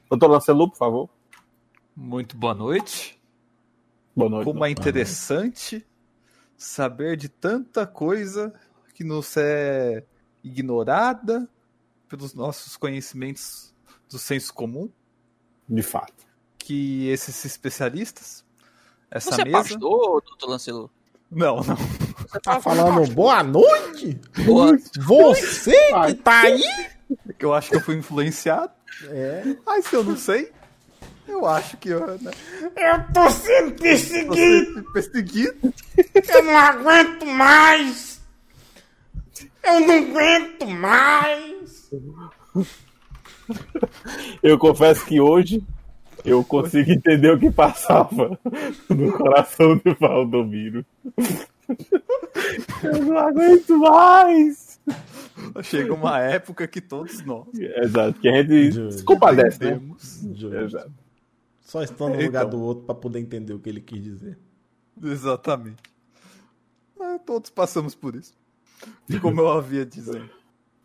[0.10, 1.10] Doutor Lancelu, por favor.
[1.96, 3.20] Muito boa noite.
[4.16, 4.46] Boa noite.
[4.46, 5.86] Como é interessante
[6.58, 8.54] saber de tanta coisa
[8.94, 10.04] que nos é
[10.44, 11.48] ignorada
[12.08, 13.74] pelos nossos conhecimentos
[14.10, 14.90] do senso comum,
[15.68, 16.26] De fato.
[16.58, 18.46] que esses especialistas,
[19.10, 19.58] essa Você é mesa.
[19.58, 20.92] pastor, doutor Lancelo?
[21.32, 21.76] Não, não.
[21.76, 24.20] Você Tá falando boa noite?
[24.46, 24.78] Boa.
[25.00, 25.72] Você
[26.08, 26.62] que tá aí?
[27.38, 28.72] que eu acho que eu fui influenciado.
[29.06, 29.44] É.
[29.66, 30.52] Mas se eu não sei,
[31.28, 32.32] eu acho que eu né,
[32.76, 35.74] Eu tô sendo tô perseguido, perseguido.
[36.30, 38.22] eu não aguento mais.
[39.64, 41.90] Eu não aguento mais.
[44.42, 45.64] Eu confesso que hoje
[46.26, 48.40] eu consigo entender o que passava
[48.90, 50.86] no coração de Valdomiro.
[52.84, 54.80] Eu não aguento mais!
[55.64, 59.82] Chega uma época que todos nós Exato, que a gente se compadece, né?
[60.64, 60.92] Exato.
[61.74, 62.50] Só estando no lugar Então.
[62.60, 64.38] do outro pra poder entender o que ele quis dizer.
[65.02, 65.82] Exatamente.
[67.02, 68.38] Ah, Todos passamos por isso.
[69.10, 70.30] E como eu havia dizendo,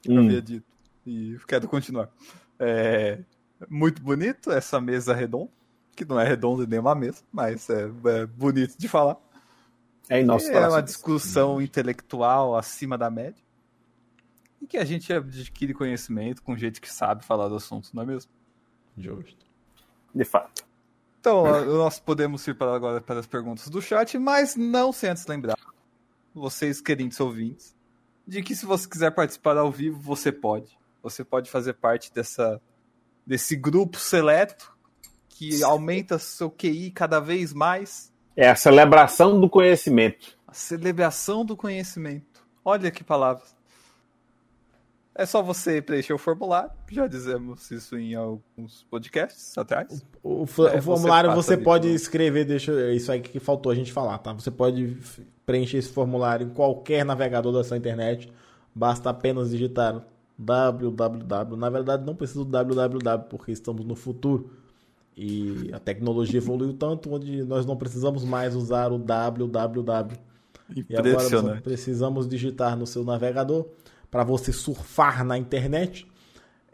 [0.06, 0.24] eu Hum.
[0.24, 0.64] havia dito,
[1.04, 2.10] e quero continuar.
[2.58, 3.18] É
[3.68, 5.50] muito bonito essa mesa redonda,
[5.94, 9.18] que não é redonda nem uma mesa, mas é, é bonito de falar.
[10.08, 13.42] É em nosso é uma discussão intelectual acima da média.
[14.62, 18.06] E que a gente adquire conhecimento com gente que sabe falar do assunto, não é
[18.06, 18.30] mesmo?
[18.96, 19.44] Justo.
[20.14, 20.66] De fato.
[21.20, 25.26] Então, nós podemos ir para agora para as perguntas do chat, mas não sem antes
[25.26, 25.58] lembrar,
[26.32, 27.76] vocês queridos ouvintes,
[28.26, 30.78] de que se você quiser participar ao vivo, você pode.
[31.02, 32.60] Você pode fazer parte dessa,
[33.26, 34.72] desse grupo seleto
[35.28, 38.12] que aumenta seu QI cada vez mais.
[38.36, 40.38] É a celebração do conhecimento.
[40.46, 42.46] A celebração do conhecimento.
[42.64, 43.57] Olha que palavras.
[45.18, 46.70] É só você preencher o formulário.
[46.92, 50.04] Já dizemos isso em alguns podcasts atrás.
[50.22, 53.72] O, fo- É, o formulário você você, pode escrever, deixa é isso aí que faltou
[53.72, 54.32] a gente falar, tá?
[54.32, 54.96] Você pode
[55.44, 58.32] preencher esse formulário em qualquer navegador da sua internet.
[58.72, 60.04] Basta apenas digitar
[60.38, 61.56] www.
[61.56, 64.50] Na verdade, não precisa do www, porque estamos no futuro.
[65.16, 70.16] E a tecnologia evoluiu tanto onde nós não precisamos mais usar o www.
[70.76, 73.66] E agora precisamos digitar no seu navegador
[74.10, 76.06] para você surfar na internet.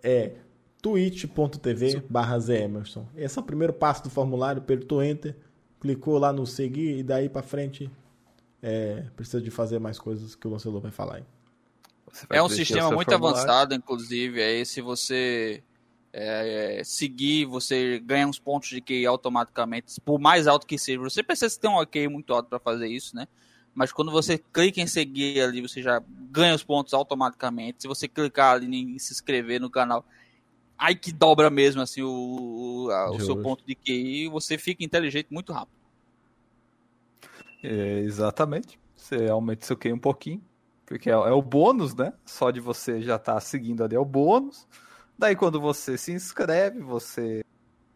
[0.02, 0.32] É
[0.82, 3.06] twitch.tv barra Emerson.
[3.16, 5.34] Esse é o primeiro passo do formulário, apertou Enter,
[5.80, 7.90] clicou lá no seguir e daí para frente
[8.62, 11.24] é, precisa de fazer mais coisas que o Lancelot vai falar aí.
[12.10, 13.40] Você vai É um sistema muito formulário.
[13.40, 14.42] avançado, inclusive.
[14.42, 15.62] Aí, se você
[16.12, 21.00] é, seguir, você ganha uns pontos de QI automaticamente, por mais alto que seja.
[21.00, 23.26] Você precisa ter um QI muito alto para fazer isso, né?
[23.74, 27.82] Mas quando você clica em seguir ali, você já ganha os pontos automaticamente.
[27.82, 30.04] Se você clicar ali em se inscrever no canal,
[30.78, 34.84] aí que dobra mesmo assim o, o, a- o seu ponto de QI, você fica
[34.84, 35.74] inteligente muito rápido.
[37.62, 38.78] É, exatamente.
[38.96, 40.42] Você aumenta seu QI um pouquinho.
[40.86, 42.12] Porque é, é o bônus, né?
[42.26, 44.66] Só de você já estar seguindo ali é o bônus.
[45.18, 47.42] Daí quando você se inscreve, você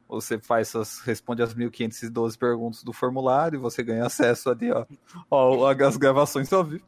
[0.08, 4.86] você faz suas, responde as 1512 perguntas do formulário, você ganha acesso ali, ó,
[5.30, 6.84] ó às gravações ao vivo.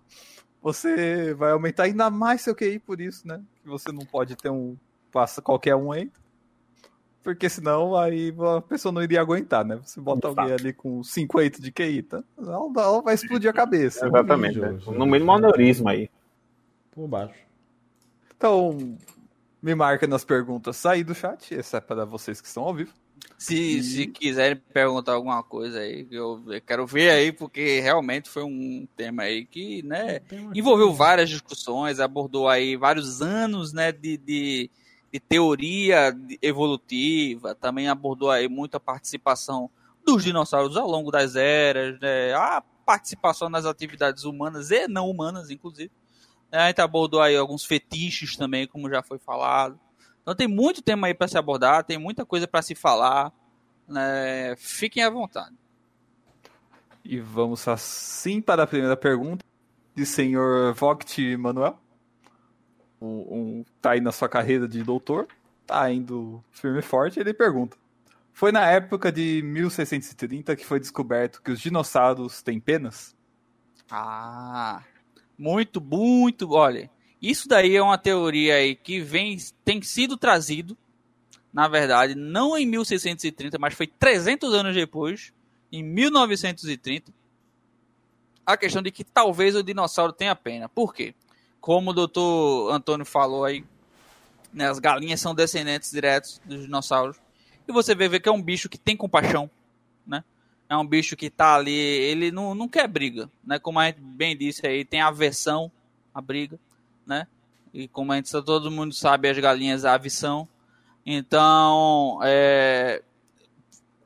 [0.62, 3.42] Você vai aumentar ainda mais seu QI por isso, né?
[3.62, 4.76] Que você não pode ter um
[5.10, 6.20] passa qualquer um entra.
[7.22, 9.78] Porque senão aí a pessoa não iria aguentar, né?
[9.84, 12.24] Você bota De alguém ali com 50 de QI, tá?
[12.38, 14.06] Ela, ela vai explodir a cabeça.
[14.06, 14.58] Exatamente.
[14.58, 14.78] né?
[14.86, 16.10] No mínimo aneurisma aí.
[16.90, 17.34] Por baixo.
[18.36, 18.96] Então,
[19.60, 21.54] me marca nas perguntas aí do chat.
[21.54, 22.92] Essa é para vocês que estão ao vivo.
[23.38, 28.44] Se, se quiserem perguntar alguma coisa aí, eu, eu quero ver aí, porque realmente foi
[28.44, 30.20] um tema aí que, né,
[30.54, 34.70] envolveu várias discussões, abordou aí vários anos, né, de, de,
[35.10, 39.70] de teoria evolutiva, também abordou aí muita participação
[40.04, 45.48] dos dinossauros ao longo das eras, né, a participação nas atividades humanas e não humanas,
[45.48, 45.90] inclusive.
[46.52, 49.78] A gente abordou aí alguns fetiches também, como já foi falado.
[50.22, 53.32] Então tem muito tema aí para se abordar, tem muita coisa para se falar.
[53.88, 54.54] Né?
[54.56, 55.54] Fiquem à vontade.
[57.04, 59.44] E vamos assim para a primeira pergunta
[59.94, 61.78] de senhor Vogt Manuel.
[63.00, 65.26] Um, um, tá aí na sua carreira de doutor,
[65.66, 67.18] tá indo firme e forte.
[67.18, 67.76] Ele pergunta:
[68.32, 73.16] Foi na época de 1630 que foi descoberto que os dinossauros têm penas?
[73.90, 74.82] Ah,
[75.36, 76.52] muito, muito.
[76.52, 76.90] Olha,
[77.20, 80.76] isso daí é uma teoria aí que vem, tem sido trazido,
[81.52, 85.32] na verdade, não em 1630, mas foi 300 anos depois,
[85.70, 87.12] em 1930,
[88.46, 90.68] a questão de que talvez o dinossauro tenha pena.
[90.68, 91.14] Por quê?
[91.60, 93.64] Como o doutor Antônio falou aí,
[94.52, 97.20] né, as galinhas são descendentes diretos dos dinossauros.
[97.68, 99.48] E você vê, vê que é um bicho que tem compaixão,
[100.06, 100.24] né?
[100.68, 103.58] É um bicho que tá ali, ele não, não quer briga, né?
[103.58, 105.70] Como a gente bem disse aí, tem aversão
[106.12, 106.58] à briga,
[107.10, 107.26] né?
[107.74, 110.48] E como a gente todo mundo sabe, as galinhas avição.
[111.04, 113.02] Então, é,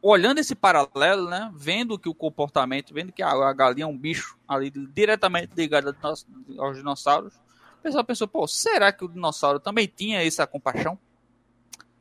[0.01, 1.53] olhando esse paralelo, né?
[1.55, 6.27] Vendo que o comportamento, vendo que a, galinha é um bicho ali diretamente ligado aos,
[6.59, 10.99] aos dinossauros, o pessoal pensou, pô, será que o dinossauro também tinha essa compaixão?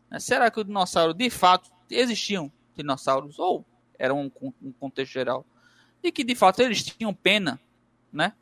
[0.09, 0.19] Né?
[0.19, 3.37] Será que o dinossauro, de fato, existiam dinossauros?
[3.39, 3.65] Ou
[3.99, 4.31] era um,
[4.61, 5.45] um contexto geral?
[6.01, 7.59] E que, de fato, eles tinham pena,
[8.11, 8.33] né?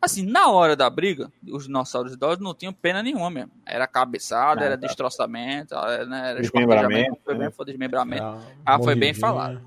[0.00, 3.50] Assim, na hora da briga, os dinossauros idosos não tinham pena nenhuma mesmo.
[3.66, 4.86] Era cabeçada, Não, era tá.
[4.86, 7.40] destroçamento, era, né, era Desmembramento, foi né?
[7.40, 8.22] bem, foi desmembramento.
[8.22, 9.60] Ah, Ah, foi bem falado.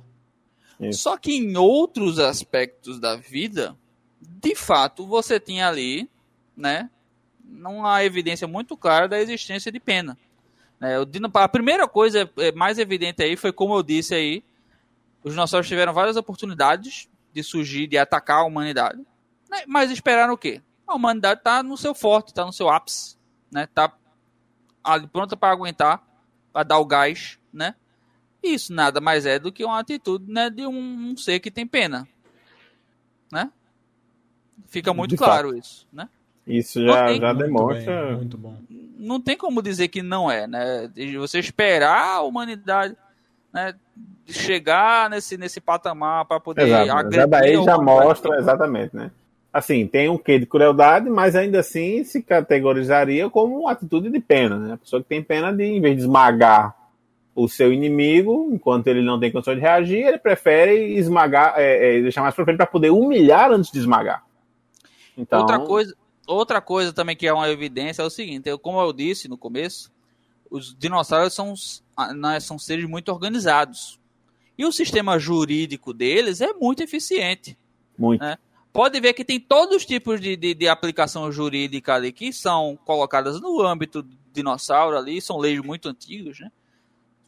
[0.79, 1.01] Isso.
[1.01, 3.75] Só que em outros aspectos da vida,
[4.21, 6.09] de fato, você tinha ali,
[6.55, 6.89] né,
[7.45, 10.17] uma evidência muito clara da existência de pena.
[10.79, 14.43] Né, o dino- a primeira coisa é, mais evidente aí foi, como eu disse aí,
[15.23, 19.05] os dinossauros tiveram várias oportunidades de surgir, de atacar a humanidade,
[19.68, 20.61] mas esperaram o quê?
[20.88, 23.18] A humanidade está no seu forte, está no seu ápice,
[23.52, 23.94] né, tá
[24.84, 26.03] ali pronta para aguentar,
[26.52, 27.76] para dar o gás, né?
[28.44, 31.68] Isso nada mais é do que uma atitude né, de um, um ser que tem
[31.68, 32.07] pena.
[33.32, 33.52] Né?
[34.68, 35.88] Fica muito De claro isso.
[35.94, 36.10] Né?
[36.48, 37.19] Isso já, Ok.
[37.19, 38.06] já Muito demonstra.
[38.07, 38.57] bem, muito bom.
[38.98, 40.48] Não tem como dizer que não é.
[40.48, 40.88] Né?
[40.88, 42.98] De Você esperar a humanidade
[43.53, 43.76] né,
[44.26, 46.88] chegar nesse, nesse patamar para poder Exato.
[46.88, 49.11] Já agredir daí a já mostra exatamente, né?
[49.53, 54.19] Assim, tem um quê de crueldade, mas ainda assim se categorizaria como uma atitude de
[54.19, 54.73] pena, né?
[54.73, 56.73] A pessoa que tem pena de, em vez de esmagar
[57.36, 62.02] o seu inimigo, enquanto ele não tem condição de reagir, ele prefere esmagar, é, é,
[62.02, 64.23] deixar mais pra frente para poder humilhar antes de esmagar.
[65.18, 65.95] Então, Outra coisa,
[66.28, 69.38] outra coisa também que é uma evidência é o seguinte, eu, como eu disse no
[69.38, 69.91] começo,
[70.49, 71.53] os dinossauros são,
[71.95, 73.99] ah, né, são seres muito organizados.
[74.57, 77.57] E o sistema jurídico deles é muito eficiente.
[77.98, 78.22] muito.
[78.22, 78.38] né?
[78.73, 82.77] Pode ver que tem todos os tipos de, de, de aplicação jurídica ali que são
[82.85, 86.52] colocadas no âmbito do dinossauro ali, são leis muito antigas, né?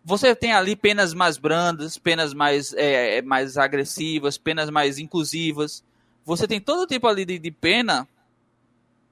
[0.06, 5.84] Você tem ali penas mais brandas, penas mais, é, é, mais agressivas, penas mais inclusivas.
[6.26, 8.08] Você tem todo tipo ali de, de pena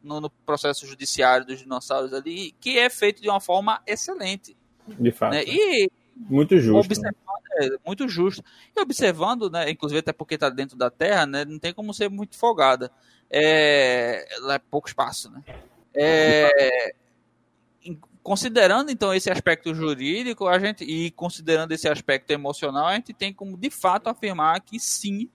[0.03, 4.55] no, no processo judiciário dos dinossauros ali, que é feito de uma forma excelente.
[4.87, 5.31] De fato.
[5.33, 5.43] Né?
[5.45, 7.01] E Muito justo.
[7.01, 7.09] né?
[7.09, 8.43] observando, é, muito justo.
[8.75, 12.09] E observando, né, inclusive até porque está dentro da Terra, né, não tem como ser
[12.09, 12.91] muito folgada.
[13.29, 15.41] É, lá é pouco espaço, né?
[15.93, 16.93] É,
[18.23, 23.33] considerando então esse aspecto jurídico, a gente e considerando esse aspecto emocional, a gente tem
[23.33, 25.29] como de fato afirmar que sim,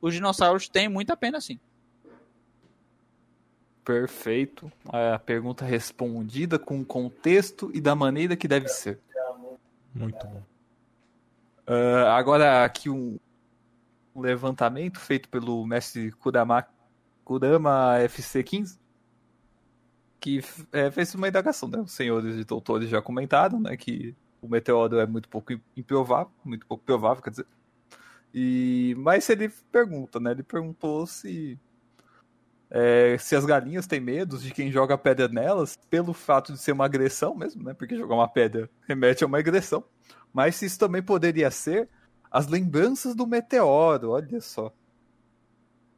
[0.00, 1.58] os dinossauros têm muita pena sim.
[3.84, 4.70] Perfeito.
[4.92, 8.98] É a pergunta respondida com o contexto e da maneira que deve ser.
[9.98, 10.42] Muito bom.
[11.66, 13.18] Ah, agora, aqui um,
[14.14, 16.66] levantamento feito pelo mestre Kurama,
[17.24, 18.78] Kurama FC15,
[20.20, 20.42] que
[20.72, 21.78] é, fez uma indagação, né?
[21.78, 23.76] Os senhores e doutores já comentaram, né?
[23.76, 27.46] Que o meteoro é muito pouco improvável, muito pouco provável, quer dizer.
[28.32, 30.32] E, mas ele pergunta, né?
[30.32, 31.58] Ele perguntou se
[32.70, 36.72] é, se as galinhas têm medo de quem joga pedra nelas, pelo fato de ser
[36.72, 37.74] uma agressão mesmo, né?
[37.74, 39.82] Porque jogar uma pedra remete a uma agressão.
[40.32, 41.88] Mas se isso também poderia ser
[42.30, 44.72] as lembranças do meteoro, olha só.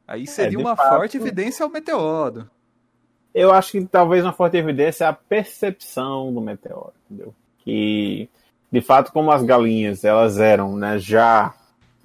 [0.07, 0.95] Aí seria de uma fato.
[0.95, 2.49] forte evidência ao meteoro.
[3.33, 7.33] Eu acho que talvez uma forte evidência é a percepção do meteoro, entendeu?
[7.59, 8.29] Que,
[8.71, 11.53] de fato, como as galinhas, elas eram, né, já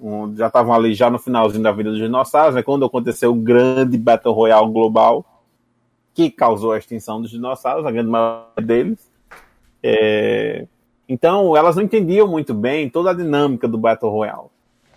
[0.01, 3.35] um, já estavam ali já no finalzinho da vida dos dinossauros, né, quando aconteceu o
[3.35, 5.25] grande Battle Royale global,
[6.15, 9.11] que causou a extinção dos dinossauros, a grande maioria deles.
[9.83, 10.67] É,
[11.09, 14.49] Então, elas não entendiam muito bem toda a dinâmica do Battle Royale.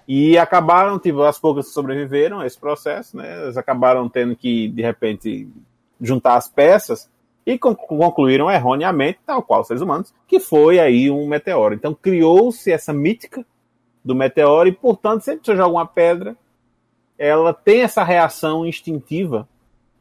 [0.08, 3.32] E acabaram, tipo, as poucas que sobreviveram a esse processo, né?
[3.42, 5.48] Elas acabaram tendo que, de repente,
[6.02, 7.08] juntar as peças
[7.46, 11.76] e con- concluíram erroneamente, tal qual os seres humanos, que foi aí um meteoro.
[11.76, 13.46] Então criou-se essa mítica
[14.10, 16.36] do meteoro e, portanto, sempre que você joga uma pedra,
[17.16, 19.48] ela tem essa reação instintiva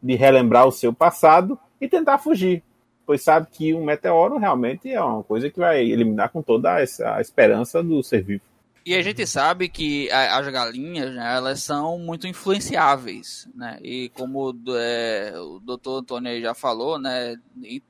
[0.02, 2.62] de relembrar o seu passado e tentar fugir,
[3.04, 7.20] pois sabe que um meteoro realmente é uma coisa que vai eliminar com toda essa
[7.20, 8.40] esperança do ser vivo.
[8.86, 13.78] E a gente sabe que as galinhas, né, elas são muito influenciáveis, né?
[13.82, 17.36] E como é, o doutor Antônio já falou, né?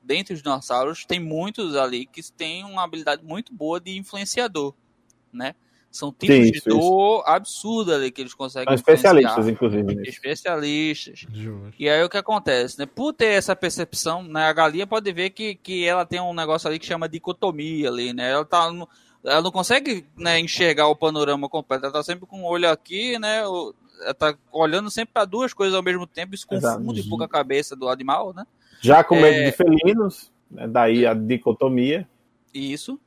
[0.03, 4.73] Dentre os dinossauros, tem muitos ali que têm uma habilidade muito boa de influenciador,
[5.31, 5.55] né?
[5.91, 10.09] São tipos Sim, de isso, dor absurda ali que eles conseguem São especialistas, inclusive, nisso.
[10.09, 11.25] Especialistas.
[11.33, 11.73] Justo.
[11.79, 12.85] E aí o que acontece, né?
[12.85, 14.45] Por ter essa percepção, né?
[14.45, 18.13] A galinha pode ver que, que ela tem um negócio ali que chama dicotomia ali,
[18.13, 18.31] né?
[18.31, 18.87] Ela tá no-
[19.23, 23.17] ela não consegue né, enxergar o panorama completo, ela tá sempre com o olho aqui,
[23.19, 23.45] né?
[23.47, 26.77] o- Ela tá olhando sempre para duas coisas ao mesmo tempo, isso Exato.
[26.79, 28.45] confunde um pouco a cabeça do animal, né?
[28.79, 29.49] Já com medo É.
[29.49, 32.07] de felinos, né, daí a dicotomia.
[32.53, 32.97] Isso.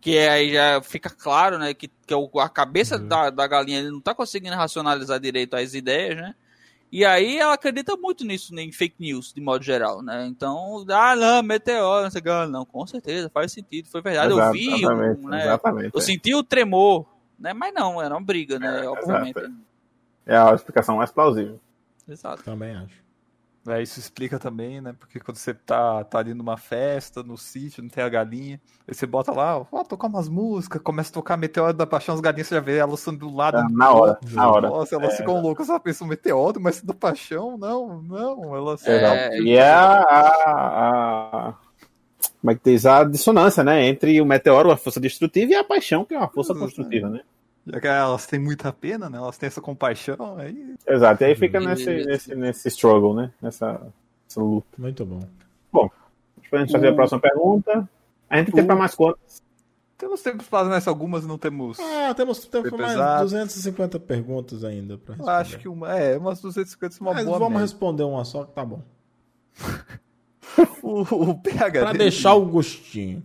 [0.00, 1.72] Que aí já fica claro, né?
[1.74, 3.08] Que, que o- a cabeça Uhum.
[3.08, 6.34] da, da galinha ele não tá conseguindo racionalizar direito as ideias, né?
[6.92, 10.26] E aí ela acredita muito nisso, né, em fake news, de modo geral, né?
[10.26, 14.02] Então, ah, não, meteoro, não sei o que, ah, não, com certeza, faz sentido, foi
[14.02, 15.42] verdade, eu Exato, vi, exatamente, um, né?
[15.44, 15.90] exatamente.
[15.94, 16.02] Eu é.
[16.02, 17.06] senti o tremor,
[17.38, 17.52] né?
[17.52, 18.88] Mas não, era uma briga, né?
[18.88, 19.38] Obviamente.
[20.26, 21.60] É a explicação mais plausível.
[22.08, 22.42] Exato.
[22.42, 22.94] Também acho.
[23.68, 24.94] É, isso explica também, né?
[24.98, 28.58] Porque quando você tá, tá ali numa festa, no sítio, não tem a galinha,
[28.88, 32.22] aí você bota lá, ó, tocar umas músicas, começa a tocar Meteoro da Paixão, as
[32.22, 33.62] galinhas você já vê elas são do lado.
[33.68, 34.34] Do na hora, outro.
[34.34, 34.68] na hora.
[34.70, 35.16] Nossa, elas É.
[35.18, 38.86] ficam loucas, ela pensa Meteoro, mas da Paixão, não, não, elas...
[38.86, 41.54] É, E é a, a- a-
[42.40, 42.86] Como é que diz?
[42.86, 43.86] A dissonância, né?
[43.86, 46.64] Entre o meteoro, a força destrutiva, e a paixão, que é uma força Exato.
[46.64, 47.20] construtiva, né?
[47.66, 49.18] Já que elas têm muita pena, né?
[49.18, 50.74] Elas têm essa compaixão, aí...
[50.86, 51.22] Exato.
[51.22, 51.68] E aí fica Isso.
[51.68, 53.30] nesse, nesse, nesse struggle, né?
[53.40, 53.72] Nessa,
[54.24, 54.66] nessa luta.
[54.78, 55.20] Muito bom.
[56.50, 57.88] Pra gente fazer a próxima pergunta.
[58.28, 59.40] A gente tem pra mais quantas?
[59.96, 61.78] Temos tempo para mais algumas, não temos...
[61.78, 63.22] Ah, temos tempo Foi mais pesado.
[63.24, 65.40] 250 perguntas ainda pra Eu responder.
[65.40, 67.66] acho que uma, é, umas 250 é uma Mas boa vamos média.
[67.66, 68.82] responder uma só que tá bom.
[70.82, 71.78] O, o PHD...
[71.78, 73.22] Pra deixar o gostinho.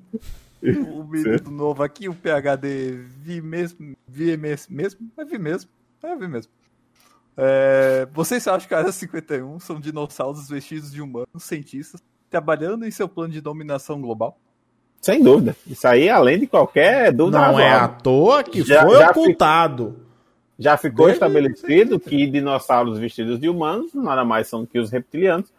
[0.63, 2.91] O menino novo aqui, o PHD
[3.21, 5.69] vi mesmo, vi mesmo, mesmo, é vi mesmo,
[6.03, 6.51] é vi mesmo.
[7.37, 12.91] É, vocês acham que a Área 51 são dinossauros vestidos de humanos, cientistas, trabalhando em
[12.91, 14.37] seu plano de dominação global?
[15.01, 15.55] Sem dúvida.
[15.67, 17.97] Isso aí, além de qualquer dúvida Não é à razoável.
[18.01, 19.99] toa que Já- foi já ocultado.
[20.57, 25.53] Já ficou Desde estabelecido que dinossauros vestidos de humanos nada mais são que os reptilianos.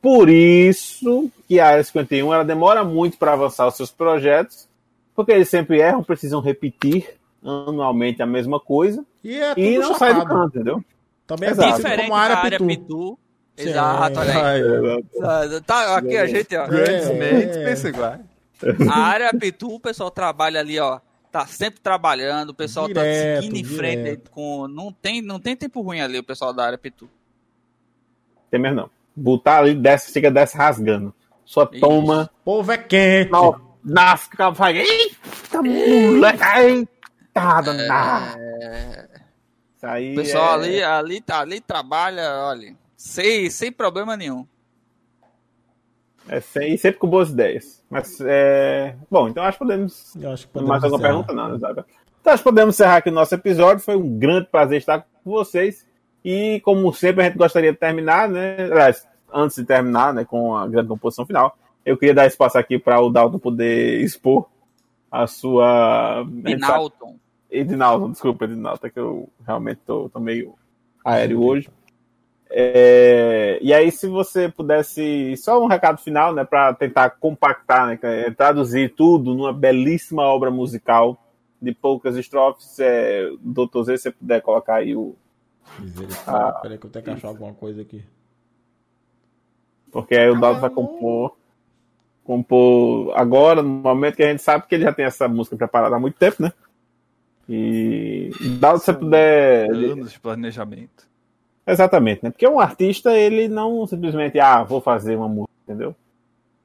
[0.00, 4.68] Por isso que a Área 51 ela demora muito para avançar os seus projetos,
[5.14, 10.12] porque eles sempre erram, precisam repetir anualmente a mesma coisa E é e não sai
[10.14, 10.34] do chapado.
[10.40, 10.84] canto, entendeu?
[11.26, 11.76] Também é Exato.
[11.76, 12.66] Diferente como da área área Pitu.
[12.66, 13.18] Pitu.
[13.56, 15.02] Exato, olha aí.
[15.20, 16.66] Tá, Tá, aqui a gente, ó.
[16.68, 17.12] Grandes É.
[17.14, 18.18] mentes pensam igual.
[18.90, 21.00] A área Pitu, o pessoal trabalha ali, ó.
[21.30, 24.30] Tá sempre trabalhando, o pessoal tá Direto, seguindo em frente direto.
[24.30, 24.66] com.
[24.68, 27.08] Não tem, não tem tempo ruim ali, o pessoal da área Pitu.
[28.50, 28.90] Tem mesmo não.
[29.18, 31.14] Botar ali, desce, chega, desce rasgando.
[31.44, 31.80] Só Ixi.
[31.80, 32.30] toma.
[32.42, 33.30] O povo é quente.
[33.30, 34.76] Não, nasce, fica faz.
[34.76, 36.42] Eita, moleque!
[36.58, 39.08] Eita, danada!
[39.76, 40.12] Isso aí.
[40.12, 44.46] O pessoal é- ali, ali, tá- ali trabalha, olha, sem, sem problema nenhum.
[46.28, 47.82] É, sem- e sempre com boas ideias.
[47.88, 48.94] Mas, é...
[49.10, 50.14] Bom, então acho que podemos.
[50.16, 51.32] Eu acho que podemos Mais alguma pergunta?
[51.32, 51.86] Não, né, Zaga?
[52.20, 53.82] Então acho que podemos encerrar aqui o nosso episódio.
[53.82, 55.86] Foi um grande prazer estar com vocês.
[56.24, 58.56] E, como sempre, a gente gostaria de terminar, né?
[58.64, 62.78] Aliás, antes de terminar, né, com a grande composição final, eu queria dar espaço aqui
[62.78, 64.46] para o Dalton poder expor
[65.10, 66.26] a sua.
[66.44, 67.16] Pinalton.
[67.50, 70.54] Edinaldo, desculpa, Edinaldo, é que eu realmente tô, tô meio
[71.04, 71.70] aéreo hoje.
[72.50, 77.98] É, e aí, se você pudesse, só um recado final, né, para tentar compactar, né,
[78.02, 81.18] é traduzir tudo numa belíssima obra musical
[81.60, 85.14] de poucas estrofes, é, doutor Z, se você puder colocar aí o.
[85.78, 86.22] Misericórdia.
[86.26, 86.52] Ah.
[86.60, 88.04] Peraí que eu tenho que achar alguma coisa aqui.
[89.90, 91.36] Porque aí o Dalton vai compor,
[92.24, 95.96] compor agora, no momento que a gente sabe que ele já tem essa música preparada
[95.96, 96.52] há muito tempo, né?
[97.48, 98.30] E
[98.60, 99.70] Dalton, se você puder.
[99.70, 101.08] Anos de planejamento.
[101.66, 102.30] Exatamente, né?
[102.30, 105.94] Porque um artista, ele não simplesmente, ah, vou fazer uma música, entendeu?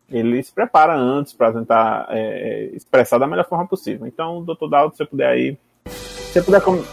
[0.10, 4.06] Ele se prepara antes para tentar é, expressar da melhor forma possível.
[4.06, 5.58] Então, doutor Dalton, se você puder aí.
[5.88, 6.84] Se você puder, com...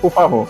[0.00, 0.48] por favor.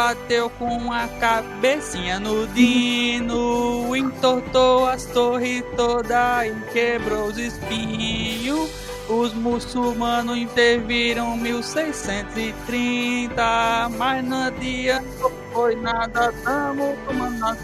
[0.00, 8.70] Bateu com a cabecinha no dino, entortou as torres toda e quebrou os espinhos.
[9.10, 17.54] Os muçulmanos interviram 1630, mas não adiantou, foi nada, tamo tomando a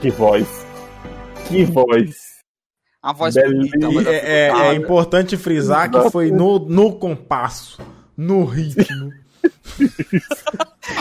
[0.00, 0.46] Que voz.
[1.46, 2.16] Que voz.
[3.02, 7.78] A voz bonita, É, é- é importante frisar que foi no, no compasso,
[8.16, 9.12] no ritmo.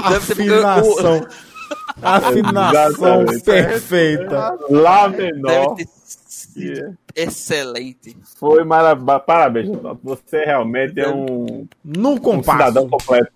[0.04, 1.28] Afinação.
[2.02, 4.58] Afinação perfeita.
[4.70, 5.76] Lá Deve menor.
[5.76, 6.94] ter sido Yeah.
[7.16, 8.16] excelente.
[8.38, 9.20] Foi maravilhoso.
[9.26, 9.70] Parabéns.
[10.04, 12.58] Você realmente é um, No um compasso.
[12.60, 13.32] cidadão completo.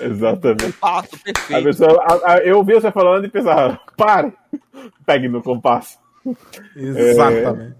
[0.00, 0.72] Exatamente.
[0.72, 1.64] Passo A perfeito.
[1.64, 4.32] pessoa, a- a- eu ouvi você falando e pensava, pare,
[5.06, 5.98] pegue no compasso.
[6.74, 7.76] Exatamente.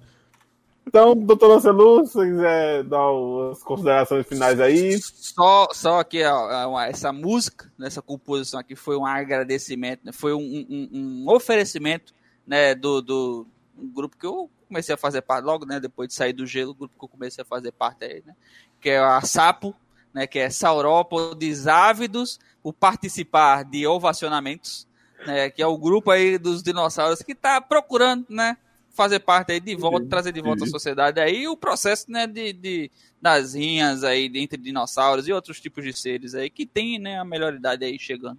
[0.94, 3.02] Então, doutor Lancelot, se você quiser dar
[3.50, 4.96] as considerações finais aí.
[5.02, 10.12] Só, só aqui, ó, uma- essa música, nessa composição aqui, foi um agradecimento, né?
[10.12, 12.12] foi um, um- um oferecimento
[12.46, 13.44] né, do, do
[13.76, 15.80] grupo que eu comecei a fazer parte logo, né?
[15.80, 18.32] Depois de sair do gelo, o grupo que eu comecei a fazer parte aí, né?
[18.80, 19.74] Que é a Sapo,
[20.12, 20.28] né?
[20.28, 24.86] Que é Saurópodes Ávidos, por participar de ovacionamentos.
[25.26, 28.58] né, que é o grupo aí dos dinossauros que está procurando, né,
[28.94, 32.52] fazer parte aí de volta, trazer de volta à sociedade aí o processo, né, de,
[32.52, 32.90] de
[33.20, 37.24] das rinhas aí entre dinossauros e outros tipos de seres aí que tem, né, a
[37.24, 38.38] melhor idade aí chegando.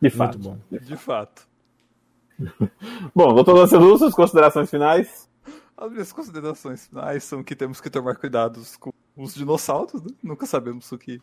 [0.00, 0.38] De fato.
[0.38, 0.78] Muito bom.
[0.78, 1.48] De fato.
[3.12, 5.28] Bom, doutor Lancelot, suas considerações finais?
[5.76, 10.10] As minhas considerações finais são que temos que tomar cuidados com os dinossauros, né?
[10.22, 11.20] Nunca sabemos o que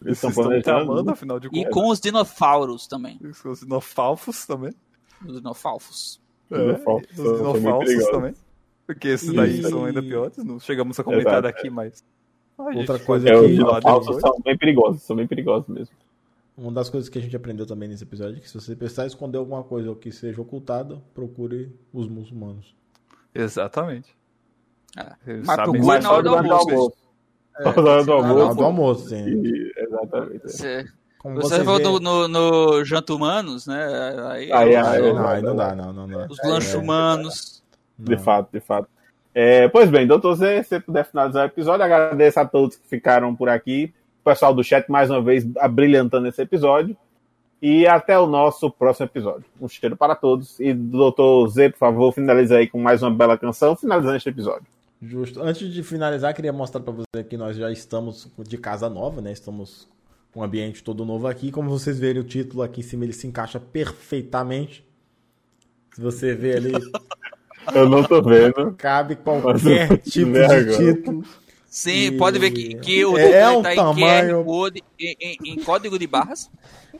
[0.00, 1.72] Eles estão estão tramando, afinal de E contas.
[1.72, 3.18] com os dinossauros também.
[3.44, 4.72] Os dinofalfos também.
[5.26, 6.20] Os dinofalfos.
[6.50, 8.10] Os É, dinofalsos os perigosos.
[8.10, 8.34] também.
[8.86, 10.36] Porque esses daí são ainda piores.
[10.38, 12.04] Não chegamos a comentar Exato, aqui, mas.
[12.58, 14.20] a gente Outra pode coisa É, que- os depois.
[14.20, 15.94] são bem perigosos, são bem perigosos mesmo.
[16.56, 19.06] Uma das coisas que a gente aprendeu também nesse episódio é que se você precisar
[19.06, 22.76] esconder alguma coisa ou que seja ocultada, procure os muçulmanos.
[23.34, 24.14] Exatamente.
[24.96, 25.12] É.
[25.26, 26.96] Mas sabem procure mais na hora do sobre almoço.
[27.58, 29.08] Na hora do almoço.
[29.08, 29.42] sim.
[29.76, 30.42] Exatamente.
[30.42, 30.84] Você,
[31.24, 31.84] Como você você for vê...
[31.84, 33.82] no, no, no Janto Humanos, né?
[34.28, 36.26] Aí, Aí, é aí, Não, aí não dá, não, não dá.
[36.28, 37.64] os lanches humanos.
[37.98, 38.22] De Não.
[38.22, 38.86] fato, de fato.
[39.34, 42.86] É, pois bem, doutor Zé, se você puder finalizar o episódio, agradeço a todos que
[42.86, 43.94] ficaram por aqui.
[44.20, 46.94] O pessoal do chat, mais uma vez, abrilhantando esse episódio.
[47.62, 49.46] E até o nosso próximo episódio.
[49.58, 50.60] Um cheiro para todos.
[50.60, 54.66] E, doutor Zé, por favor, finalize aí com mais uma bela canção, finalizando este episódio.
[55.00, 55.40] Justo.
[55.42, 59.32] Antes de finalizar, queria mostrar pra você que nós já estamos de casa nova, né?
[59.32, 59.88] Estamos
[60.34, 61.50] um ambiente todo novo aqui.
[61.50, 64.84] Como vocês verem, o título aqui em cima ele se encaixa perfeitamente.
[65.94, 66.72] Se você ver ali,
[67.74, 68.72] Eu não tô vendo.
[68.76, 71.24] cabe qualquer tipo de título.
[71.66, 74.84] Sim, E- pode ver que, que o É documento um tá em tamanho- QR Code,
[75.00, 76.50] em, em- em código de barras.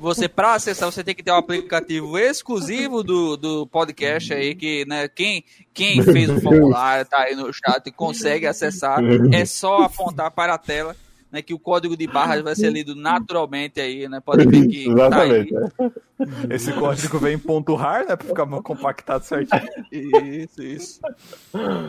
[0.00, 4.84] Você, para acessar, você tem que ter um aplicativo exclusivo do, do podcast aí, que
[4.86, 8.98] né, quem, quem fez o formulário tá aí no chat e consegue acessar.
[9.32, 10.96] É só apontar para a tela.
[11.34, 14.20] Né, que o código de barras vai ser lido naturalmente aí, né?
[14.20, 15.48] Pode ver que tá aí.
[15.48, 15.54] Exatamente.
[16.48, 16.54] é.
[16.54, 18.14] Esse código vem em ponto rar, né?
[18.14, 19.60] Pra ficar compactado certinho.
[19.90, 21.00] Isso, isso.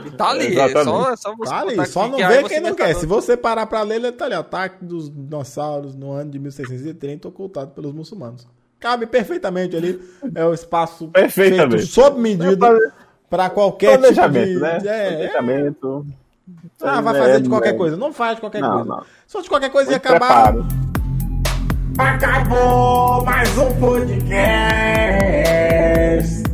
[0.07, 2.76] E tá ali, é só, é só você Tá ali, só não vê quem não
[2.76, 2.95] vai quer.
[2.95, 4.34] Se você parar pra ler, ele tá ali.
[4.34, 8.47] Ataque dos dinossauros no ano de 1630 ocultado pelos muçulmanos.
[8.80, 10.01] Cabe perfeitamente ali.
[10.34, 11.77] É o espaço Perfeitamente.
[11.84, 12.91] feito sob medida Plane-
[13.30, 14.61] pra qualquer Planejamento, tipo de...
[14.61, 14.80] né?
[14.85, 15.41] É, é.
[16.81, 17.77] Ah, vai É, fazer de qualquer é.
[17.77, 17.97] coisa.
[17.97, 18.89] Não faz de qualquer Não, coisa.
[18.89, 19.03] não.
[19.27, 20.53] Fosse de qualquer coisa ia Muito acabar.
[20.53, 20.65] preparo.
[21.97, 24.35] Acabou mais um podcast.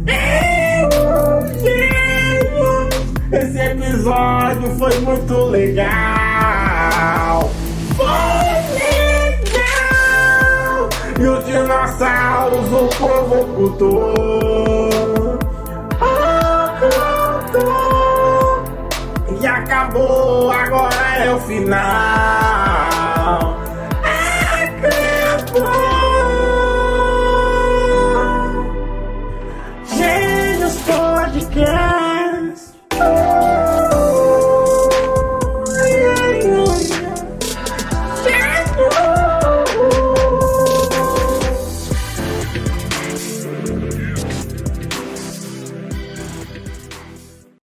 [0.06, 0.90] Meu
[1.62, 2.90] Deus,
[3.34, 5.90] esse episódio foi muito legal.
[7.96, 8.06] Foi
[9.58, 10.90] legal.
[11.20, 13.46] E os dinossauros, o povo
[19.62, 21.82] acabou, agora é o final.